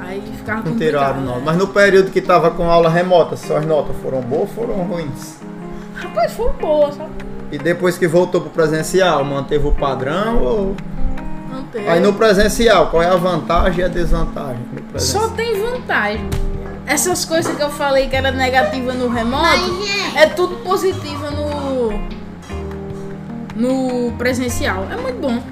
Aí 0.01 0.23
ficava 0.37 0.59
Não 0.63 0.73
complicado. 0.73 0.79
tiraram, 0.79 1.21
não. 1.21 1.37
né? 1.37 1.43
Mas 1.45 1.57
no 1.57 1.69
período 1.69 2.11
que 2.11 2.21
tava 2.21 2.51
com 2.51 2.69
aula 2.71 2.89
remota, 2.89 3.37
suas 3.37 3.65
notas 3.65 3.95
foram 4.03 4.21
boas 4.23 4.43
ou 4.43 4.47
foram 4.49 4.75
ruins? 4.85 5.37
Rapaz, 5.95 6.33
foi 6.33 6.51
boa, 6.53 6.91
sabe? 6.93 7.11
E 7.53 7.59
depois 7.59 7.97
que 7.97 8.07
voltou 8.09 8.41
pro 8.41 8.51
presencial, 8.51 9.25
manteve 9.25 9.67
o 9.67 9.73
padrão 9.73 10.43
ou. 10.43 10.77
Não 11.51 11.63
teve. 11.65 11.89
Aí 11.89 12.01
no 12.01 12.13
presencial, 12.15 12.89
qual 12.89 13.03
é 13.03 13.09
a 13.09 13.17
vantagem 13.17 13.81
e 13.81 13.85
a 13.85 13.89
desvantagem? 13.89 14.61
Só 14.97 15.29
tem 15.29 15.61
vantagem. 15.61 16.29
Essas 16.87 17.25
coisas 17.27 17.55
que 17.55 17.63
eu 17.63 17.71
falei 17.71 18.09
que 18.09 18.17
era 18.17 18.31
negativa 18.31 18.93
no 18.95 19.09
remoto, 19.09 19.45
é 20.17 20.27
tudo 20.27 20.57
positiva 20.57 21.31
no. 21.31 21.48
No 23.59 24.13
presencial. 24.17 24.87
É 24.91 24.97
muito 24.97 25.21
bom. 25.21 25.43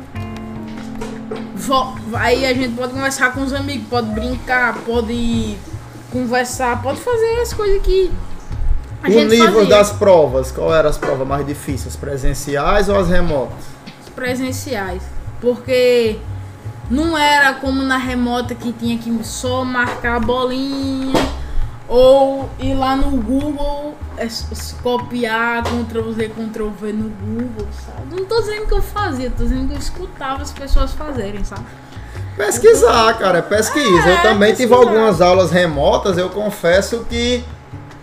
Aí 2.15 2.47
a 2.47 2.55
gente 2.55 2.75
pode 2.77 2.93
conversar 2.93 3.33
com 3.35 3.41
os 3.43 3.53
amigos, 3.53 3.89
pode 3.89 4.09
brincar, 4.11 4.75
pode 4.87 5.57
conversar, 6.13 6.81
pode 6.81 7.01
fazer 7.01 7.41
as 7.41 7.53
coisas 7.53 7.83
que 7.83 8.11
a 9.03 9.09
O 9.09 9.11
gente 9.11 9.31
nível 9.31 9.53
fazia. 9.53 9.69
das 9.69 9.91
provas, 9.91 10.53
qual 10.53 10.73
eram 10.73 10.89
as 10.89 10.97
provas 10.97 11.27
mais 11.27 11.45
difíceis? 11.45 11.89
As 11.89 11.97
presenciais 11.97 12.89
ou 12.89 12.97
as 12.99 13.09
remotas? 13.09 13.65
presenciais. 14.15 15.03
Porque 15.43 16.17
não 16.91 17.19
era 17.19 17.53
como 17.55 17.83
na 17.83 17.99
remota 17.99 18.55
que 18.55 18.73
tinha 18.73 18.97
que 18.97 19.13
só 19.25 19.63
marcar 19.63 20.17
a 20.17 20.21
bolinha 20.21 21.13
ou 21.89 22.49
ir 22.59 22.75
lá 22.75 22.97
no 22.97 23.11
Google 23.23 23.95
é, 24.17 24.27
copiar, 24.83 25.63
Ctrl 25.63 26.13
Z, 26.13 26.29
Ctrl 26.31 26.69
V 26.81 26.93
no 26.93 27.09
Google, 27.11 27.67
sabe? 27.85 28.17
Não 28.19 28.25
tô 28.25 28.41
dizendo 28.41 28.67
que 28.67 28.75
eu 28.75 28.83
fazia, 28.83 29.31
tô 29.31 29.43
dizendo 29.45 29.69
que 29.69 29.75
eu 29.75 29.79
escutava 29.79 30.43
as 30.43 30.53
pessoas 30.53 30.93
fazerem, 30.93 31.45
sabe? 31.45 31.63
Pesquisar, 32.37 33.15
cara, 33.19 33.39
é 33.39 33.43
pesquisa. 33.43 34.09
eu 34.09 34.15
É, 34.15 34.23
também 34.23 34.53
tive 34.55 34.69
pesquisar. 34.75 34.91
algumas 34.91 35.21
aulas 35.21 35.51
remotas, 35.51 36.19
eu 36.19 36.29
confesso 36.29 37.07
que 37.09 37.43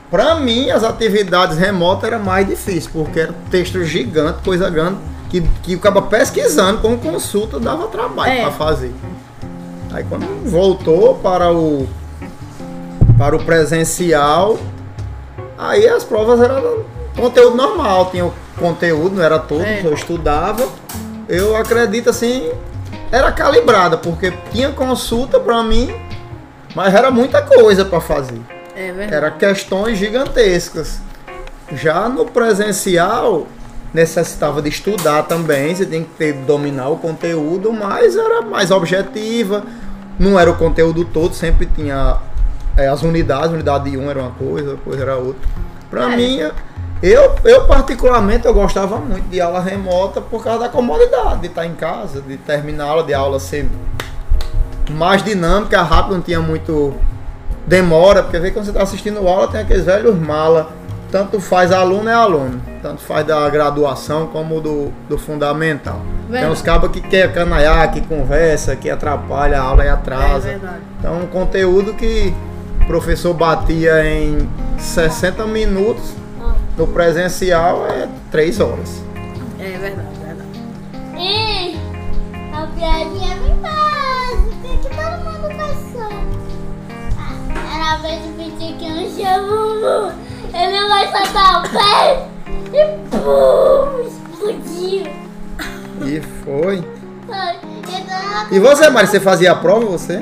pra 0.10 0.36
mim 0.36 0.70
as 0.72 0.84
atividades 0.84 1.58
remotas 1.58 2.06
era 2.06 2.18
mais 2.20 2.48
difícil, 2.48 2.90
porque 2.94 3.20
era 3.20 3.34
texto 3.52 3.84
gigante, 3.84 4.40
coisa 4.44 4.70
grande, 4.70 4.98
que, 5.30 5.42
que 5.62 5.76
acaba 5.76 6.02
pesquisando 6.04 6.80
com 6.80 6.98
consulta 6.98 7.60
dava 7.60 7.88
trabalho 7.88 8.32
É. 8.32 8.42
pra 8.42 8.52
fazer. 8.52 8.94
Aí 9.92 10.04
quando 10.06 10.26
voltou 10.50 11.16
para 11.16 11.52
o 11.52 11.88
para 13.18 13.36
o 13.36 13.44
presencial, 13.44 14.58
aí 15.58 15.88
as 15.88 16.04
provas 16.04 16.42
eram 16.42 16.84
conteúdo 17.16 17.56
normal, 17.56 18.10
tinha 18.12 18.26
o 18.26 18.34
conteúdo, 18.58 19.16
não 19.16 19.24
era 19.24 19.40
todo, 19.40 19.64
É. 19.64 19.82
eu 19.84 19.94
estudava. 19.94 20.68
Eu 21.30 21.56
acredito 21.56 22.10
assim, 22.10 22.52
era 23.12 23.32
calibrada, 23.32 23.98
porque 23.98 24.34
tinha 24.52 24.72
consulta 24.72 25.40
pra 25.40 25.64
mim, 25.64 25.94
mas 26.76 26.94
era 26.94 27.10
muita 27.12 27.42
coisa 27.42 27.86
pra 27.86 28.02
fazer. 28.02 28.42
É 28.76 28.88
verdade. 28.92 29.14
Era 29.14 29.32
questões 29.32 29.98
gigantescas. 29.98 31.00
Já 31.72 32.10
no 32.10 32.26
presencial, 32.26 33.48
necessitava 33.94 34.62
de 34.62 34.70
estudar 34.70 35.24
também, 35.24 35.74
você 35.76 35.86
tem 35.86 36.04
que 36.04 36.10
ter, 36.18 36.34
dominar 36.34 36.90
o 36.90 36.98
conteúdo, 36.98 37.72
mas 37.72 38.16
era 38.16 38.42
mais 38.42 38.70
objetiva. 38.72 39.64
Não 40.20 40.40
era 40.40 40.50
o 40.50 40.56
conteúdo 40.58 41.06
todo, 41.06 41.34
sempre 41.34 41.68
tinha 41.68 42.18
é, 42.78 42.88
as 42.88 43.02
unidades, 43.04 43.52
unidade 43.52 43.90
de 43.92 43.98
um 43.98 44.10
era 44.10 44.20
uma 44.20 44.32
coisa, 44.32 44.78
coisa 44.84 45.02
era 45.04 45.16
outra. 45.18 45.42
Pra 45.90 46.12
É. 46.12 46.16
mim, 46.16 46.40
eu, 47.02 47.36
eu 47.44 47.66
particularmente 47.68 48.46
eu 48.46 48.54
gostava 48.54 48.98
muito 48.98 49.30
de 49.30 49.40
aula 49.42 49.60
remota 49.60 50.20
por 50.22 50.44
causa 50.44 50.60
da 50.62 50.70
comodidade 50.70 51.42
de 51.42 51.48
estar 51.48 51.66
em 51.66 51.74
casa, 51.76 52.22
de 52.22 52.38
terminar 52.38 52.86
a 52.86 52.90
aula 52.90 53.04
de 53.04 53.14
aula 53.14 53.40
ser 53.40 53.70
mais 54.92 55.24
dinâmica, 55.24 55.82
rápido, 55.82 56.16
não 56.16 56.22
tinha 56.22 56.40
muito 56.40 56.94
demora, 57.66 58.24
porque 58.24 58.40
vê 58.40 58.52
quando 58.52 58.66
você 58.66 58.72
está 58.72 58.84
assistindo 58.84 59.26
aula 59.28 59.48
tem 59.48 59.62
aqueles 59.62 59.86
velhos 59.86 60.18
mala, 60.20 60.72
tanto 61.12 61.40
faz 61.40 61.72
aluno 61.72 62.10
é 62.10 62.14
aluno, 62.14 62.60
tanto 62.82 63.02
faz 63.02 63.26
da 63.26 63.48
graduação 63.50 64.28
como 64.28 64.60
do, 64.60 64.92
do 65.08 65.18
fundamental. 65.18 66.02
Tem 66.24 66.32
Verdade. 66.32 66.52
uns 66.54 66.62
cabos 66.62 66.90
que 66.92 67.00
quer 67.00 67.32
canaiar, 67.32 67.92
que 67.92 68.02
conversa, 68.02 68.76
que 68.76 68.90
atrapalha 68.90 69.60
a 69.60 69.64
aula 69.64 69.84
e 69.86 69.88
É 69.88 69.92
atrasa. 69.92 70.40
verdade. 70.50 70.80
então 71.00 71.20
um 71.22 71.28
conteúdo 71.28 71.94
que 71.94 72.34
o 72.84 72.86
professor 72.86 73.34
batia 73.34 74.06
em 74.06 74.48
60 74.78 75.46
minutos, 75.48 76.14
no 76.78 76.88
presencial 76.88 77.88
é 77.88 78.08
3 78.32 78.60
horas. 78.60 79.02
É 79.60 79.78
verdade, 79.78 80.08
verdade. 80.26 80.50
E 81.18 81.78
a 82.54 82.68
piadinha 82.68 83.36
bem 83.38 83.56
básica 83.62 84.68
que 84.82 84.90
todo 84.90 85.24
mundo 85.24 85.58
passou. 85.58 86.10
Ah, 87.18 87.76
Era 87.76 87.94
a 87.94 87.98
vez 87.98 88.22
de 88.24 88.30
pedir 88.34 88.76
que 88.78 88.86
um 88.86 89.10
chamou. 89.16 90.12
Ele 90.54 90.88
vai 90.88 91.12
soltar 91.12 91.64
o 91.66 91.70
pé 91.70 92.28
e 92.74 92.86
pum, 93.10 94.08
explodiu. 94.08 95.08
E 96.06 96.22
foi. 96.44 96.84
Foi. 97.26 97.74
Então, 97.88 98.48
E 98.52 98.60
você, 98.60 98.90
Mari, 98.90 99.08
você 99.08 99.20
fazia 99.20 99.52
a 99.54 99.56
prova, 99.56 99.86
você? 99.86 100.22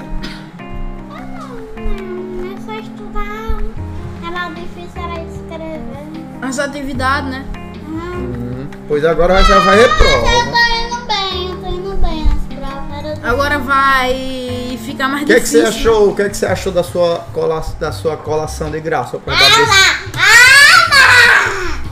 As 6.51 6.59
atividades, 6.59 7.29
né? 7.31 7.45
Uhum. 7.87 8.67
Pois 8.85 9.05
agora 9.05 9.41
vai 9.41 9.77
Eu 9.77 9.87
reprova. 9.87 10.25
tô 10.25 10.27
indo 10.27 11.07
bem, 11.07 11.47
eu 11.49 11.55
tô 11.61 11.67
indo 11.69 11.95
bem 11.95 12.25
nas 12.25 12.43
provas. 12.59 13.19
Eu 13.23 13.29
Agora 13.29 13.57
vai 13.59 14.77
ficar 14.85 15.07
mais 15.07 15.23
O 15.23 15.27
que, 15.27 15.31
é 15.31 15.35
que 15.35 15.41
difícil. 15.45 15.61
você 15.61 15.67
achou? 15.79 16.09
O 16.09 16.15
que, 16.17 16.21
é 16.23 16.27
que 16.29 16.35
você 16.35 16.45
achou 16.45 16.73
da 16.73 16.83
sua, 16.83 17.19
cola, 17.33 17.63
da 17.79 17.93
sua 17.93 18.17
colação 18.17 18.69
de 18.69 18.81
graça? 18.81 19.17
Ah, 19.27 19.31
ah, 20.17 21.49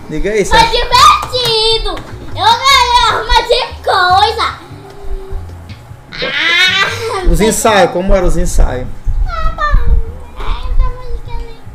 Diga 0.10 0.30
aí, 0.32 0.44
Foi 0.44 0.60
divertido! 0.60 1.96
Eu 2.36 2.44
ganhei 2.44 3.24
uma 3.24 3.42
de 3.48 3.62
coisa! 3.82 4.60
Ah, 6.22 7.24
Os 7.32 7.40
ensaios, 7.40 7.92
como 7.92 8.14
eram 8.14 8.28
os 8.28 8.36
ensaios? 8.36 8.90
bom. 9.56 9.96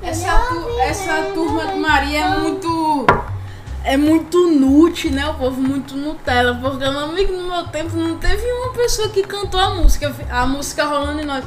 É, 0.03 0.11
essa 0.11 0.27
Essa, 0.27 0.29
eu 0.55 0.63
tu- 0.63 0.81
essa 0.81 1.13
né? 1.13 1.31
turma 1.33 1.67
de 1.69 1.79
Maria 1.79 2.21
é 2.21 2.29
muito. 2.41 2.74
É 3.85 3.97
muito 3.99 4.49
nut, 4.51 5.11
né? 5.11 5.27
O 5.29 5.35
povo 5.35 5.61
muito 5.61 5.95
Nutella. 5.95 6.55
Porque, 6.61 6.79
meu 6.89 7.01
amigo, 7.01 7.33
no 7.35 7.49
meu 7.49 7.65
tempo 7.65 7.95
não 7.97 8.17
teve 8.17 8.43
uma 8.51 8.73
pessoa 8.73 9.09
que 9.11 9.23
cantou 9.23 9.61
a 9.61 9.71
música. 9.75 10.11
A 10.31 10.47
música 10.47 10.85
rolando 10.85 11.21
e 11.21 11.25
nós. 11.27 11.45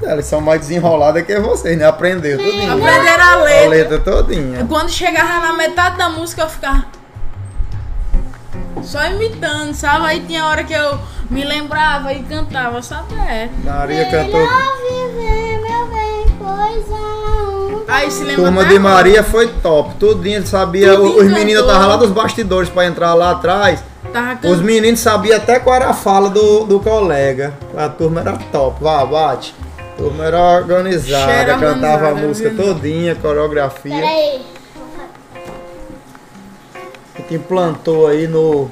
Eles 0.00 0.26
são 0.26 0.40
mais 0.40 0.60
desenroladas 0.60 1.24
que 1.24 1.38
vocês, 1.40 1.76
né? 1.76 1.84
Aprendeu 1.86 2.38
tudinho. 2.38 2.72
Aprenderam 2.72 3.24
a 3.24 3.32
A 3.32 3.36
letra. 3.36 3.68
letra 3.68 3.98
todinha. 4.00 4.64
Quando 4.66 4.90
chegava 4.90 5.40
na 5.46 5.52
metade 5.52 5.96
da 5.96 6.08
música, 6.08 6.42
eu 6.42 6.48
ficava. 6.48 6.84
Só 8.82 9.04
imitando, 9.06 9.74
sabe? 9.74 10.06
Aí 10.06 10.20
tinha 10.20 10.44
hora 10.44 10.64
que 10.64 10.72
eu 10.72 10.98
me 11.30 11.44
lembrava 11.44 12.12
e 12.12 12.22
cantava, 12.24 12.82
sabe? 12.82 13.14
É. 13.14 13.48
Maria 13.64 14.04
cantou. 14.10 14.40
Melhor 14.40 14.76
viver, 14.88 15.60
meu 15.60 15.86
bem, 15.86 16.36
coisa 16.38 16.94
um. 16.94 17.21
Aí 17.92 18.10
se 18.10 18.24
lembra 18.24 18.44
Turma 18.44 18.64
de 18.64 18.76
agora. 18.76 18.94
Maria 18.94 19.22
foi 19.22 19.48
top. 19.48 19.94
Tudinho, 19.96 20.36
ele 20.36 20.46
sabia. 20.46 20.96
Tudinho 20.96 21.18
os 21.18 21.30
meninos 21.30 21.62
estavam 21.62 21.88
lá 21.88 21.96
dos 21.96 22.10
bastidores 22.10 22.70
pra 22.70 22.86
entrar 22.86 23.12
lá 23.12 23.32
atrás. 23.32 23.84
Tava 24.10 24.48
Os 24.48 24.60
meninos 24.60 25.00
sabiam 25.00 25.36
até 25.36 25.58
qual 25.58 25.76
era 25.76 25.90
a 25.90 25.92
fala 25.92 26.30
do, 26.30 26.64
do 26.64 26.80
colega. 26.80 27.52
A 27.76 27.90
turma 27.90 28.20
era 28.20 28.38
top. 28.50 28.82
Vá, 28.82 29.04
bate. 29.04 29.54
A 29.78 29.96
turma 29.96 30.24
era 30.24 30.40
organizada, 30.40 31.32
Cheira 31.32 31.58
cantava 31.58 32.08
a 32.08 32.14
música 32.14 32.48
viu? 32.48 32.64
todinha, 32.64 33.14
coreografia. 33.14 33.94
Peraí. 33.94 34.42
A 37.14 37.18
gente 37.18 37.34
implantou 37.34 38.06
aí 38.06 38.26
no. 38.26 38.70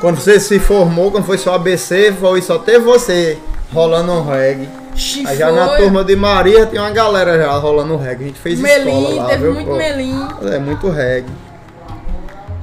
Quando 0.00 0.16
você 0.18 0.40
se 0.40 0.58
formou, 0.58 1.10
quando 1.10 1.24
foi 1.24 1.36
só 1.36 1.54
ABC, 1.54 2.14
foi 2.18 2.40
só 2.40 2.58
ter 2.58 2.78
você 2.78 3.38
rolando 3.72 4.12
um 4.12 4.24
reggae. 4.26 4.85
Xi, 4.96 5.26
Aí 5.26 5.36
já 5.36 5.52
na 5.52 5.76
turma 5.76 6.02
de 6.02 6.16
Maria 6.16 6.66
tem 6.66 6.80
uma 6.80 6.90
galera 6.90 7.36
já 7.38 7.52
rolando 7.52 7.94
um 7.94 7.98
reggae. 7.98 8.24
A 8.24 8.26
gente 8.28 8.38
fez 8.38 8.58
escola 8.58 8.84
Melim, 8.84 9.14
lá, 9.14 9.26
teve 9.26 9.42
viu? 9.42 9.54
muito 9.54 9.68
pô? 9.68 9.76
melim. 9.76 10.28
É 10.52 10.58
muito 10.58 10.88
reggae. 10.88 11.30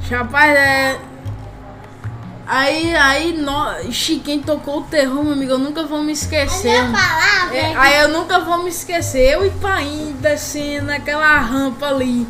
Rapaz, 0.09 0.55
é. 0.55 0.97
Aí, 2.45 2.93
aí, 2.95 3.33
no... 3.33 3.91
Chiquinho 3.91 4.43
tocou 4.43 4.79
o 4.79 4.83
terror, 4.83 5.23
meu 5.23 5.33
amigo. 5.33 5.53
Eu 5.53 5.59
nunca 5.59 5.83
vou 5.83 6.03
me 6.03 6.11
esquecer. 6.11 6.71
Ia 6.71 6.85
falar, 6.91 7.55
É, 7.55 7.75
aí 7.75 8.01
eu 8.01 8.09
nunca 8.09 8.39
vou 8.39 8.63
me 8.63 8.69
esquecer. 8.69 9.31
Eu 9.31 9.45
e 9.45 9.49
Paim 9.49 10.15
descendo 10.19 10.91
aquela 10.91 11.39
rampa 11.39 11.87
ali, 11.87 12.27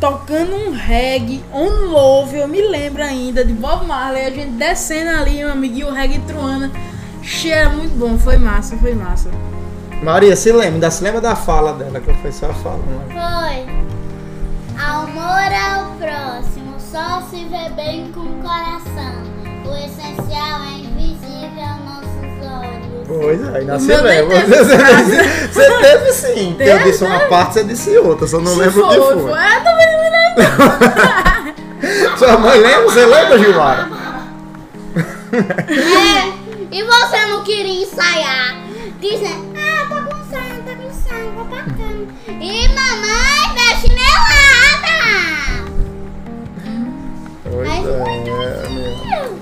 tocando 0.00 0.54
um 0.54 0.70
reggae, 0.70 1.42
on 1.52 1.86
love, 1.86 2.36
eu 2.36 2.46
me 2.46 2.60
lembro 2.60 3.02
ainda 3.02 3.44
de 3.44 3.52
Bob 3.52 3.86
Marley, 3.86 4.26
a 4.26 4.30
gente 4.30 4.50
descendo 4.50 5.10
ali, 5.10 5.38
meu 5.38 5.50
amigo, 5.50 5.78
e 5.78 5.84
o 5.84 5.90
reggae 5.90 6.18
truana. 6.20 6.70
Cheira 7.24 7.70
muito 7.70 7.94
bom, 7.98 8.16
foi 8.18 8.36
massa, 8.36 8.76
foi 8.76 8.94
massa. 8.94 9.30
Maria, 10.02 10.36
se 10.36 10.52
lembra, 10.52 10.74
ainda 10.74 10.90
se 10.90 11.02
lembra 11.02 11.20
da 11.20 11.34
fala 11.34 11.72
dela, 11.72 11.98
que 12.00 12.12
foi 12.14 12.30
só 12.32 12.50
a 12.50 12.54
fala, 12.54 12.78
não 12.86 13.02
é? 13.02 13.06
Foi. 13.14 13.64
Amor 14.78 15.52
ao 15.52 15.92
próximo, 15.96 16.74
só 16.78 17.22
se 17.30 17.44
vê 17.46 17.70
bem 17.74 18.12
com 18.12 18.20
o 18.20 18.34
coração. 18.42 19.24
O 19.64 19.74
essencial 19.76 20.60
é 20.62 20.74
invisível 20.80 21.64
aos 21.64 21.80
nossos 21.84 22.46
olhos. 22.46 23.08
Pois 23.08 23.40
é, 23.54 23.58
ainda 23.58 23.78
se 23.80 23.96
lembra. 23.96 24.40
teve 24.40 24.44
Você, 24.56 24.76
você- 24.76 25.48
você 25.48 25.66
teve 25.80 26.12
sim. 26.12 26.54
que 26.56 26.62
eu 26.62 26.66
Teve, 26.78 26.84
disse 26.90 27.04
uma 27.04 27.20
parte, 27.20 27.54
você 27.54 27.64
disse 27.64 27.96
outra, 27.98 28.26
só 28.26 28.38
não 28.40 28.52
Se 28.52 28.58
lembro 28.60 28.84
o 28.84 28.88
que 28.90 28.96
foi. 29.22 29.32
É, 29.40 29.60
também 29.60 29.86
não 29.92 30.00
me 30.02 30.10
lembro. 30.10 30.44
Sua 32.18 32.36
mãe 32.38 32.58
lembra? 32.60 32.82
Você 32.84 33.06
lembra, 33.06 33.38
Gilmar? 33.38 33.90
É, 35.32 36.43
e 36.74 36.82
você 36.82 37.26
não 37.26 37.44
queria 37.44 37.82
ensaiar? 37.84 38.56
Dizendo, 39.00 39.54
ah, 39.56 39.86
tá 39.88 40.02
com 40.02 40.16
sono, 40.24 40.62
tá 40.64 40.74
com 40.74 40.92
sono, 40.92 41.32
vou 41.36 41.44
pra 41.44 41.62
cama. 41.62 42.06
E 42.28 42.68
mamãe 42.68 43.54
da 43.54 43.76
chinelada! 43.80 44.94
Pois 47.44 47.68
Mas- 47.68 47.86
é, 47.86 48.68
meu. 48.70 49.38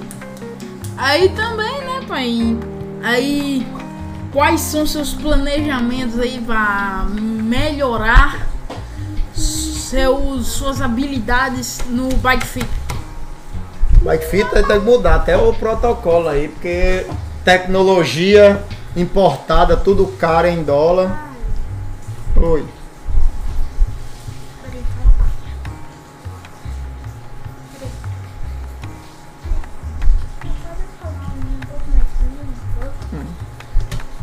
Aí 0.98 1.28
também, 1.30 1.80
né, 1.84 2.00
pai? 2.06 2.58
Aí, 3.02 3.66
quais 4.32 4.60
são 4.60 4.86
seus 4.86 5.14
planejamentos 5.14 6.18
aí 6.20 6.38
para 6.46 7.06
melhorar 7.08 8.46
seus, 9.34 10.46
suas 10.48 10.80
habilidades 10.82 11.80
no 11.88 12.08
bike 12.16 12.46
fit? 12.46 12.68
Bike 14.02 14.24
Fit 14.24 14.50
tem 14.50 14.64
que 14.64 14.78
mudar 14.80 15.14
até 15.14 15.36
o 15.36 15.52
protocolo 15.54 16.28
aí, 16.28 16.48
porque 16.48 17.06
tecnologia 17.44 18.60
importada, 18.96 19.76
tudo 19.76 20.06
caro 20.18 20.48
em 20.48 20.64
dólar. 20.64 21.30
Oi. 22.36 22.64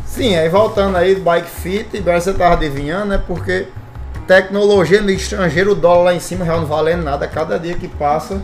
Sim, 0.04 0.36
aí 0.36 0.50
voltando 0.50 0.98
aí 0.98 1.14
do 1.14 1.22
Bike 1.22 1.48
Fit, 1.48 2.02
você 2.02 2.34
tava 2.34 2.52
adivinhando, 2.52 3.06
né? 3.06 3.24
Porque 3.26 3.68
tecnologia 4.26 5.00
no 5.00 5.10
estrangeiro, 5.10 5.72
o 5.72 5.74
dólar 5.74 6.02
lá 6.02 6.14
em 6.14 6.20
cima 6.20 6.44
já 6.44 6.54
não 6.58 6.66
valendo 6.66 7.02
nada. 7.02 7.26
Cada 7.26 7.58
dia 7.58 7.74
que 7.74 7.88
passa, 7.88 8.42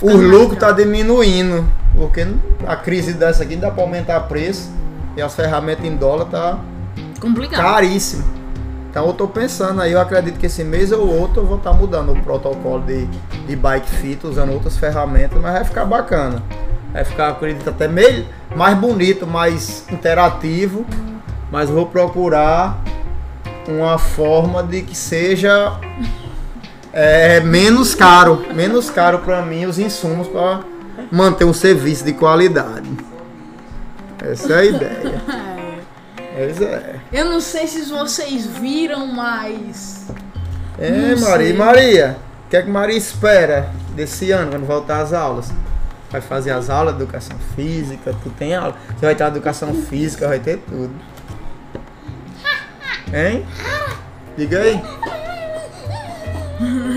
o 0.00 0.16
lucro 0.16 0.56
tá 0.56 0.68
caro. 0.68 0.78
diminuindo. 0.78 1.66
Porque 1.94 2.26
a 2.66 2.76
crise 2.76 3.14
dessa 3.14 3.42
aqui 3.42 3.54
não 3.54 3.62
dá 3.62 3.70
pra 3.70 3.82
aumentar 3.82 4.20
preço. 4.20 4.70
E 5.16 5.22
as 5.22 5.34
ferramentas 5.34 5.84
em 5.84 5.96
dólar 5.96 6.26
tá 6.26 6.58
complicado. 7.20 7.60
caríssimo. 7.60 8.24
Então 8.90 9.06
eu 9.06 9.12
tô 9.12 9.28
pensando 9.28 9.80
aí, 9.80 9.92
eu 9.92 10.00
acredito 10.00 10.36
que 10.38 10.46
esse 10.46 10.64
mês 10.64 10.90
ou 10.90 11.06
outro 11.06 11.42
eu 11.42 11.46
vou 11.46 11.58
estar 11.58 11.72
mudando 11.72 12.10
o 12.10 12.20
protocolo 12.22 12.82
de, 12.82 13.06
de 13.46 13.54
bike 13.54 13.88
fit, 13.88 14.26
usando 14.26 14.52
outras 14.52 14.76
ferramentas, 14.76 15.40
mas 15.40 15.52
vai 15.52 15.64
ficar 15.64 15.84
bacana. 15.84 16.42
Vai 16.92 17.04
ficar, 17.04 17.28
acredito, 17.28 17.70
até 17.70 17.86
meio 17.86 18.26
mais 18.56 18.76
bonito, 18.76 19.26
mais 19.26 19.84
interativo. 19.92 20.84
Mas 21.52 21.70
vou 21.70 21.86
procurar 21.86 22.82
uma 23.68 23.96
forma 23.98 24.62
de 24.62 24.82
que 24.82 24.96
seja 24.96 25.78
é, 26.92 27.40
menos 27.40 27.94
caro. 27.94 28.44
Menos 28.54 28.90
caro 28.90 29.20
para 29.20 29.42
mim 29.42 29.66
os 29.66 29.78
insumos 29.78 30.28
para 30.28 30.60
manter 31.10 31.44
um 31.44 31.52
serviço 31.52 32.04
de 32.04 32.12
qualidade. 32.12 32.88
Essa 34.22 34.52
é 34.54 34.58
a 34.58 34.64
ideia. 34.64 35.22
Pois 36.32 36.62
é. 36.62 36.94
Eu 37.12 37.26
não 37.26 37.40
sei 37.40 37.66
se 37.66 37.82
vocês 37.90 38.46
viram, 38.46 39.06
mas 39.08 40.06
É, 40.78 40.90
Não 40.90 41.20
Maria. 41.20 41.46
sei. 41.48 41.52
Maria, 41.52 42.16
o 42.46 42.48
que 42.48 42.56
é 42.56 42.62
que 42.62 42.70
Maria 42.70 42.96
espera 42.96 43.68
desse 43.94 44.30
ano, 44.30 44.50
quando 44.52 44.64
voltar 44.66 45.00
às 45.02 45.12
aulas? 45.12 45.50
Vai 46.10 46.20
fazer 46.22 46.52
as 46.52 46.70
aulas 46.70 46.96
de 46.96 47.02
educação 47.02 47.36
física, 47.54 48.14
tu 48.22 48.30
tem 48.30 48.54
aula. 48.54 48.74
Você 48.96 49.04
vai 49.04 49.14
ter 49.14 49.24
educação 49.24 49.74
física, 49.74 50.28
vai 50.28 50.38
ter 50.38 50.58
tudo. 50.58 50.92
Hein? 53.12 53.44
Diga 54.38 54.60
aí. 54.60 54.80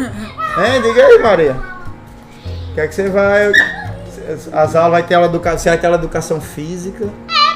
Hein? 0.05 0.81
Diga 0.81 1.05
aí, 1.05 1.19
Maria. 1.19 1.55
O 2.71 2.73
que 2.73 2.81
é 2.81 2.87
que 2.87 2.95
você 2.95 3.09
vai. 3.09 3.51
As 4.51 4.75
aulas 4.75 4.91
vai 4.91 5.03
ter 5.03 5.15
aula 5.15 5.27
educação. 5.27 5.57
Você 5.59 5.69
vai 5.69 5.77
ter 5.77 5.87
aula 5.87 5.97
educação 5.97 6.41
física. 6.41 7.05
É 7.05 7.09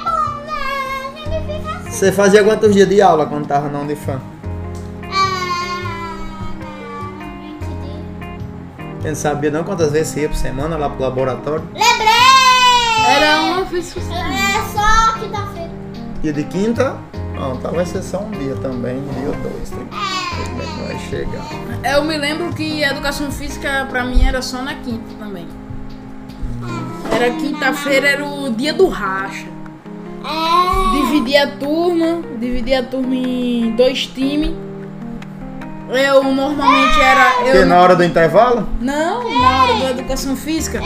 bom, 0.03 0.43
né? 0.45 0.53
A 1.15 1.29
gente 1.29 1.61
fica 1.61 1.77
assim. 1.77 1.91
Você 1.91 2.11
fazia 2.11 2.43
quantos 2.43 2.73
dias 2.73 2.87
de 2.87 3.01
aula 3.01 3.25
quando 3.25 3.47
tava 3.47 3.69
na 3.69 3.79
Unifam? 3.79 4.21
Não, 5.01 5.09
20 7.39 7.59
dias. 7.59 9.01
Você 9.01 9.07
não 9.07 9.15
sabia 9.15 9.51
não 9.51 9.63
quantas 9.63 9.91
vezes 9.91 10.09
você 10.09 10.21
ia 10.21 10.29
por 10.29 10.37
semana 10.37 10.77
lá 10.77 10.89
pro 10.89 11.01
laboratório? 11.01 11.67
Lembrei! 11.73 12.17
era 13.07 13.41
uma 13.41 13.63
vez 13.63 13.93
por 13.93 14.01
semana. 14.01 14.33
É 14.33 14.63
só 14.73 15.13
quinta-feira. 15.19 15.71
Dia 16.21 16.33
de 16.33 16.43
quinta? 16.43 16.97
Não, 17.33 17.55
vai 17.55 17.85
ser 17.85 18.01
só 18.01 18.19
um 18.19 18.31
dia 18.31 18.55
também, 18.55 18.97
um 18.97 19.13
dia 19.13 19.29
ou 19.29 19.35
dois. 19.35 19.69
Tem 19.69 19.79
ver 19.79 20.16
como 20.45 20.61
é 20.61 20.65
que 20.65 20.93
vai 20.93 20.99
chegar. 21.09 21.93
Eu 21.95 22.03
me 22.03 22.17
lembro 22.17 22.53
que 22.53 22.83
a 22.83 22.91
educação 22.91 23.31
física 23.31 23.87
pra 23.89 24.03
mim 24.03 24.25
era 24.25 24.41
só 24.41 24.61
na 24.61 24.75
quinta 24.75 25.13
também. 25.19 25.47
Era 27.11 27.31
quinta-feira, 27.31 28.07
era 28.07 28.25
o 28.25 28.49
dia 28.51 28.73
do 28.73 28.87
racha. 28.87 29.47
Dividia 30.91 31.43
a 31.43 31.47
turma, 31.47 32.21
dividia 32.39 32.79
a 32.79 32.83
turma 32.83 33.15
em 33.15 33.71
dois 33.75 34.05
times. 34.07 34.51
Eu 35.89 36.21
normalmente 36.21 36.99
era. 36.99 37.45
Eu, 37.55 37.65
na 37.65 37.77
hora 37.79 37.95
do 37.95 38.03
intervalo? 38.03 38.67
Não, 38.81 39.23
na 39.39 39.63
hora 39.63 39.73
da 39.79 39.89
educação 39.91 40.35
física. 40.35 40.81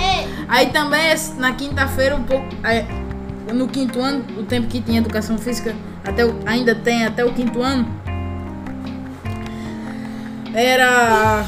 Aí 0.48 0.68
também 0.68 1.02
na 1.38 1.54
quinta-feira, 1.54 2.16
um 2.16 2.24
pouco. 2.24 2.46
no 3.52 3.68
quinto 3.68 4.00
ano, 4.00 4.24
o 4.38 4.44
tempo 4.44 4.68
que 4.68 4.80
tinha 4.80 5.00
educação 5.00 5.38
física, 5.38 5.76
até 6.06 6.24
o- 6.26 6.36
ainda 6.46 6.74
tem 6.76 7.04
até 7.06 7.26
o 7.26 7.34
quinto 7.34 7.62
ano. 7.62 7.86
Era. 10.54 11.46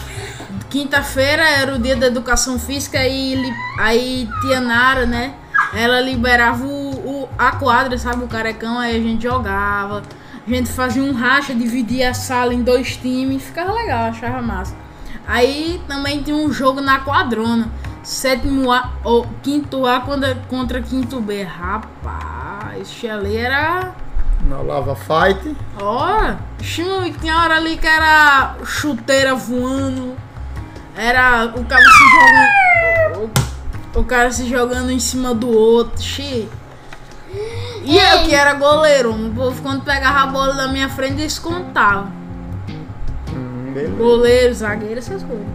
Quinta-feira 0.70 1.44
era 1.44 1.76
o 1.76 1.80
dia 1.80 1.96
da 1.96 2.08
educação 2.08 2.58
física 2.58 3.06
e 3.08 3.36
li- 3.36 3.54
aí 3.80 4.28
tia 4.42 4.60
Nara, 4.60 5.06
né? 5.06 5.34
Ela 5.74 6.02
liberava 6.02 6.64
o, 6.66 7.24
o- 7.24 7.30
a 7.38 7.52
quadra, 7.52 7.98
sabe? 7.98 8.24
O 8.24 8.28
carecão, 8.28 8.80
aí 8.80 8.96
a 8.98 9.00
gente 9.00 9.22
jogava. 9.24 10.02
A 10.46 10.50
gente 10.50 10.70
fazia 10.72 11.04
um 11.04 11.14
racha, 11.14 11.54
dividia 11.54 12.10
a 12.10 12.14
sala 12.14 12.54
em 12.54 12.64
dois 12.64 12.98
times, 12.98 13.44
ficava 13.44 13.72
legal, 13.72 14.06
achava 14.06 14.42
massa. 14.42 14.76
Aí 15.28 15.80
também 15.88 16.22
tinha 16.24 16.36
um 16.36 16.52
jogo 16.52 16.82
na 16.82 17.00
quadrona. 17.00 17.70
Sétimo 18.02 18.70
A, 18.72 18.90
ou 19.04 19.26
quinto 19.42 19.86
A 19.86 20.02
contra, 20.02 20.36
contra 20.50 20.82
quinto 20.82 21.22
B. 21.22 21.44
Rapaz, 21.44 22.82
esse 22.82 23.08
ali 23.08 23.38
era. 23.38 23.94
Na 24.48 24.62
Lava 24.62 24.96
Fight. 24.96 25.56
Ó, 25.82 26.36
xiii, 26.62 27.14
tinha 27.20 27.38
hora 27.38 27.56
ali 27.56 27.78
que 27.78 27.88
era 27.88 28.56
chuteira 28.66 29.36
voando. 29.36 30.16
Era 30.96 31.46
o 31.56 31.66
cara 31.66 31.84
se 31.84 32.04
jogando. 32.12 33.32
O, 33.96 34.00
o 34.00 34.04
cara 34.04 34.32
se 34.32 34.50
jogando 34.50 34.92
em 34.92 35.00
cima 35.00 35.34
do 35.34 35.50
outro. 35.50 36.02
Xi. 36.02 36.48
E 37.84 37.98
eu 37.98 38.24
que 38.24 38.36
era 38.36 38.54
goleiro. 38.54 39.12
O 39.12 39.34
povo 39.34 39.62
quando 39.62 39.84
pegava 39.84 40.20
a 40.20 40.28
bola 40.28 40.54
da 40.54 40.68
minha 40.68 40.90
frente 40.90 41.16
descontava. 41.16 42.12
Hum, 43.34 43.72
beleza. 43.74 43.96
Goleiro, 43.96 44.54
zagueiro, 44.54 45.00
essas 45.00 45.24
coisas. 45.24 45.48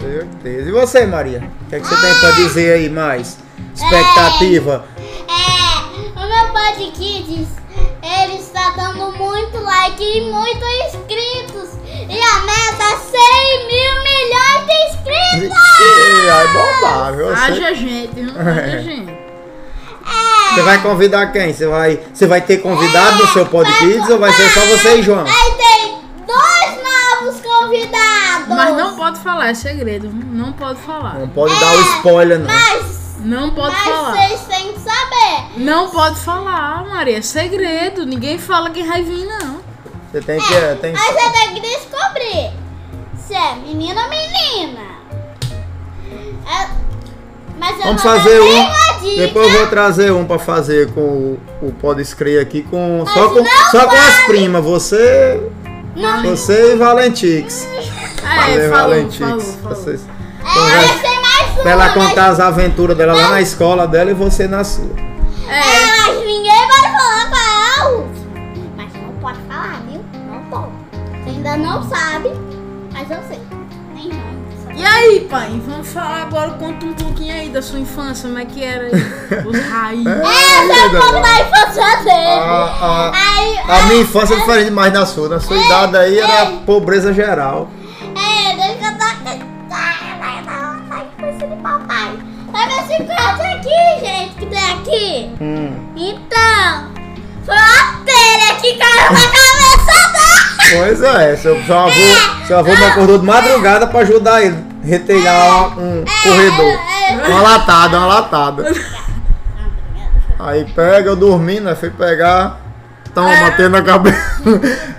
Certeza. 0.00 0.68
E 0.68 0.72
você, 0.72 1.06
Maria? 1.06 1.50
O 1.66 1.68
que, 1.68 1.74
é 1.74 1.80
que 1.80 1.86
você 1.86 1.96
tem 2.00 2.20
pra 2.20 2.30
dizer 2.30 2.72
aí 2.74 2.88
mais? 2.88 3.38
Expectativa. 3.74 4.84
É, 5.28 6.18
o 6.18 6.28
meu 6.28 6.52
Pod 6.52 6.92
Kids, 6.92 7.48
ele 8.08 8.38
está 8.38 8.70
dando 8.70 9.12
muito 9.12 9.58
like 9.62 10.02
e 10.02 10.30
muitos 10.30 10.68
inscritos. 10.86 11.68
E 12.08 12.18
a 12.20 12.40
meta 12.40 12.84
é 12.84 12.96
100 12.96 13.66
mil 13.66 14.02
milhões 14.02 14.66
de 14.66 14.72
inscritos. 14.88 15.58
Vixe, 15.58 16.30
Ai, 16.30 16.48
bobagem. 16.48 17.16
viu? 17.16 17.26
Você, 17.26 17.34
Haja 17.42 17.74
gente, 17.74 18.14
viu? 18.14 18.30
Haja 18.40 18.78
gente. 18.82 19.18
você 20.54 20.62
vai 20.62 20.82
convidar 20.82 21.32
quem? 21.32 21.52
Você 21.52 21.66
vai, 21.66 22.00
você 22.12 22.26
vai 22.26 22.40
ter 22.40 22.58
convidado 22.58 23.18
no 23.18 23.26
seu 23.28 23.46
Pod 23.46 23.70
Kids 23.78 24.08
ou 24.08 24.18
vai 24.18 24.32
ser 24.32 24.48
só 24.50 24.60
você 24.66 24.98
e 24.98 25.02
João? 25.02 25.24
Aí 25.26 25.52
tem 25.56 25.98
dois 26.26 26.78
novos 26.82 27.40
convidados. 27.40 28.48
Mas 28.48 28.76
não 28.76 28.96
pode 28.96 29.18
falar, 29.20 29.50
é 29.50 29.54
segredo. 29.54 30.10
Não 30.10 30.52
pode 30.52 30.80
falar. 30.80 31.14
Não 31.14 31.28
pode 31.28 31.54
dar 31.60 31.76
o 31.76 31.80
spoiler, 31.96 32.38
não. 32.38 32.46
Mas, 32.46 33.07
Não 33.20 33.50
pode 33.50 33.74
mas 33.74 33.84
falar. 33.84 34.12
vocês 34.12 34.40
têm 34.46 34.72
que 34.72 34.80
saber. 34.80 35.58
Não 35.58 35.90
pode 35.90 36.16
falar, 36.20 36.86
Maria. 36.86 37.18
É 37.18 37.22
segredo. 37.22 38.06
Ninguém 38.06 38.38
fala 38.38 38.70
quem 38.70 38.86
vai 38.86 39.02
vir, 39.02 39.26
não. 39.26 39.60
Você 40.10 40.20
tem 40.22 40.40
que. 40.40 40.54
é, 40.54 40.74
Tem, 40.76 40.94
Aí 40.96 41.12
você 41.12 41.30
tem 41.30 41.54
que 41.54 41.60
descobrir 41.60 42.52
se 43.18 43.34
é 43.34 43.54
menino 43.56 44.00
ou 44.00 44.08
menina. 44.08 44.80
É- 46.46 46.68
mas 47.58 47.76
eu 47.78 47.84
Vamos 47.86 48.02
fazer 48.02 48.40
um. 48.40 48.68
Depois 49.16 49.52
eu 49.52 49.58
vou 49.58 49.66
trazer 49.68 50.12
um 50.12 50.24
pra 50.24 50.38
fazer 50.38 50.92
com 50.92 51.00
o, 51.00 51.40
o 51.62 51.72
Pode 51.72 52.00
Escrever 52.02 52.40
aqui 52.40 52.62
com 52.62 53.04
só 53.06 53.20
Mas 53.24 53.32
com, 53.32 53.42
não 53.42 53.70
só 53.70 53.86
com 53.88 53.96
as 53.96 54.14
vale. 54.14 54.26
primas. 54.26 54.64
Você, 54.64 55.50
Não, 55.96 56.22
você 56.22 56.72
e 56.74 56.76
Valentix. 56.76 57.66
É, 57.66 58.68
falou, 58.68 58.70
Valentix. 58.70 59.18
falou, 59.18 59.40
falou. 59.40 59.76
Vocês, 59.76 60.00
é, 60.04 61.17
mais 61.58 61.62
pra 61.62 61.70
ela 61.72 61.84
mas- 61.86 61.94
contar 61.94 62.26
as 62.28 62.40
aventuras 62.40 62.96
dela 62.96 63.12
lá 63.14 63.30
na 63.30 63.40
escola 63.40 63.86
dela 63.86 64.10
e 64.10 64.14
você 64.14 64.46
na 64.48 64.64
sua. 64.64 64.90
É, 65.48 65.58
É, 65.58 66.06
mas 66.06 66.26
ninguém 66.26 66.66
vai 66.68 66.82
falar 66.92 67.28
qual 67.30 67.40
é 67.40 67.80
a 67.80 67.88
última. 67.88 68.28
Mas 68.76 68.92
não 68.94 69.12
pode 69.20 69.38
falar, 69.48 69.80
viu? 69.88 70.00
Não 70.30 70.42
pode. 70.50 70.72
Você 71.24 71.30
ainda 71.30 71.56
não 71.56 71.82
sabe, 71.88 72.30
mas 72.92 73.10
eu 73.10 73.18
sei. 73.28 73.40
Nem 73.94 74.08
não. 74.08 74.38
E 74.76 74.84
aí, 74.84 75.26
pai? 75.28 75.60
Vamos 75.66 75.88
falar 75.88 76.22
agora, 76.22 76.50
conta 76.50 76.86
um 76.86 76.92
pouquinho 76.94 77.34
aí 77.34 77.48
da 77.48 77.60
sua 77.60 77.80
infância, 77.80 78.28
como 78.28 78.38
é 78.38 78.44
que 78.44 78.62
era 78.62 78.84
aí? 78.84 78.92
Os 79.44 79.58
raízes. 79.68 80.06
É, 80.06 80.82
é 80.82 80.86
um 80.86 80.90
pouco 80.90 81.20
da 81.20 81.40
infância 81.40 81.96
dele. 82.04 82.40
A, 82.40 82.76
a, 82.80 83.12
Aí, 83.12 83.58
a 83.68 83.82
minha 83.88 84.02
infância 84.02 84.34
é 84.34 84.36
diferente 84.38 84.64
demais 84.66 84.92
da 84.92 85.04
sua. 85.06 85.28
Na 85.30 85.40
sua 85.40 85.56
idade 85.56 85.96
aí 85.96 86.18
era 86.18 86.46
pobreza 86.66 87.12
geral. 87.12 87.68
Aqui? 94.88 95.30
Hum. 95.40 95.92
Então, 95.96 96.88
foi 97.44 97.54
uma 97.54 98.04
telha 98.04 98.54
que 98.60 98.76
caiu 98.76 99.12
na 99.12 99.20
cabeça 99.20 100.12
dela. 100.12 100.78
Pois 100.78 101.02
é, 101.02 101.36
seu, 101.36 101.62
seu 101.64 101.78
avô, 101.78 101.92
seu 102.46 102.58
avô 102.58 102.70
me 102.74 102.84
acordou 102.84 103.18
de 103.18 103.26
madrugada 103.26 103.86
pra 103.86 104.00
ajudar 104.00 104.42
ele 104.42 104.56
a 104.82 104.86
retelhar 104.86 105.78
um 105.78 106.04
corredor. 106.22 106.78
Uma 107.26 107.42
latada, 107.42 107.98
uma 107.98 108.06
latada. 108.06 108.74
Aí 110.38 110.64
pega, 110.72 111.10
eu 111.10 111.16
dormindo, 111.16 111.64
né? 111.64 111.74
Fui 111.74 111.90
pegar. 111.90 112.60
Toma, 113.14 113.34
batendo 113.36 113.70
na 113.70 113.82
cabeça. 113.82 114.42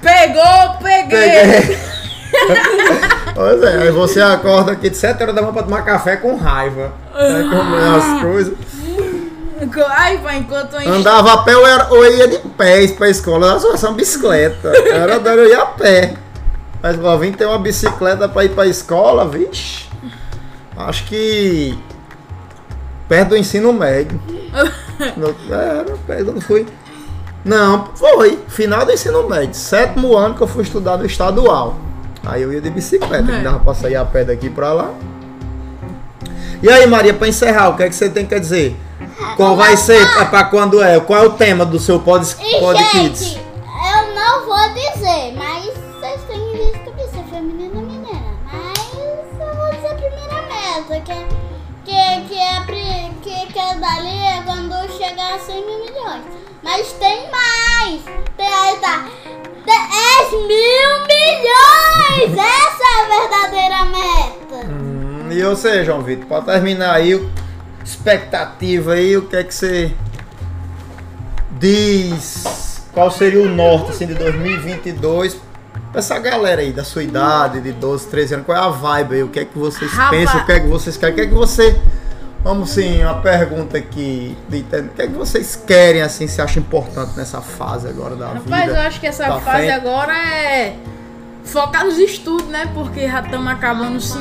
Pegou, 0.01 0.77
peguei! 0.81 1.19
Peguei. 1.19 1.79
pois 3.33 3.63
é, 3.63 3.83
aí 3.83 3.91
você 3.91 4.21
acorda 4.21 4.71
aqui 4.73 4.89
de 4.89 4.97
7 4.97 5.21
horas 5.21 5.35
da 5.35 5.41
manhã 5.41 5.53
pra 5.53 5.63
tomar 5.63 5.83
café 5.83 6.17
com 6.17 6.35
raiva. 6.35 6.91
Vai 7.13 7.43
comer 7.43 7.97
as 7.97 8.21
coisas. 8.21 8.53
Ai, 9.89 10.20
enquanto 10.38 10.74
eu 10.76 10.93
Andava 10.93 11.34
a 11.34 11.38
pé 11.43 11.55
ou, 11.57 11.66
era, 11.68 11.88
ou 11.91 12.05
ia 12.05 12.28
de 12.28 12.38
pés 12.49 12.91
pra 12.91 13.10
escola. 13.10 13.49
Era 13.51 13.78
só 13.78 13.88
uma 13.88 13.93
bicicleta. 13.95 14.70
Era, 14.70 15.14
era 15.16 15.41
eu 15.41 15.49
ia 15.49 15.62
a 15.62 15.66
pé. 15.66 16.14
Mas 16.82 16.97
ó, 17.03 17.18
vim 17.18 17.32
ter 17.32 17.45
uma 17.45 17.60
bicicleta 17.60 18.28
pra 18.30 18.45
ir 18.45 18.49
pra 18.49 18.66
escola, 18.66 19.28
vixe. 19.28 19.86
Acho 20.78 21.03
que. 21.05 21.78
Perto 23.07 23.30
do 23.30 23.38
ensino 23.38 23.74
médio. 23.74 24.20
No- 25.16 25.34
Era, 25.53 25.95
perto, 26.05 26.32
não 26.34 26.41
fui. 26.41 26.66
Não, 27.45 27.86
foi. 27.95 28.38
Final 28.49 28.86
do 28.86 28.91
ensino 28.91 29.30
médio. 29.30 29.53
Sétimo 29.53 30.16
ano 30.18 30.36
que 30.36 30.41
eu 30.41 30.47
fui 30.47 30.62
estudar 30.64 30.97
no 30.97 31.05
estadual. 31.05 31.78
Aí 32.26 32.41
eu 32.41 32.51
ia 32.51 32.60
de 32.60 32.70
bicicleta, 32.70 33.32
É. 33.32 33.38
que 33.38 33.43
dava 33.43 33.60
pra 33.60 33.74
sair 33.74 33.95
a 33.95 34.03
pé 34.03 34.26
daqui 34.26 34.49
pra 34.49 34.74
lá. 34.74 34.91
E 36.62 36.70
aí, 36.70 36.86
Maria, 36.86 37.14
pra 37.14 37.30
encerrar, 37.30 37.70
o 37.70 37.78
que 37.78 37.84
é 37.84 37.88
que 37.89 37.95
você 37.95 38.10
tem 38.10 38.26
que 38.26 38.38
dizer? 38.38 38.76
Qual 39.36 39.55
vai 39.55 39.76
ser? 39.78 40.01
É 40.20 40.26
pra 40.26 40.43
quando 40.45 40.82
é? 40.84 40.99
Qual 40.99 41.24
é 41.24 41.26
o 41.28 41.32
tema 41.32 41.65
do 41.65 41.80
seu 41.80 41.99
Pod, 41.99 42.26
pod 42.59 42.80
gente, 42.80 42.91
Kids? 42.91 43.36
eu 43.36 44.13
não 44.15 44.45
vou 44.45 44.70
dizer, 44.74 45.34
mas 45.36 45.65
vocês 45.65 46.22
têm 46.28 46.39
que 46.51 46.72
descobrir 46.72 47.07
se 47.09 47.20
é 47.20 47.24
feminino 47.30 47.72
ou 47.76 47.82
menina. 47.82 48.22
Mas 48.45 49.39
eu 49.39 49.55
vou 49.55 49.72
dizer 49.72 49.88
a 49.88 49.95
primeira 49.95 50.41
meta, 50.43 51.01
que 51.01 51.11
é, 51.11 51.28
que, 51.86 52.28
que, 52.28 52.39
é, 52.39 53.11
que, 53.22 53.53
que 53.53 53.59
é 53.59 53.76
dali 53.76 54.17
é 54.26 54.41
quando 54.45 54.97
chegar 54.97 55.36
a 55.36 55.39
100 55.39 55.65
mil 55.65 55.80
milhões. 55.86 56.24
Mas 56.63 56.91
tem 56.93 57.30
mais! 57.32 58.01
Tem 58.36 58.47
aí, 58.47 58.76
tá? 58.80 59.05
10 59.65 60.32
mil 60.32 61.07
milhões! 61.07 62.38
Essa 62.38 62.84
é 62.84 63.01
a 63.01 63.20
verdadeira 63.20 63.86
meta! 63.86 64.67
Hum, 64.67 65.30
e 65.32 65.41
você, 65.43 65.84
João 65.86 66.01
Vitor, 66.01 66.26
pra 66.28 66.41
terminar 66.41 66.95
aí, 66.95 67.15
o- 67.15 67.30
expectativa 67.84 68.93
aí, 68.93 69.17
o 69.17 69.23
que 69.23 69.36
é 69.36 69.43
que 69.43 69.53
você 69.53 69.93
diz? 71.59 72.88
Qual 72.93 73.09
seria 73.11 73.41
o 73.41 73.47
norte 73.49 73.91
assim, 73.91 74.07
de 74.07 74.13
2022 74.15 75.36
pra 75.91 75.99
essa 75.99 76.17
galera 76.19 76.61
aí 76.61 76.71
da 76.71 76.84
sua 76.84 77.03
idade, 77.03 77.61
de 77.61 77.71
12, 77.71 78.07
13 78.07 78.34
anos? 78.36 78.45
Qual 78.45 78.57
é 78.57 78.61
a 78.61 78.69
vibe 78.69 79.15
aí? 79.15 79.23
O 79.23 79.27
que 79.30 79.39
é 79.39 79.45
que 79.45 79.57
vocês 79.57 79.91
Rapaz. 79.91 80.17
pensam? 80.17 80.41
O 80.41 80.45
que 80.45 80.51
é 80.51 80.59
que 80.59 80.67
vocês 80.67 80.97
querem? 80.97 81.13
O 81.13 81.15
que 81.15 81.21
é 81.21 81.27
que 81.27 81.34
você. 81.34 81.80
Vamos 82.41 82.69
sim, 82.69 83.03
uma 83.03 83.15
pergunta 83.21 83.77
aqui. 83.77 84.36
de- 84.47 84.59
O 84.61 84.89
que 84.95 85.01
é 85.01 85.07
que 85.07 85.13
vocês 85.13 85.55
querem, 85.67 86.01
assim, 86.01 86.25
se 86.25 86.41
acha 86.41 86.57
importante 86.59 87.11
nessa 87.17 87.41
fase 87.41 87.88
agora 87.88 88.15
da 88.15 88.27
vida? 88.27 88.55
Rapaz, 88.55 88.69
eu 88.69 88.82
acho 88.82 88.99
que 88.99 89.07
essa 89.07 89.25
fase 89.39 89.57
frente? 89.57 89.71
agora 89.71 90.13
é 90.17 90.75
focar 91.43 91.86
nos 91.86 91.97
estudos, 91.97 92.47
né? 92.47 92.69
Porque 92.73 93.07
já 93.09 93.19
estamos 93.19 93.51
acabando 93.51 93.97
o 93.97 94.01
ci- 94.01 94.17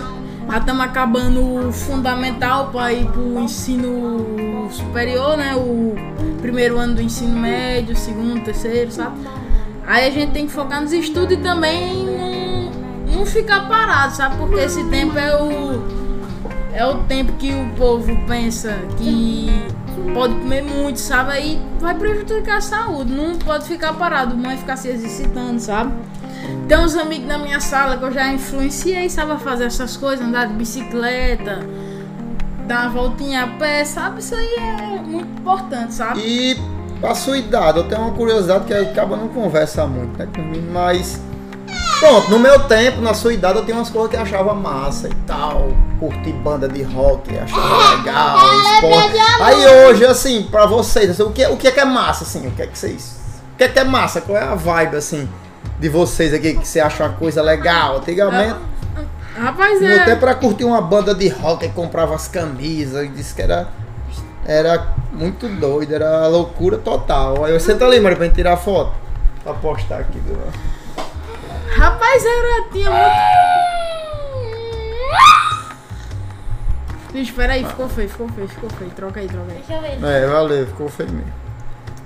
já 0.48 0.58
estamos 0.58 0.84
acabando 0.84 1.68
o 1.68 1.72
fundamental 1.72 2.70
para 2.70 2.92
ir 2.92 3.06
pro 3.06 3.38
ensino 3.40 4.68
superior, 4.70 5.36
né? 5.36 5.54
O 5.54 5.94
primeiro 6.40 6.78
ano 6.78 6.94
do 6.94 7.02
ensino 7.02 7.38
médio, 7.38 7.94
segundo, 7.96 8.42
terceiro, 8.42 8.90
sabe? 8.90 9.18
Aí 9.86 10.06
a 10.06 10.10
gente 10.10 10.32
tem 10.32 10.46
que 10.46 10.52
focar 10.52 10.80
nos 10.80 10.92
estudos 10.92 11.32
e 11.32 11.36
também 11.36 12.04
não, 12.06 13.18
não 13.18 13.26
ficar 13.26 13.68
parado, 13.68 14.16
sabe? 14.16 14.36
Porque 14.36 14.56
esse 14.56 14.82
tempo 14.84 15.18
é 15.18 15.42
o 15.42 15.98
é 16.72 16.86
o 16.86 16.98
tempo 17.04 17.32
que 17.32 17.52
o 17.52 17.70
povo 17.76 18.06
pensa 18.26 18.78
que 18.98 19.48
pode 20.14 20.34
comer 20.34 20.62
muito, 20.62 20.98
sabe? 20.98 21.32
Aí 21.32 21.62
vai 21.80 21.94
prejudicar 21.94 22.58
a 22.58 22.60
saúde. 22.60 23.12
Não 23.12 23.36
pode 23.36 23.66
ficar 23.66 23.94
parado, 23.94 24.36
não 24.36 24.44
vai 24.44 24.56
ficar 24.56 24.76
se 24.76 24.88
exercitando, 24.88 25.58
sabe? 25.58 25.92
Tem 26.68 26.78
uns 26.78 26.96
amigos 26.96 27.26
na 27.26 27.38
minha 27.38 27.60
sala 27.60 27.96
que 27.96 28.04
eu 28.04 28.12
já 28.12 28.28
influenciei, 28.28 29.08
sabe? 29.08 29.32
A 29.32 29.38
fazer 29.38 29.64
essas 29.64 29.96
coisas, 29.96 30.24
andar 30.24 30.46
de 30.48 30.54
bicicleta, 30.54 31.60
dar 32.66 32.82
uma 32.82 32.90
voltinha 32.90 33.44
a 33.44 33.46
pé, 33.46 33.84
sabe? 33.84 34.20
Isso 34.20 34.34
aí 34.34 34.54
é 34.58 35.00
muito 35.02 35.40
importante, 35.40 35.94
sabe? 35.94 36.20
E 36.20 36.58
a 37.02 37.14
sua 37.14 37.38
idade, 37.38 37.78
eu 37.78 37.84
tenho 37.84 38.02
uma 38.02 38.12
curiosidade 38.12 38.66
que 38.66 38.74
acaba 38.74 39.16
não 39.16 39.28
conversa 39.28 39.86
muito 39.86 40.18
né, 40.18 40.28
comigo, 40.34 40.70
mas. 40.70 41.20
Pronto, 42.00 42.30
no 42.30 42.38
meu 42.38 42.60
tempo, 42.60 43.00
na 43.00 43.12
sua 43.12 43.34
idade, 43.34 43.58
eu 43.58 43.64
tinha 43.64 43.76
umas 43.76 43.90
coisas 43.90 44.10
que 44.10 44.16
eu 44.16 44.20
achava 44.20 44.54
massa 44.54 45.08
e 45.08 45.14
tal. 45.26 45.68
Curtir 45.98 46.32
banda 46.32 46.68
de 46.68 46.82
rock, 46.82 47.36
achava 47.36 47.96
legal, 47.96 48.38
é 48.38 48.74
esporte. 48.74 49.12
verdade, 49.12 49.42
Aí 49.42 49.66
hoje, 49.66 50.06
assim, 50.06 50.42
pra 50.44 50.64
vocês, 50.66 51.10
assim, 51.10 51.22
o, 51.24 51.30
que, 51.32 51.44
o 51.46 51.56
que 51.56 51.66
é 51.66 51.72
que 51.72 51.80
é 51.80 51.84
massa, 51.84 52.22
assim? 52.22 52.46
O 52.46 52.50
que 52.52 52.62
é 52.62 52.66
que 52.68 52.78
vocês. 52.78 53.16
O 53.54 53.56
que 53.56 53.64
é 53.64 53.68
que 53.68 53.78
é 53.80 53.84
massa? 53.84 54.20
Qual 54.20 54.38
é 54.38 54.44
a 54.44 54.54
vibe, 54.54 54.96
assim, 54.96 55.28
de 55.78 55.88
vocês 55.88 56.32
aqui 56.34 56.54
que 56.54 56.66
você 56.66 56.80
acha 56.80 57.04
uma 57.04 57.14
coisa 57.14 57.42
legal? 57.42 57.98
Antigamente. 57.98 58.58
Rapaz, 59.36 59.80
No 59.80 59.86
meu 59.86 59.96
é. 60.00 60.04
tempo 60.04 60.24
era 60.24 60.34
curtir 60.34 60.64
uma 60.64 60.80
banda 60.80 61.14
de 61.14 61.28
rock 61.28 61.64
e 61.66 61.68
comprava 61.68 62.14
as 62.14 62.26
camisas 62.26 63.04
e 63.04 63.08
disse 63.08 63.34
que 63.34 63.42
era. 63.42 63.68
Era 64.44 64.94
muito 65.12 65.46
doido, 65.48 65.94
era 65.94 66.26
loucura 66.26 66.78
total. 66.78 67.44
Aí 67.44 67.52
eu 67.52 67.60
senta 67.60 67.84
ali, 67.84 68.00
Maria, 68.00 68.16
pra 68.16 68.26
gente 68.26 68.34
tirar 68.34 68.56
foto. 68.56 68.92
Pra 69.44 69.52
postar 69.54 69.98
aqui 70.00 70.18
do 70.20 70.32
lado. 70.32 70.52
Rapaz, 71.76 72.24
era. 72.24 72.68
Tinha 72.72 72.90
muito. 72.90 73.78
Bicho, 77.12 77.32
peraí, 77.34 77.64
ficou 77.64 77.88
feio, 77.88 78.08
ficou 78.08 78.28
feio, 78.28 78.48
ficou 78.48 78.70
feio. 78.70 78.90
Troca 78.90 79.20
aí, 79.20 79.26
troca 79.28 79.52
aí. 79.52 79.58
Deixa 79.66 79.74
eu 79.74 79.80
ver. 80.00 80.04
É, 80.06 80.26
valeu, 80.26 80.66
ficou 80.66 80.88
feio 80.88 81.10
mesmo. 81.10 81.32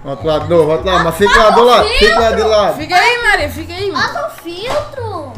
Outro 0.05 0.27
lado, 0.27 0.49
novo, 0.49 0.71
outro 0.73 0.87
lado, 0.91 1.05
mas 1.05 1.15
fica 1.17 1.39
lá 1.39 1.51
do 1.51 1.65
lado, 1.65 1.89
fica 1.89 2.19
lá 2.21 2.33
de 2.33 2.43
lado. 2.43 2.77
Fica 2.77 2.97
aí, 2.97 3.23
Maria, 3.23 3.49
fica 3.49 3.73
aí, 3.73 3.93
mano. 3.93 4.07
Bota 4.13 4.27
o 4.27 4.31
filtro! 4.43 5.33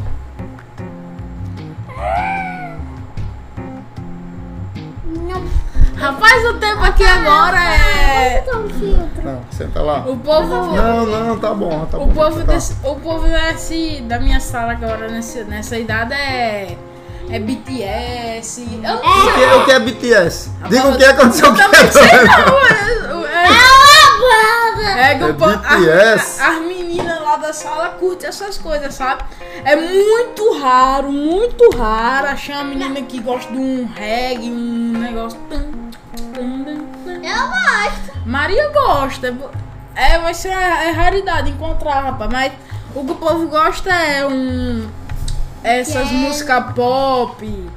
Rapaz, 5.97 6.45
o 6.47 6.55
tempo 6.55 6.83
aqui 6.85 7.05
agora 7.05 7.57
é. 7.59 8.45
Não, 9.23 9.41
senta 9.51 9.81
lá. 9.81 10.01
O 10.07 10.17
povo. 10.19 10.75
Não, 10.77 11.07
não, 11.07 11.39
tá 11.39 11.55
bom, 11.55 11.87
tá 11.91 11.97
O 11.99 12.07
bom. 12.07 12.13
povo, 12.25 12.45
tá. 12.45 12.53
desse, 12.53 12.75
o 12.83 12.97
povo 12.97 13.27
desse, 13.27 14.03
da 14.03 14.19
minha 14.19 14.41
sala 14.41 14.73
agora, 14.73 15.09
nesse, 15.09 15.45
nessa 15.45 15.79
idade, 15.79 16.13
é. 16.15 16.77
É 17.31 17.39
BTS. 17.39 18.69
Eu 18.71 18.81
não 18.83 18.97
O 18.99 19.33
que, 19.35 19.43
é- 19.43 19.55
o 19.57 19.65
que 19.65 19.73
é 19.73 19.81
BTS? 19.81 20.51
Diga 20.69 20.89
o 20.89 20.97
que 20.99 21.05
aconteceu 21.07 21.47
Eu 21.47 21.53
com 21.53 21.57
também 21.59 21.91
sei 21.91 22.03
é. 22.03 22.25
não. 22.25 23.14
É, 24.85 24.93
Ah, 24.93 25.11
é, 25.11 25.15
que 25.19 25.25
É 25.25 25.33
BTS. 25.33 26.41
As 26.43 26.59
meninas 26.61 27.21
lá 27.21 27.37
da 27.37 27.53
sala 27.53 27.89
curtem 28.01 28.29
essas 28.29 28.59
coisas, 28.59 28.95
sabe? 28.95 29.23
É 29.65 29.75
muito 29.77 30.59
raro, 30.59 31.11
muito 31.11 31.77
raro 31.77 32.27
achar 32.29 32.57
uma 32.57 32.65
menina 32.65 33.01
que 33.03 33.21
gosta 33.21 33.51
de 33.53 33.59
um 33.59 33.87
reggae, 33.95 34.51
um 34.51 34.99
negócio. 34.99 35.39
Eu 35.51 37.49
gosto. 37.49 38.19
Maria 38.27 38.71
gosta. 38.71 39.35
É, 39.95 40.19
vai 40.19 40.35
ser 40.35 40.49
é 40.49 40.91
raridade 40.91 41.51
encontrar, 41.51 42.01
rapaz. 42.05 42.31
Mas 42.31 42.53
o 42.95 43.05
que 43.05 43.13
o 43.13 43.15
povo 43.15 43.47
gosta 43.49 43.91
é 43.93 44.27
um. 44.27 44.89
Essas 45.63 46.09
Que? 46.09 46.15
músicas 46.15 46.73
pop. 46.75 47.71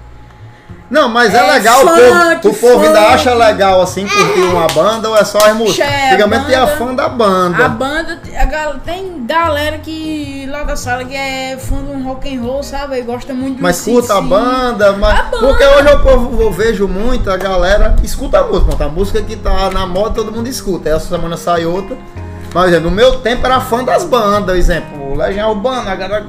Não, 0.89 1.09
mas 1.09 1.33
é, 1.33 1.39
É 1.39 1.51
legal, 1.51 1.83
o 1.83 1.87
funk, 1.89 2.41
povo, 2.41 2.49
o 2.49 2.53
povo 2.55 2.85
ainda 2.85 2.99
acha 3.09 3.33
legal 3.33 3.81
assim 3.81 4.07
curtir 4.07 4.39
uma 4.41 4.67
banda 4.67 5.09
ou 5.09 5.17
é 5.17 5.23
só 5.25 5.37
as 5.39 5.53
músicas? 5.53 5.85
É, 5.85 6.07
Antigamente 6.11 6.45
tinha 6.45 6.65
banda. 6.65 6.77
fã 6.77 6.95
da 6.95 7.05
A 7.05 7.09
banda. 7.09 7.67
banda, 7.69 8.19
a 8.37 8.73
tem 8.85 9.25
galera 9.25 9.79
que 9.79 10.47
lá 10.49 10.63
da 10.63 10.77
sala 10.77 11.03
que 11.03 11.13
é 11.13 11.57
fã 11.59 11.75
de 11.83 11.91
um 11.91 12.03
rock 12.07 12.33
and 12.33 12.41
roll, 12.41 12.63
sabe? 12.63 12.97
E 12.97 13.01
gosta 13.01 13.33
muito 13.33 13.61
Mas 13.61 13.79
escuta 13.85 14.13
a 14.13 14.17
AC/DC. 14.19 14.29
banda, 14.29 14.93
mas. 14.93 15.19
A 15.19 15.23
banda. 15.23 15.37
Porque 15.47 15.65
hoje 15.65 15.89
eu, 15.89 15.99
povo- 15.99 16.41
eu 16.41 16.51
vejo 16.53 16.87
muito 16.87 17.29
a 17.29 17.35
galera 17.35 17.95
escuta 18.01 18.39
a 18.39 18.43
música. 18.43 18.85
A 18.85 18.87
música 18.89 19.21
que 19.21 19.35
tá 19.35 19.69
na 19.69 19.85
moda 19.85 20.11
todo 20.15 20.31
mundo 20.31 20.47
escuta. 20.47 20.87
Essa 20.89 21.09
semana 21.09 21.35
sai 21.35 21.65
outra. 21.65 21.97
Mas, 22.53 22.69
exemplo, 22.69 22.89
no 22.89 22.95
meu 22.95 23.19
tempo 23.19 23.45
era 23.45 23.59
fã 23.59 23.83
das 23.83 24.05
bandas, 24.05 24.55
exemplo, 24.57 25.15
Legião 25.15 25.49
Urbana, 25.49 25.91
a 25.91 25.95
galera 25.95 26.25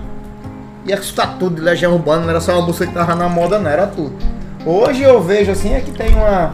ia 0.85 0.97
escutar 0.97 1.37
tudo 1.39 1.55
de 1.55 1.61
Legião 1.63 1.93
Urbana, 1.93 2.23
não 2.23 2.31
era 2.31 2.41
só 2.41 2.53
uma 2.59 2.63
música 2.67 2.87
que 2.89 2.93
tava 2.93 3.15
na 3.15 3.29
moda, 3.29 3.57
não, 3.61 3.71
era 3.71 3.87
tudo. 3.87 4.13
Hoje 4.71 5.03
eu 5.03 5.23
vejo 5.23 5.51
assim, 5.51 5.73
é 5.73 5.81
que 5.81 5.91
tem 5.91 6.15
uma. 6.15 6.51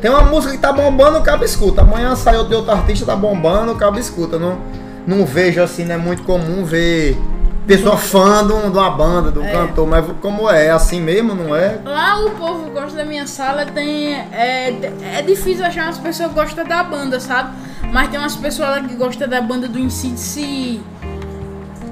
Tem 0.00 0.08
uma 0.08 0.22
música 0.22 0.52
que 0.52 0.58
tá 0.60 0.72
bombando, 0.72 1.18
o 1.18 1.22
cabo 1.22 1.44
escuta. 1.44 1.80
Amanhã 1.80 2.14
sai 2.14 2.34
outro 2.36 2.50
de 2.50 2.54
outro 2.54 2.70
artista, 2.70 3.04
tá 3.06 3.16
bombando, 3.16 3.72
o 3.72 3.76
cabo 3.76 3.98
escuta. 3.98 4.38
Não, 4.38 4.56
não 5.04 5.26
vejo 5.26 5.60
assim, 5.60 5.84
não 5.84 5.94
é 5.96 5.98
muito 5.98 6.22
comum 6.22 6.64
ver 6.64 7.18
pessoa 7.66 7.96
fã 7.96 8.46
de, 8.46 8.52
um- 8.52 8.70
de 8.70 8.78
uma 8.78 8.90
banda, 8.90 9.32
de 9.32 9.38
um 9.40 9.44
É. 9.44 9.50
cantor, 9.50 9.88
mas 9.88 10.04
como 10.22 10.48
é? 10.48 10.66
É 10.66 10.70
assim 10.70 11.00
mesmo, 11.00 11.34
não 11.34 11.56
é? 11.56 11.80
Lá 11.84 12.24
o 12.24 12.30
povo 12.32 12.70
gosta 12.70 12.96
da 12.98 13.04
minha 13.04 13.26
sala, 13.26 13.66
tem. 13.66 14.14
É, 14.14 14.72
é 15.18 15.22
difícil 15.22 15.64
achar 15.64 15.86
umas 15.86 15.98
pessoas 15.98 16.28
que 16.28 16.34
gostam 16.36 16.64
da 16.64 16.84
banda, 16.84 17.18
sabe? 17.18 17.50
Mas 17.92 18.08
tem 18.10 18.20
umas 18.20 18.36
pessoas 18.36 18.68
lá 18.68 18.80
que 18.80 18.94
gostam 18.94 19.26
da 19.28 19.40
banda 19.40 19.66
do 19.66 19.76
INCDC, 19.78 20.80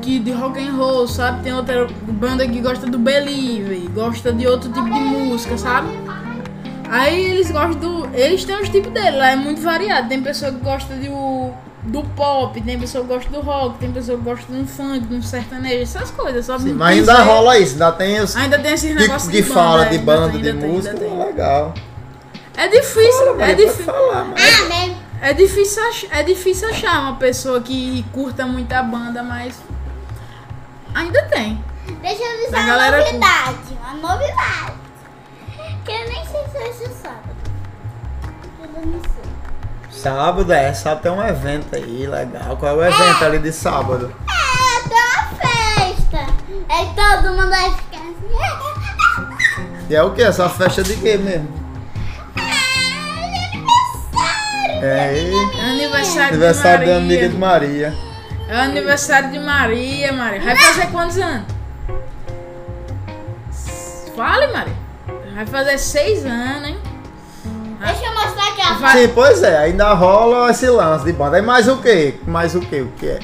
que 0.04 0.18
de 0.18 0.30
rock 0.32 0.58
and 0.60 0.72
roll, 0.76 1.08
sabe? 1.08 1.42
Tem 1.42 1.52
outra 1.54 1.86
banda 2.02 2.46
que 2.46 2.60
gosta 2.60 2.86
do 2.86 2.98
Believe, 2.98 3.88
gosta 3.94 4.32
de 4.32 4.46
outro 4.46 4.70
tipo 4.70 4.84
de 4.84 4.90
música, 5.00 5.56
sabe? 5.56 5.88
Aí 6.90 7.18
eles 7.30 7.50
gostam 7.50 7.74
do. 8.02 8.08
Eles 8.14 8.44
têm 8.44 8.60
os 8.60 8.68
tipos 8.68 8.92
dele, 8.92 9.16
lá 9.16 9.30
é 9.30 9.36
muito 9.36 9.60
variado. 9.62 10.08
Tem 10.08 10.22
pessoa 10.22 10.52
que 10.52 10.58
gosta 10.58 10.94
de 10.94 11.08
o, 11.08 11.52
do 11.84 12.02
pop, 12.14 12.60
tem 12.60 12.78
pessoa 12.78 13.02
que 13.04 13.08
gosta 13.12 13.30
do 13.30 13.40
rock, 13.40 13.78
tem 13.78 13.90
pessoa 13.90 14.18
que 14.18 14.24
gosta 14.24 14.52
de 14.52 14.58
um 14.60 14.66
funk, 14.66 15.00
de 15.00 15.14
um 15.14 15.22
sertanejo, 15.22 15.82
essas 15.82 16.10
coisas, 16.10 16.44
sabe? 16.44 16.64
Sim, 16.64 16.72
mas 16.74 16.90
tem 16.90 17.00
ainda 17.00 17.22
rola 17.24 17.58
isso, 17.58 17.72
ainda 17.72 17.92
tem 17.92 18.20
os 18.20 18.36
Ainda 18.36 18.58
tem 18.58 18.72
esses 18.74 18.92
que, 18.92 18.98
negócios 19.00 19.30
que 19.30 19.42
de 19.42 19.48
fala 19.48 19.84
banda, 19.84 19.90
de 19.90 19.94
é, 19.96 19.98
ainda 19.98 20.12
banda, 20.12 20.28
de 20.30 20.36
ainda 20.48 20.60
tem, 20.60 20.70
música, 20.70 20.94
tem. 20.96 21.20
é 21.20 21.24
legal. 21.24 21.74
É 22.56 22.68
difícil, 22.68 23.12
Fala, 23.26 23.30
é, 23.30 23.38
Maria, 23.38 23.56
difí- 23.56 23.82
pode 23.82 23.98
falar, 23.98 24.24
mas- 24.26 24.60
Ah, 24.60 24.68
né? 24.68 24.96
é 25.22 25.32
difícil, 25.32 25.82
ach- 25.88 26.06
é 26.10 26.22
difícil 26.22 26.68
achar 26.68 27.00
uma 27.00 27.16
pessoa 27.16 27.60
que 27.60 28.04
curta 28.12 28.46
muito 28.46 28.70
a 28.72 28.82
banda, 28.82 29.22
mas 29.24 29.56
ainda 30.94 31.22
tem. 31.24 31.62
Deixa 32.00 32.22
eu 32.22 32.30
A 32.30 32.34
avisar 32.34 32.60
uma 32.60 32.66
galera 32.66 32.98
novidade. 32.98 33.78
Uma 33.80 33.94
novidade. 33.94 34.72
Que 35.84 35.92
eu 35.92 36.08
nem 36.08 36.24
sei 36.26 36.44
se 36.44 36.58
vai 36.58 36.72
ser 36.72 36.88
sábado. 36.88 37.34
Eu 38.74 38.86
não 38.86 39.00
sei. 39.00 39.24
Sábado, 39.90 40.52
é, 40.52 40.72
sábado 40.72 41.02
tem 41.02 41.12
um 41.12 41.26
evento 41.26 41.76
aí, 41.76 42.06
legal. 42.06 42.56
Qual 42.56 42.72
é 42.72 42.74
o 42.74 42.84
evento 42.84 43.24
ali 43.24 43.38
de 43.38 43.52
sábado? 43.52 44.14
É, 44.28 44.88
tem 44.88 44.96
uma 44.98 45.26
festa. 45.36 46.26
Aí 46.68 46.86
todo 46.94 47.32
mundo 47.34 47.50
vai 47.50 47.70
ficar 47.70 47.98
assim. 47.98 49.64
E 49.88 49.94
é 49.94 50.02
o 50.02 50.12
que? 50.14 50.22
Essa 50.22 50.48
festa 50.48 50.82
de 50.82 50.96
quê 50.96 51.18
mesmo? 51.18 51.62
É 52.36 52.40
aniversário. 53.52 54.82
É, 54.82 55.30
É 55.58 55.70
aniversário, 55.70 56.28
aniversário 56.28 56.86
de 56.86 56.90
da 56.90 56.96
amiga 56.96 57.28
de 57.28 57.36
Maria. 57.36 57.94
É 58.48 58.56
aniversário 58.60 59.30
de 59.30 59.38
Maria, 59.38 60.12
Maria. 60.12 60.40
Vai 60.40 60.56
fazer 60.56 60.86
quantos 60.88 61.18
anos? 61.18 61.46
Fale, 64.16 64.46
Maria. 64.48 64.74
Vai 65.34 65.46
fazer 65.46 65.78
seis 65.78 66.24
anos, 66.24 66.68
hein? 66.68 66.78
Deixa 67.80 68.04
eu 68.06 68.14
mostrar 68.14 68.48
aqui 68.48 68.62
a 68.62 68.72
Vai- 68.74 68.92
Sim, 68.98 69.08
pois 69.14 69.42
é, 69.42 69.58
ainda 69.58 69.92
rola 69.92 70.50
esse 70.50 70.66
lance 70.68 71.04
de 71.04 71.12
banda. 71.12 71.36
Aí 71.36 71.42
mais 71.42 71.68
o 71.68 71.76
quê? 71.78 72.14
Mais 72.26 72.54
o 72.54 72.60
quê? 72.60 72.80
O 72.80 72.88
que 72.98 73.08
é? 73.08 73.18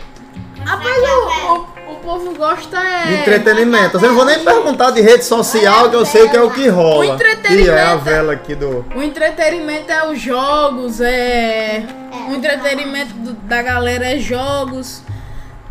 Rapaz, 0.65 0.97
o, 1.03 1.55
o, 1.89 1.93
o 1.93 1.97
povo 1.97 2.35
gosta 2.35 2.77
é. 2.79 3.07
De 3.07 3.15
entretenimento. 3.21 3.97
Eu 3.97 4.09
não 4.09 4.15
vou 4.15 4.25
nem 4.25 4.45
perguntar 4.45 4.91
de 4.91 5.01
rede 5.01 5.25
social, 5.25 5.89
que 5.89 5.97
eu 5.97 6.05
sei 6.05 6.29
que 6.29 6.37
é 6.37 6.43
o 6.43 6.51
que 6.51 6.69
rola. 6.69 6.99
O 6.99 7.05
entretenimento 7.05 7.69
E 7.69 7.71
é 7.71 7.83
a 7.83 7.97
vela 7.97 8.33
aqui 8.33 8.55
do. 8.55 8.85
O 8.95 9.03
entretenimento 9.03 9.91
é 9.91 10.07
os 10.11 10.21
jogos, 10.21 11.01
é. 11.01 11.85
O 12.29 12.35
entretenimento 12.35 13.15
do- 13.15 13.33
da 13.35 13.63
galera 13.63 14.05
é 14.15 14.19
jogos, 14.19 15.03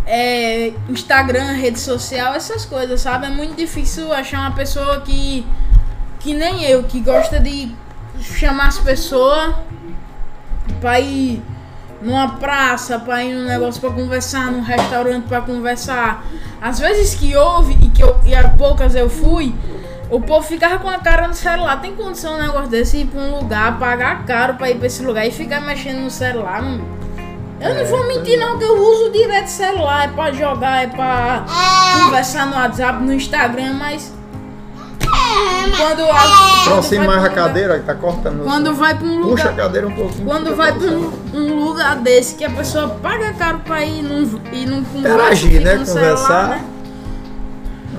é 0.06 0.74
Instagram, 0.88 1.52
rede 1.54 1.80
social, 1.80 2.34
essas 2.34 2.66
coisas, 2.66 3.02
sabe? 3.02 3.28
É 3.28 3.30
muito 3.30 3.56
difícil 3.56 4.12
achar 4.14 4.40
uma 4.42 4.52
pessoa 4.52 5.02
que. 5.02 5.46
que 6.20 6.34
nem 6.34 6.64
eu, 6.66 6.84
que 6.84 7.00
gosta 7.00 7.40
de 7.40 7.74
chamar 8.22 8.68
as 8.68 8.78
pessoas 8.80 9.56
pra 10.82 11.00
ir 11.00 11.42
numa 12.02 12.36
praça, 12.38 12.98
pra 13.00 13.24
ir 13.24 13.34
num 13.34 13.46
negócio 13.46 13.80
pra 13.82 13.90
conversar, 13.92 14.52
num 14.52 14.62
restaurante 14.62 15.26
pra 15.28 15.42
conversar. 15.42 16.26
Às 16.62 16.80
vezes 16.80 17.16
que 17.16 17.36
houve 17.36 17.74
e 17.82 17.90
que 17.90 18.02
eu, 18.04 18.20
e 18.26 18.58
poucas 18.58 18.96
eu 18.96 19.10
fui, 19.10 19.54
o 20.10 20.20
povo 20.22 20.46
ficava 20.46 20.80
com 20.80 20.90
a 20.90 20.98
cara 21.00 21.28
no 21.28 21.34
celular. 21.34 21.80
Tem 21.82 21.96
condição 21.96 22.36
um 22.36 22.42
negócio 22.42 22.70
desse 22.70 22.98
ir 22.98 23.06
pra 23.06 23.22
um 23.22 23.40
lugar, 23.40 23.78
pagar 23.80 24.26
caro 24.26 24.56
pra 24.56 24.70
ir 24.70 24.76
pra 24.78 24.88
esse 24.88 25.04
lugar 25.04 25.26
e 25.28 25.32
ficar 25.32 25.62
mexendo 25.62 26.00
no 26.00 26.10
celular? 26.12 26.62
Não... 26.62 27.00
Eu 27.62 27.76
não 27.76 27.86
vou 27.88 28.08
mentir 28.08 28.40
não, 28.40 28.58
que 28.58 28.64
eu 28.64 28.74
uso 28.82 29.12
direto 29.12 29.48
celular, 29.48 30.06
é 30.06 30.08
pra 30.08 30.32
jogar, 30.32 30.82
é 30.84 30.88
pra 30.88 31.44
conversar 32.06 32.46
no 32.48 32.56
WhatsApp, 32.56 33.04
no 33.04 33.14
Instagram, 33.14 33.74
mas 33.74 34.14
quando, 35.78 36.04
a, 36.04 36.62
Aproxima 36.64 37.04
mais 37.06 37.18
a 37.18 37.22
lugar- 37.30 37.36
cadeira 37.36 37.80
que 37.80 37.86
tá 37.86 37.96
cortando. 37.96 38.44
Quando 38.46 38.74
vai 38.74 38.96
pra 38.96 39.06
um 39.06 39.22
Puxa 39.24 39.48
a 39.48 39.52
lugar. 39.52 39.66
cadeira 39.66 39.88
um 39.88 39.92
pouquinho. 39.92 40.26
Quando 40.26 40.56
vai 40.56 40.72
pra 40.74 40.88
um, 40.88 41.12
um 41.34 41.64
lugar 41.66 41.98
desse 41.98 42.36
que 42.36 42.46
a 42.46 42.50
pessoa 42.50 42.88
paga 43.02 43.34
caro 43.34 43.60
pra 43.60 43.84
ir 43.84 44.02
num, 44.04 44.22
não 44.22 44.84
conversa, 44.86 44.98
Interagir, 44.98 45.62
né? 45.62 45.72
Conversar. 45.78 45.86
celular, 46.16 46.48
né? 46.50 46.64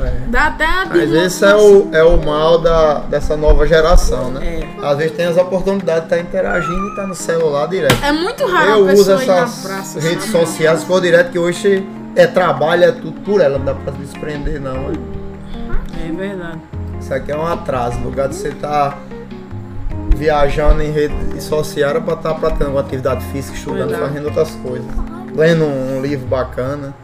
É. 0.04 0.12
Dá 0.28 0.46
até 0.46 0.64
uma 0.66 0.86
Mas 0.86 1.12
esse 1.12 1.44
é 1.44 1.54
o, 1.56 1.88
é 1.92 2.02
o 2.02 2.16
mal 2.24 2.58
da, 2.58 3.00
dessa 3.00 3.36
nova 3.36 3.66
geração, 3.66 4.30
né? 4.30 4.60
É. 4.80 4.86
Às 4.86 4.98
vezes 4.98 5.16
tem 5.16 5.26
as 5.26 5.36
oportunidades 5.36 6.08
de 6.08 6.14
estar 6.14 6.18
interagindo 6.20 6.86
e 6.86 6.88
estar 6.90 7.06
no 7.06 7.14
celular 7.14 7.66
direto. 7.68 7.96
É 8.04 8.12
muito 8.12 8.46
raro 8.46 8.70
Eu 8.70 8.88
a 8.88 8.92
uso 8.92 9.12
essas 9.12 9.62
praça. 9.62 10.00
redes 10.00 10.24
sabe? 10.24 10.46
sociais 10.46 10.84
por 10.84 11.00
direto 11.00 11.30
que 11.32 11.38
hoje 11.38 11.86
é 12.16 12.26
trabalho, 12.26 12.84
é 12.84 12.92
tudo 12.92 13.20
por 13.20 13.40
ela, 13.40 13.58
não 13.58 13.64
dá 13.64 13.74
pra 13.74 13.92
se 13.92 13.98
desprender 13.98 14.60
não. 14.60 14.90
É 14.90 16.12
verdade. 16.12 16.60
Isso 17.00 17.12
aqui 17.14 17.32
é 17.32 17.36
um 17.36 17.46
atraso. 17.46 17.98
No 17.98 18.06
lugar 18.10 18.28
de 18.28 18.34
você 18.36 18.48
estar 18.48 18.98
viajando 20.16 20.82
em 20.82 20.90
rede 20.90 21.42
social, 21.42 21.90
era 21.90 22.00
pra 22.00 22.14
estar 22.14 22.34
praticando 22.34 22.66
alguma 22.66 22.80
atividade 22.82 23.24
física, 23.26 23.56
estudando, 23.56 23.88
Verdade. 23.88 24.02
fazendo 24.08 24.24
outras 24.26 24.50
coisas. 24.56 24.86
Lendo 25.34 25.64
um 25.64 26.02
livro 26.02 26.26
bacana. 26.26 26.94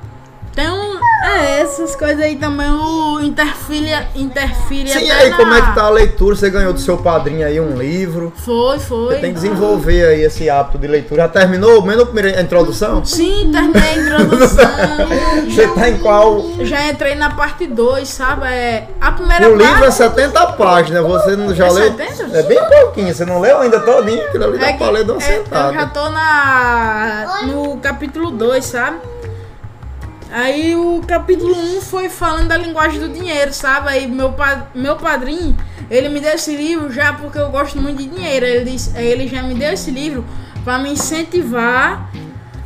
Tem 0.55 0.69
um. 0.71 0.96
É, 1.27 1.61
essas 1.61 1.97
coisas 1.97 2.21
aí 2.21 2.37
também 2.37 2.71
o 2.71 3.21
interfere, 3.21 4.07
interfere 4.15 4.89
Sim, 4.89 5.11
aí, 5.11 5.31
na... 5.31 5.37
como 5.37 5.55
é 5.55 5.61
que 5.63 5.75
tá 5.75 5.85
a 5.85 5.91
leitura? 5.91 6.37
Você 6.37 6.49
ganhou 6.51 6.73
do 6.73 6.79
seu 6.81 6.97
padrinho 6.99 7.47
aí 7.47 7.59
um 7.61 7.77
livro. 7.77 8.33
Foi, 8.37 8.79
foi. 8.79 9.15
Você 9.15 9.21
tem 9.21 9.31
que 9.31 9.41
desenvolver 9.41 10.07
aí 10.07 10.23
esse 10.23 10.49
hábito 10.49 10.79
de 10.79 10.87
leitura. 10.87 11.23
Já 11.23 11.29
terminou? 11.29 11.83
Menos 11.83 12.03
a 12.05 12.07
primeira 12.07 12.41
introdução? 12.41 13.05
Sim, 13.05 13.51
terminei 13.53 13.83
a 13.91 13.97
introdução. 13.97 14.67
Você 15.49 15.69
tá 15.69 15.89
em 15.89 15.99
qual? 15.99 16.43
Já 16.61 16.89
entrei 16.89 17.15
na 17.15 17.31
parte 17.31 17.67
2, 17.67 18.09
sabe? 18.09 18.47
É, 18.47 18.89
a 19.01 19.13
primeira 19.13 19.49
O 19.49 19.57
parte. 19.57 19.67
livro 19.71 19.85
é 19.85 19.91
70 19.91 20.47
páginas, 20.53 21.05
você 21.07 21.35
não 21.37 21.55
já 21.55 21.67
É 21.67 21.71
leu? 21.71 21.85
70? 21.97 22.37
É 22.39 22.43
bem 22.43 22.59
pouquinho, 22.69 23.15
você 23.15 23.25
não 23.25 23.41
leu 23.41 23.59
ainda 23.59 23.81
todinho? 23.81 24.23
Aquilo 24.27 24.45
ali 24.45 24.59
dá 24.59 24.69
É 24.69 24.73
pra 24.75 24.87
que- 24.89 24.93
ler 24.93 25.05
de 25.05 25.11
uma 25.13 25.23
é, 25.23 25.39
eu 25.39 25.75
já 25.75 25.87
tô 25.87 26.09
na, 26.11 27.41
no 27.47 27.77
capítulo 27.79 28.31
2, 28.31 28.65
sabe? 28.65 28.99
Aí 30.37 30.77
o 30.77 31.01
capítulo 31.01 31.57
1 31.57 31.81
foi 31.81 32.11
falando 32.11 32.49
da 32.49 32.59
linguagem 32.59 33.01
do 33.01 33.09
dinheiro, 33.09 33.55
sabe? 33.55 33.89
Aí 33.89 34.07
meu, 34.07 34.33
pa 34.33 34.67
meu 34.75 34.95
padrinho, 34.95 35.57
ele 35.91 36.11
me 36.11 36.21
deu 36.21 36.33
esse 36.33 36.55
livro 36.55 36.93
já 36.93 37.15
porque 37.15 37.39
eu 37.39 37.49
gosto 37.49 37.81
muito 37.81 38.03
de 38.03 38.07
dinheiro. 38.07 38.45
Ele, 38.45 38.71
disse, 38.71 38.95
ele 38.99 39.29
já 39.29 39.43
me 39.43 39.55
deu 39.55 39.73
esse 39.73 39.91
livro 39.91 40.27
para 40.63 40.79
me 40.79 40.91
incentivar 40.91 42.11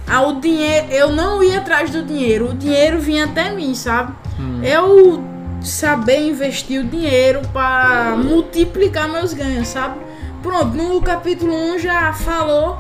ao 0.04 0.40
dinheiro. 0.40 0.88
Eu 0.90 1.12
não 1.12 1.44
ia 1.44 1.58
atrás 1.58 1.90
do 1.90 2.02
dinheiro, 2.02 2.50
o 2.50 2.54
dinheiro 2.54 2.98
vinha 2.98 3.26
até 3.26 3.52
mim, 3.52 3.72
sabe? 3.72 4.14
Hum. 4.36 4.64
Eu 4.64 5.22
saber 5.62 6.26
investir 6.26 6.80
o 6.80 6.84
dinheiro 6.84 7.40
para 7.52 8.16
multiplicar 8.16 9.08
meus 9.08 9.32
ganhos, 9.32 9.68
sabe? 9.68 10.00
Pronto, 10.42 10.76
no 10.76 11.00
capítulo 11.00 11.54
1 11.54 11.78
já 11.78 12.12
falou 12.14 12.76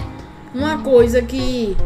uma 0.52 0.78
coisa 0.78 1.22
que 1.22 1.76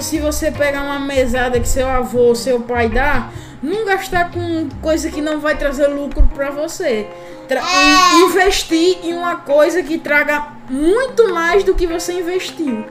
se 0.00 0.18
você 0.18 0.50
pegar 0.50 0.82
uma 0.82 0.98
mesada 0.98 1.58
que 1.60 1.68
seu 1.68 1.88
avô, 1.88 2.34
seu 2.34 2.60
pai 2.60 2.88
dá, 2.88 3.30
não 3.62 3.84
gastar 3.84 4.30
com 4.30 4.68
coisa 4.80 5.10
que 5.10 5.20
não 5.20 5.40
vai 5.40 5.56
trazer 5.56 5.86
lucro 5.88 6.28
para 6.34 6.50
você. 6.50 7.08
Tra 7.48 7.60
é. 7.60 8.20
investir 8.20 8.98
em 9.02 9.14
uma 9.14 9.36
coisa 9.36 9.82
que 9.82 9.98
traga 9.98 10.48
muito 10.68 11.32
mais 11.32 11.64
do 11.64 11.74
que 11.74 11.86
você 11.86 12.20
investiu. 12.20 12.84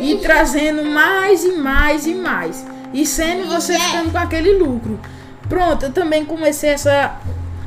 E 0.00 0.16
trazendo 0.16 0.84
mais 0.84 1.44
e 1.44 1.52
mais 1.52 2.06
e 2.06 2.14
mais. 2.14 2.64
E 2.92 3.04
sendo 3.04 3.48
você 3.48 3.78
ficando 3.78 4.10
com 4.10 4.18
aquele 4.18 4.52
lucro. 4.52 4.98
Pronto, 5.48 5.86
eu 5.86 5.92
também 5.92 6.24
comecei 6.24 6.70
essa. 6.70 7.16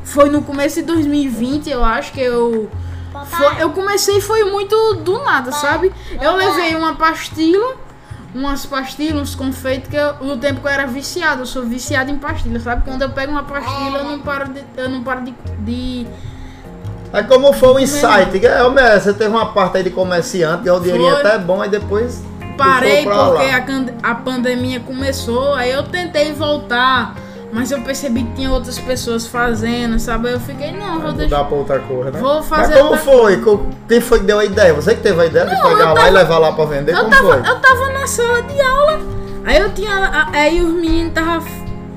Foi 0.04 0.30
no 0.30 0.42
começo 0.42 0.78
de 0.78 0.84
2020, 0.84 1.70
eu 1.70 1.84
acho 1.84 2.12
que 2.12 2.22
eu. 2.22 2.70
Foi, 3.12 3.62
eu 3.62 3.70
comecei 3.72 4.22
foi 4.22 4.46
muito 4.46 4.96
do 4.96 5.20
nada, 5.20 5.52
sabe? 5.52 5.92
Eu 6.20 6.36
levei 6.36 6.76
uma 6.76 6.96
pastilha 6.96 7.76
umas 8.34 8.66
pastilhas, 8.66 9.22
uns 9.22 9.36
confeitos 9.36 9.90
que 9.90 9.96
eu, 9.96 10.16
no 10.22 10.38
tempo 10.38 10.62
que 10.62 10.68
eu 10.68 10.72
era 10.72 10.86
viciado, 10.88 11.42
eu 11.42 11.46
sou 11.46 11.64
viciado 11.64 12.12
em 12.12 12.18
pastilha, 12.18 12.60
sabe? 12.60 12.84
Quando 12.84 13.02
eu 13.02 13.10
pego 13.10 13.32
uma 13.32 13.44
pastilha, 13.44 13.98
eu 13.98 14.04
não 14.04 14.20
paro 14.20 14.54
de. 14.54 14.64
Eu 14.78 14.90
não 14.90 15.04
paro 15.04 15.22
de, 15.22 15.34
de 15.60 16.08
Aí 17.14 17.24
como 17.26 17.52
foi 17.52 17.70
o 17.70 17.80
insight? 17.80 18.46
É, 18.46 19.00
você 19.00 19.14
teve 19.14 19.30
uma 19.30 19.48
parte 19.48 19.78
aí 19.78 19.84
de 19.84 19.90
comerciante, 19.90 20.64
ganhou 20.64 20.80
dinheirinho 20.80 21.18
até 21.18 21.38
bom, 21.38 21.62
aí 21.62 21.70
depois. 21.70 22.24
Parei 22.58 23.04
porque 23.04 23.44
a, 24.04 24.12
a 24.12 24.16
pandemia 24.16 24.80
começou, 24.80 25.54
aí 25.56 25.72
eu 25.72 25.84
tentei 25.84 26.32
voltar. 26.32 27.16
Mas 27.52 27.70
eu 27.70 27.82
percebi 27.82 28.24
que 28.24 28.34
tinha 28.34 28.50
outras 28.50 28.80
pessoas 28.80 29.28
fazendo, 29.28 30.00
sabe? 30.00 30.32
Eu 30.32 30.40
fiquei, 30.40 30.72
não, 30.72 31.02
vou 31.02 31.12
deixar. 31.12 31.38
Dá 31.38 31.44
pra 31.44 31.58
outra 31.58 31.80
coisa, 31.80 32.12
né? 32.12 32.20
Vou 32.20 32.42
fazer. 32.42 32.76
Mas 32.76 32.82
como 32.82 32.98
foi? 32.98 33.44
Quem 33.90 34.00
foi 34.00 34.20
que 34.20 34.26
deu 34.26 34.40
a 34.40 34.46
ideia? 34.46 34.74
Você 34.74 34.96
que 34.96 35.02
teve 35.02 35.22
a 35.22 35.26
ideia 35.26 35.46
não, 35.46 35.56
de 35.56 35.62
pegar 35.62 35.78
tava, 35.78 35.94
lá 36.00 36.08
e 36.08 36.12
levar 36.12 36.38
lá 36.38 36.52
pra 36.54 36.66
vender? 36.66 36.94
Eu 36.94 37.00
como 37.00 37.10
tava, 37.10 37.28
foi? 37.28 37.40
Eu 37.40 37.60
tava 37.60 37.90
na 37.92 38.08
sala 38.08 38.42
de 38.44 38.62
aula, 38.62 39.00
aí 39.46 39.58
eu 39.58 39.74
tinha. 39.74 40.30
Aí 40.32 40.62
os 40.62 40.74
meninos 40.74 41.14
tava, 41.14 41.46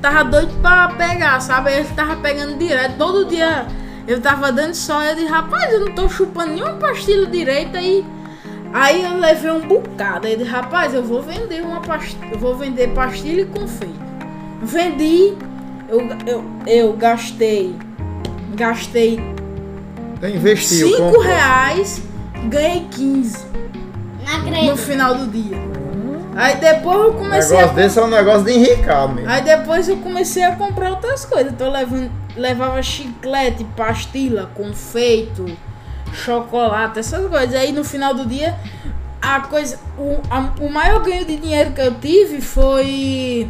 tava 0.01 0.23
doido 0.25 0.53
pra 0.61 0.89
pegar, 0.89 1.39
sabe? 1.39 1.69
Aí 1.69 1.77
eles 1.77 1.91
tava 1.91 2.17
pegando 2.17 2.57
direto, 2.57 2.97
todo 2.97 3.25
dia 3.25 3.65
eu 4.07 4.19
tava 4.21 4.51
dando 4.51 4.75
só, 4.75 5.01
eu 5.03 5.15
disse, 5.15 5.27
rapaz, 5.27 5.73
eu 5.73 5.79
não 5.79 5.95
tô 5.95 6.07
chupando 6.09 6.51
nenhuma 6.51 6.73
pastilha 6.73 7.25
direita 7.25 7.77
aí. 7.77 8.05
Aí 8.73 9.05
eu 9.05 9.17
levei 9.17 9.51
um 9.51 9.61
bocado. 9.61 10.27
Aí 10.27 10.33
eu 10.33 10.39
disse, 10.39 10.51
rapaz, 10.51 10.93
eu 10.93 11.01
vou 11.01 11.21
vender 11.21 11.61
uma 11.61 11.79
pastilha. 11.79 12.29
Eu 12.33 12.37
vou 12.37 12.55
vender 12.55 12.89
pastilha 12.89 13.43
e 13.43 13.45
confeito. 13.45 14.03
Vendi, 14.61 15.35
eu, 15.89 16.01
eu, 16.25 16.43
eu 16.65 16.93
gastei. 16.93 17.75
Gastei. 18.55 19.19
Investiu. 20.23 20.89
5 20.89 21.19
reais, 21.19 22.01
ganhei 22.49 22.87
15. 22.89 23.45
No 24.67 24.77
final 24.77 25.15
do 25.15 25.27
dia. 25.27 25.57
Aí 26.35 26.57
depois 26.57 26.99
eu 26.99 27.13
comecei. 27.13 27.55
O 27.55 27.59
negócio 27.59 27.79
a... 27.79 27.81
desse 27.81 27.99
é 27.99 28.03
um 28.03 28.07
negócio 28.07 28.43
de 28.43 28.51
enricar 28.51 29.07
mesmo. 29.07 29.29
Aí 29.29 29.41
depois 29.41 29.87
eu 29.87 29.97
comecei 29.97 30.43
a 30.43 30.55
comprar 30.55 30.91
outras 30.91 31.23
coisas. 31.23 31.53
Tô 31.57 31.69
levando, 31.69 32.11
levava 32.35 32.81
chiclete, 32.83 33.63
pastilha, 33.77 34.47
confeito, 34.53 35.45
chocolate, 36.11 36.99
essas 36.99 37.25
coisas. 37.29 37.55
Aí 37.55 37.71
no 37.71 37.85
final 37.85 38.13
do 38.13 38.25
dia, 38.25 38.53
a 39.21 39.41
coisa. 39.41 39.79
O, 39.97 40.19
a, 40.29 40.51
o 40.59 40.69
maior 40.69 41.01
ganho 41.03 41.23
de 41.23 41.37
dinheiro 41.37 41.71
que 41.71 41.81
eu 41.81 41.93
tive 41.95 42.41
foi. 42.41 43.49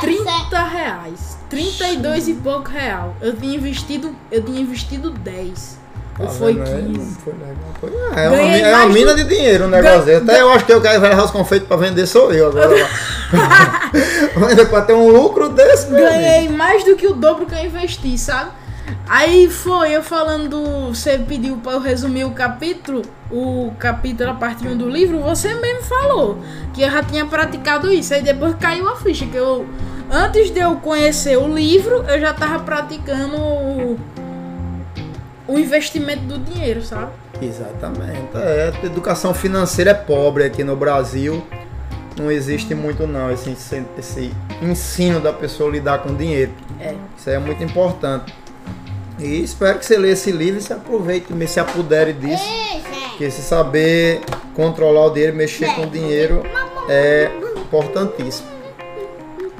30 0.00 0.64
reais. 0.64 1.38
32 1.50 2.28
e 2.28 2.34
pouco 2.34 2.70
real. 2.70 3.14
Eu 3.20 3.36
tinha 3.36 3.54
investido. 3.56 4.14
Eu 4.30 4.42
tinha 4.42 4.60
investido 4.60 5.10
10. 5.10 5.84
Ou 6.18 6.28
foi 6.28 6.54
15? 6.54 7.16
Foi 7.24 7.32
legal. 7.32 7.56
Foi, 7.80 7.90
é, 7.90 8.28
uma, 8.28 8.36
é 8.36 8.76
uma 8.76 8.88
mina 8.88 9.14
do... 9.14 9.22
de 9.22 9.28
dinheiro 9.28 9.64
o 9.64 9.66
um 9.66 9.70
negócio. 9.70 10.06
Gan... 10.06 10.18
Até 10.18 10.40
eu 10.40 10.50
acho 10.50 10.64
que 10.64 10.72
eu 10.72 10.80
quero 10.80 11.02
levar 11.02 11.24
os 11.24 11.30
confeitos 11.30 11.66
pra 11.66 11.76
vender 11.76 12.06
sou 12.06 12.32
eu 12.32 12.48
agora. 12.48 12.88
Ainda 14.48 14.66
pra 14.66 14.82
ter 14.82 14.92
um 14.92 15.08
lucro 15.08 15.48
desse, 15.48 15.90
Ganhei 15.90 16.48
mais 16.48 16.84
do 16.84 16.94
que 16.94 17.06
o 17.06 17.14
dobro 17.14 17.46
que 17.46 17.54
eu 17.54 17.64
investi, 17.64 18.16
sabe? 18.16 18.50
Aí 19.08 19.50
foi 19.50 19.92
eu 19.92 20.02
falando, 20.02 20.88
você 20.88 21.18
pediu 21.18 21.56
para 21.56 21.72
eu 21.72 21.80
resumir 21.80 22.24
o 22.24 22.30
capítulo, 22.30 23.02
o 23.34 23.72
capítulo 23.78 24.30
a 24.30 24.34
partir 24.34 24.68
do 24.76 24.88
livro, 24.88 25.18
você 25.20 25.52
mesmo 25.54 25.82
falou 25.82 26.38
que 26.72 26.82
eu 26.82 26.90
já 26.90 27.02
tinha 27.02 27.26
praticado 27.26 27.92
isso. 27.92 28.14
Aí 28.14 28.22
depois 28.22 28.54
caiu 28.54 28.88
a 28.88 28.96
ficha 28.96 29.26
que 29.26 29.36
eu 29.36 29.66
antes 30.10 30.50
de 30.50 30.60
eu 30.60 30.76
conhecer 30.76 31.36
o 31.36 31.52
livro, 31.52 32.04
eu 32.08 32.20
já 32.20 32.32
tava 32.32 32.60
praticando 32.60 33.36
o 35.46 35.58
investimento 35.58 36.22
do 36.22 36.38
dinheiro, 36.38 36.82
sabe? 36.82 37.10
Exatamente. 37.42 38.30
É, 38.36 38.72
a 38.80 38.86
educação 38.86 39.34
financeira 39.34 39.90
é 39.90 39.94
pobre 39.94 40.44
aqui 40.44 40.62
no 40.62 40.76
Brasil. 40.76 41.44
Não 42.16 42.30
existe 42.30 42.74
muito 42.74 43.08
não 43.08 43.32
esse, 43.32 43.56
esse 43.98 44.32
ensino 44.62 45.20
da 45.20 45.32
pessoa 45.32 45.70
lidar 45.70 45.98
com 45.98 46.14
dinheiro. 46.14 46.52
É. 46.78 46.94
Isso 47.18 47.28
é 47.28 47.38
muito 47.38 47.62
importante. 47.64 48.32
E 49.18 49.42
espero 49.42 49.78
que 49.78 49.86
você 49.86 49.96
leia 49.96 50.12
esse 50.12 50.30
livro 50.30 50.58
e 50.58 50.62
se 50.62 50.72
aproveite, 50.72 51.26
se 51.48 51.60
apodere 51.60 52.12
disso. 52.12 52.42
Porque 53.14 53.30
se 53.30 53.42
saber 53.42 54.22
controlar 54.54 55.06
o 55.06 55.10
dinheiro, 55.10 55.36
mexer 55.36 55.72
com 55.76 55.82
o 55.82 55.86
dinheiro 55.86 56.42
é 56.88 57.30
importantíssimo. 57.56 58.48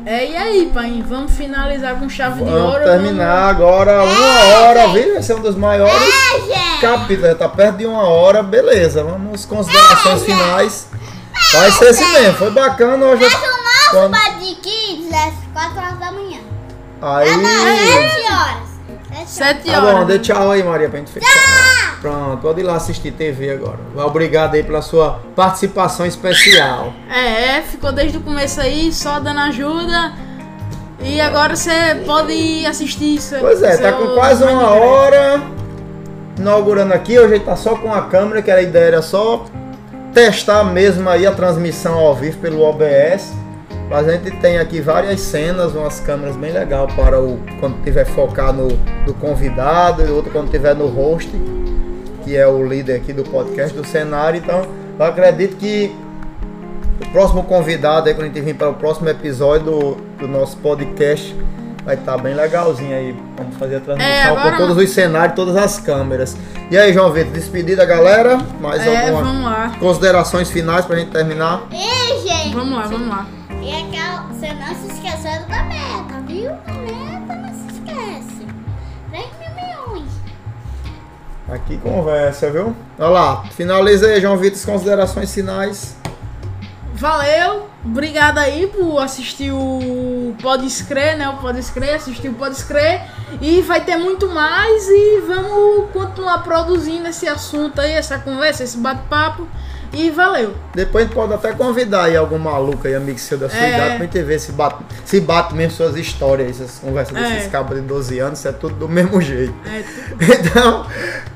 É, 0.04 0.28
e 0.28 0.36
aí, 0.36 0.70
pai? 0.74 1.04
Vamos 1.06 1.32
finalizar 1.32 1.96
com 2.00 2.08
chave 2.08 2.40
vamos 2.40 2.52
de 2.52 2.60
ouro? 2.60 2.84
terminar 2.84 3.54
vamos... 3.54 3.62
agora 3.62 4.02
uma 4.02 4.40
é, 4.40 4.58
hora, 4.58 4.88
viu? 4.88 5.14
Vai 5.14 5.22
ser 5.22 5.34
um 5.34 5.40
dos 5.40 5.54
maiores 5.54 6.12
é, 6.50 6.80
capítulos. 6.80 7.30
Já 7.30 7.34
tá 7.36 7.48
perto 7.48 7.76
de 7.76 7.86
uma 7.86 8.02
hora, 8.02 8.42
beleza. 8.42 9.04
Vamos 9.04 9.44
considerações 9.44 10.22
é, 10.22 10.24
finais. 10.24 10.88
Vai 11.52 11.70
ser 11.70 11.88
assim 11.90 12.12
mesmo, 12.12 12.34
foi 12.34 12.50
bacana 12.50 13.06
hoje. 13.06 13.22
Mas 13.22 13.34
o 13.34 13.38
nosso 13.38 13.90
Quando... 13.90 14.16
Kids 14.62 15.12
é 15.12 15.32
4 15.52 15.78
horas 15.78 15.98
da 16.00 16.10
manhã. 16.10 16.40
Aí. 17.00 17.28
É 17.28 18.08
7 18.10 18.32
horas. 18.32 18.73
Sete 19.26 19.70
horas. 19.70 19.84
Tá 19.84 19.92
bom, 19.92 20.04
dê 20.04 20.18
tchau 20.18 20.50
aí, 20.50 20.62
Maria, 20.62 20.88
pra 20.88 20.98
gente 20.98 21.10
fechar. 21.10 21.98
Pronto, 22.00 22.42
pode 22.42 22.60
ir 22.60 22.64
lá 22.64 22.76
assistir 22.76 23.12
TV 23.12 23.52
agora. 23.52 23.78
Obrigado 24.06 24.54
aí 24.54 24.62
pela 24.62 24.82
sua 24.82 25.20
participação 25.34 26.04
especial. 26.04 26.92
É, 27.10 27.62
ficou 27.62 27.92
desde 27.92 28.18
o 28.18 28.20
começo 28.20 28.60
aí, 28.60 28.92
só 28.92 29.18
dando 29.18 29.40
ajuda. 29.40 30.12
E 31.00 31.20
agora 31.20 31.56
você 31.56 32.02
pode 32.06 32.66
assistir 32.66 33.16
isso. 33.16 33.34
Pois 33.40 33.62
é, 33.62 33.76
tá 33.76 33.92
com 33.92 34.14
quase 34.14 34.44
uma 34.44 34.68
hora 34.70 35.42
inaugurando 36.38 36.92
aqui. 36.92 37.18
Hoje 37.18 37.40
tá 37.40 37.56
só 37.56 37.76
com 37.76 37.92
a 37.92 38.02
câmera, 38.02 38.42
que 38.42 38.50
a 38.50 38.60
ideia 38.60 38.86
era 38.86 39.02
só 39.02 39.44
testar 40.12 40.62
mesmo 40.64 41.08
aí 41.08 41.26
a 41.26 41.32
transmissão 41.32 41.94
ao 41.94 42.14
vivo 42.14 42.38
pelo 42.38 42.62
OBS. 42.62 43.32
Mas 43.88 44.08
a 44.08 44.12
gente 44.12 44.30
tem 44.38 44.58
aqui 44.58 44.80
várias 44.80 45.20
cenas, 45.20 45.74
umas 45.74 46.00
câmeras 46.00 46.36
bem 46.36 46.52
legal 46.52 46.88
para 46.96 47.20
o 47.20 47.38
quando 47.60 47.82
tiver 47.82 48.04
focar 48.04 48.52
no, 48.52 48.68
no 49.06 49.14
convidado 49.14 50.02
e 50.02 50.10
outro 50.10 50.30
quando 50.30 50.50
tiver 50.50 50.74
no 50.74 50.86
host, 50.86 51.30
que 52.24 52.36
é 52.36 52.46
o 52.46 52.66
líder 52.66 52.96
aqui 52.96 53.12
do 53.12 53.22
podcast 53.24 53.76
do 53.76 53.86
cenário. 53.86 54.38
Então, 54.38 54.62
eu 54.98 55.04
acredito 55.04 55.56
que 55.56 55.94
o 57.00 57.08
próximo 57.10 57.44
convidado 57.44 58.08
aí 58.08 58.14
quando 58.14 58.24
a 58.24 58.28
gente 58.28 58.40
vir 58.40 58.54
para 58.54 58.70
o 58.70 58.74
próximo 58.74 59.08
episódio 59.08 59.66
do, 59.66 59.94
do 60.20 60.28
nosso 60.28 60.56
podcast 60.58 61.36
vai 61.84 61.94
estar 61.94 62.16
tá 62.16 62.18
bem 62.18 62.34
legalzinho 62.34 62.96
aí. 62.96 63.14
Vamos 63.36 63.56
fazer 63.56 63.76
a 63.76 63.80
transmissão 63.80 64.10
é, 64.10 64.22
agora... 64.22 64.50
com 64.52 64.56
todos 64.56 64.76
os 64.76 64.90
cenários, 64.90 65.36
todas 65.36 65.56
as 65.56 65.78
câmeras. 65.78 66.36
E 66.70 66.78
aí, 66.78 66.92
João 66.92 67.12
Vitor, 67.12 67.32
despedida, 67.32 67.84
galera? 67.84 68.38
Mais 68.60 68.84
é, 68.86 69.10
algumas 69.10 69.76
considerações 69.76 70.50
finais 70.50 70.86
para 70.86 70.96
a 70.96 70.98
gente 70.98 71.10
terminar? 71.10 71.64
E, 71.70 72.26
gente? 72.26 72.54
Vamos 72.54 72.78
lá, 72.78 72.86
vamos 72.86 73.08
lá. 73.08 73.26
E 73.64 73.72
aquela, 73.72 74.24
você 74.24 74.52
não 74.52 74.74
se 74.74 74.88
esquecendo 74.88 75.46
da 75.48 75.62
meta, 75.62 76.20
viu? 76.26 76.50
A 76.50 76.72
meta 76.72 77.34
não 77.34 77.54
se 77.54 77.66
esquece. 77.72 78.46
3 79.10 79.26
mil 79.40 79.54
milhões. 79.54 80.10
Aqui 81.48 81.78
conversa, 81.78 82.50
viu? 82.50 82.76
Olha 82.98 83.08
lá, 83.08 83.44
finaliza 83.52 84.06
aí, 84.06 84.20
João 84.20 84.36
Vitor, 84.36 84.58
as 84.58 84.66
considerações 84.66 85.32
finais. 85.32 85.96
Valeu, 86.92 87.66
obrigado 87.82 88.36
aí 88.36 88.66
por 88.66 88.98
assistir 88.98 89.50
o 89.50 90.34
Pode 90.42 90.66
Escrever, 90.66 91.16
né? 91.16 91.30
O 91.30 91.38
Pode 91.38 91.58
Escrever, 91.58 91.94
assistir 91.94 92.28
o 92.28 92.34
Pode 92.34 92.56
Escrever. 92.56 93.00
E 93.40 93.62
vai 93.62 93.80
ter 93.80 93.96
muito 93.96 94.28
mais 94.28 94.86
e 94.88 95.20
vamos 95.26 95.90
continuar 95.90 96.42
produzindo 96.42 97.08
esse 97.08 97.26
assunto 97.26 97.80
aí, 97.80 97.92
essa 97.92 98.18
conversa, 98.18 98.62
esse 98.62 98.76
bate-papo. 98.76 99.48
E 99.94 100.10
valeu. 100.10 100.54
Depois 100.74 101.04
a 101.04 101.06
gente 101.06 101.14
pode 101.14 101.32
até 101.32 101.52
convidar 101.52 102.04
aí 102.04 102.16
algum 102.16 102.38
maluco 102.38 102.86
aí, 102.86 102.94
amigo 102.94 103.18
seu 103.18 103.38
da 103.38 103.48
sua 103.48 103.58
É. 103.58 103.74
idade, 103.74 103.96
pra 103.96 104.04
gente 104.06 104.22
ver 104.22 104.38
se 104.40 104.52
bate, 104.52 104.76
se 105.04 105.20
bate 105.20 105.54
mesmo 105.54 105.72
suas 105.76 105.96
histórias, 105.96 106.60
essas 106.60 106.78
conversas 106.78 107.16
É. 107.16 107.20
desses 107.30 107.50
cabos 107.50 107.76
de 107.76 107.82
12 107.82 108.18
anos, 108.18 108.38
isso 108.40 108.48
é 108.48 108.52
tudo 108.52 108.74
do 108.74 108.88
mesmo 108.88 109.20
jeito. 109.20 109.54
É, 109.66 109.82
Então, 110.34 110.86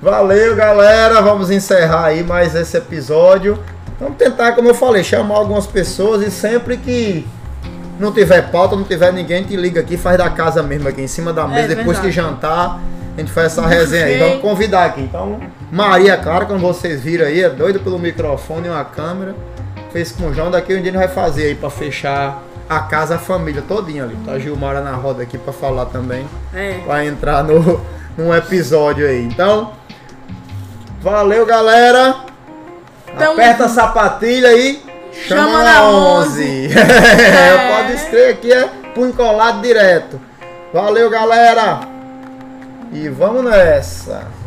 valeu 0.02 0.54
galera, 0.56 1.20
vamos 1.22 1.50
encerrar 1.50 2.06
aí 2.06 2.22
mais 2.22 2.54
esse 2.54 2.76
episódio. 2.76 3.58
Vamos 4.00 4.16
tentar, 4.16 4.52
como 4.52 4.68
eu 4.68 4.74
falei, 4.74 5.02
chamar 5.02 5.36
algumas 5.36 5.66
pessoas 5.66 6.22
e 6.26 6.30
sempre 6.30 6.76
que 6.76 7.26
não 7.98 8.12
tiver 8.12 8.42
pauta, 8.50 8.76
não 8.76 8.84
tiver 8.84 9.12
ninguém, 9.12 9.42
te 9.42 9.56
liga 9.56 9.80
aqui, 9.80 9.96
faz 9.96 10.16
da 10.18 10.30
casa 10.30 10.62
mesmo 10.62 10.88
aqui 10.88 11.02
em 11.02 11.08
cima 11.08 11.32
da 11.32 11.48
mesa, 11.48 11.68
depois 11.68 11.98
verdade. 11.98 12.06
que 12.06 12.12
jantar, 12.12 12.80
a 13.16 13.20
gente 13.20 13.32
faz 13.32 13.46
essa 13.48 13.66
resenha 13.66 14.04
aí. 14.04 14.18
Vamos 14.22 14.40
convidar 14.40 14.84
aqui. 14.84 15.00
Então, 15.02 15.40
Maria, 15.70 16.16
claro, 16.16 16.46
como 16.46 16.58
vocês 16.58 17.00
viram 17.02 17.26
aí, 17.26 17.42
é 17.42 17.50
doido 17.50 17.80
pelo 17.80 17.98
microfone 17.98 18.66
e 18.66 18.70
uma 18.70 18.84
câmera. 18.84 19.34
Fez 19.92 20.12
com 20.12 20.28
o 20.28 20.34
João, 20.34 20.50
daqui 20.50 20.72
um 20.72 20.76
dia 20.76 20.92
gente 20.92 20.96
vai 20.96 21.08
fazer 21.08 21.44
aí 21.44 21.54
pra 21.54 21.70
fechar 21.70 22.42
a 22.68 22.80
casa, 22.80 23.14
a 23.14 23.18
família 23.18 23.62
todinha 23.66 24.04
ali. 24.04 24.16
Tá 24.24 24.32
a 24.32 24.38
Gilmara 24.38 24.80
na 24.80 24.92
roda 24.92 25.22
aqui 25.22 25.38
pra 25.38 25.52
falar 25.52 25.86
também 25.86 26.26
é. 26.54 26.80
vai 26.86 27.06
entrar 27.06 27.42
no, 27.42 27.80
num 28.16 28.34
episódio 28.34 29.06
aí. 29.06 29.24
Então, 29.24 29.72
valeu, 31.00 31.46
galera. 31.46 32.16
Tamo 33.18 33.32
Aperta 33.32 33.64
a 33.64 33.68
sapatilha 33.68 34.48
aí. 34.48 34.82
Chama, 35.12 35.42
Chama 35.42 35.64
na 35.64 35.72
na 35.72 35.90
11. 35.90 36.68
É. 36.78 37.76
Pode 37.76 37.92
escrever 37.94 38.32
aqui, 38.32 38.52
é 38.52 38.68
punho 38.94 39.12
colado 39.12 39.62
direto. 39.62 40.20
Valeu, 40.72 41.08
galera. 41.08 41.80
E 42.92 43.08
vamos 43.08 43.44
nessa. 43.44 44.37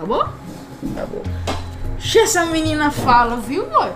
Acabou? 0.00 0.26
Acabou. 0.92 1.22
Ixi, 1.98 2.20
essa 2.20 2.46
menina 2.46 2.90
fala, 2.90 3.36
viu, 3.36 3.66
boy? 3.66 3.90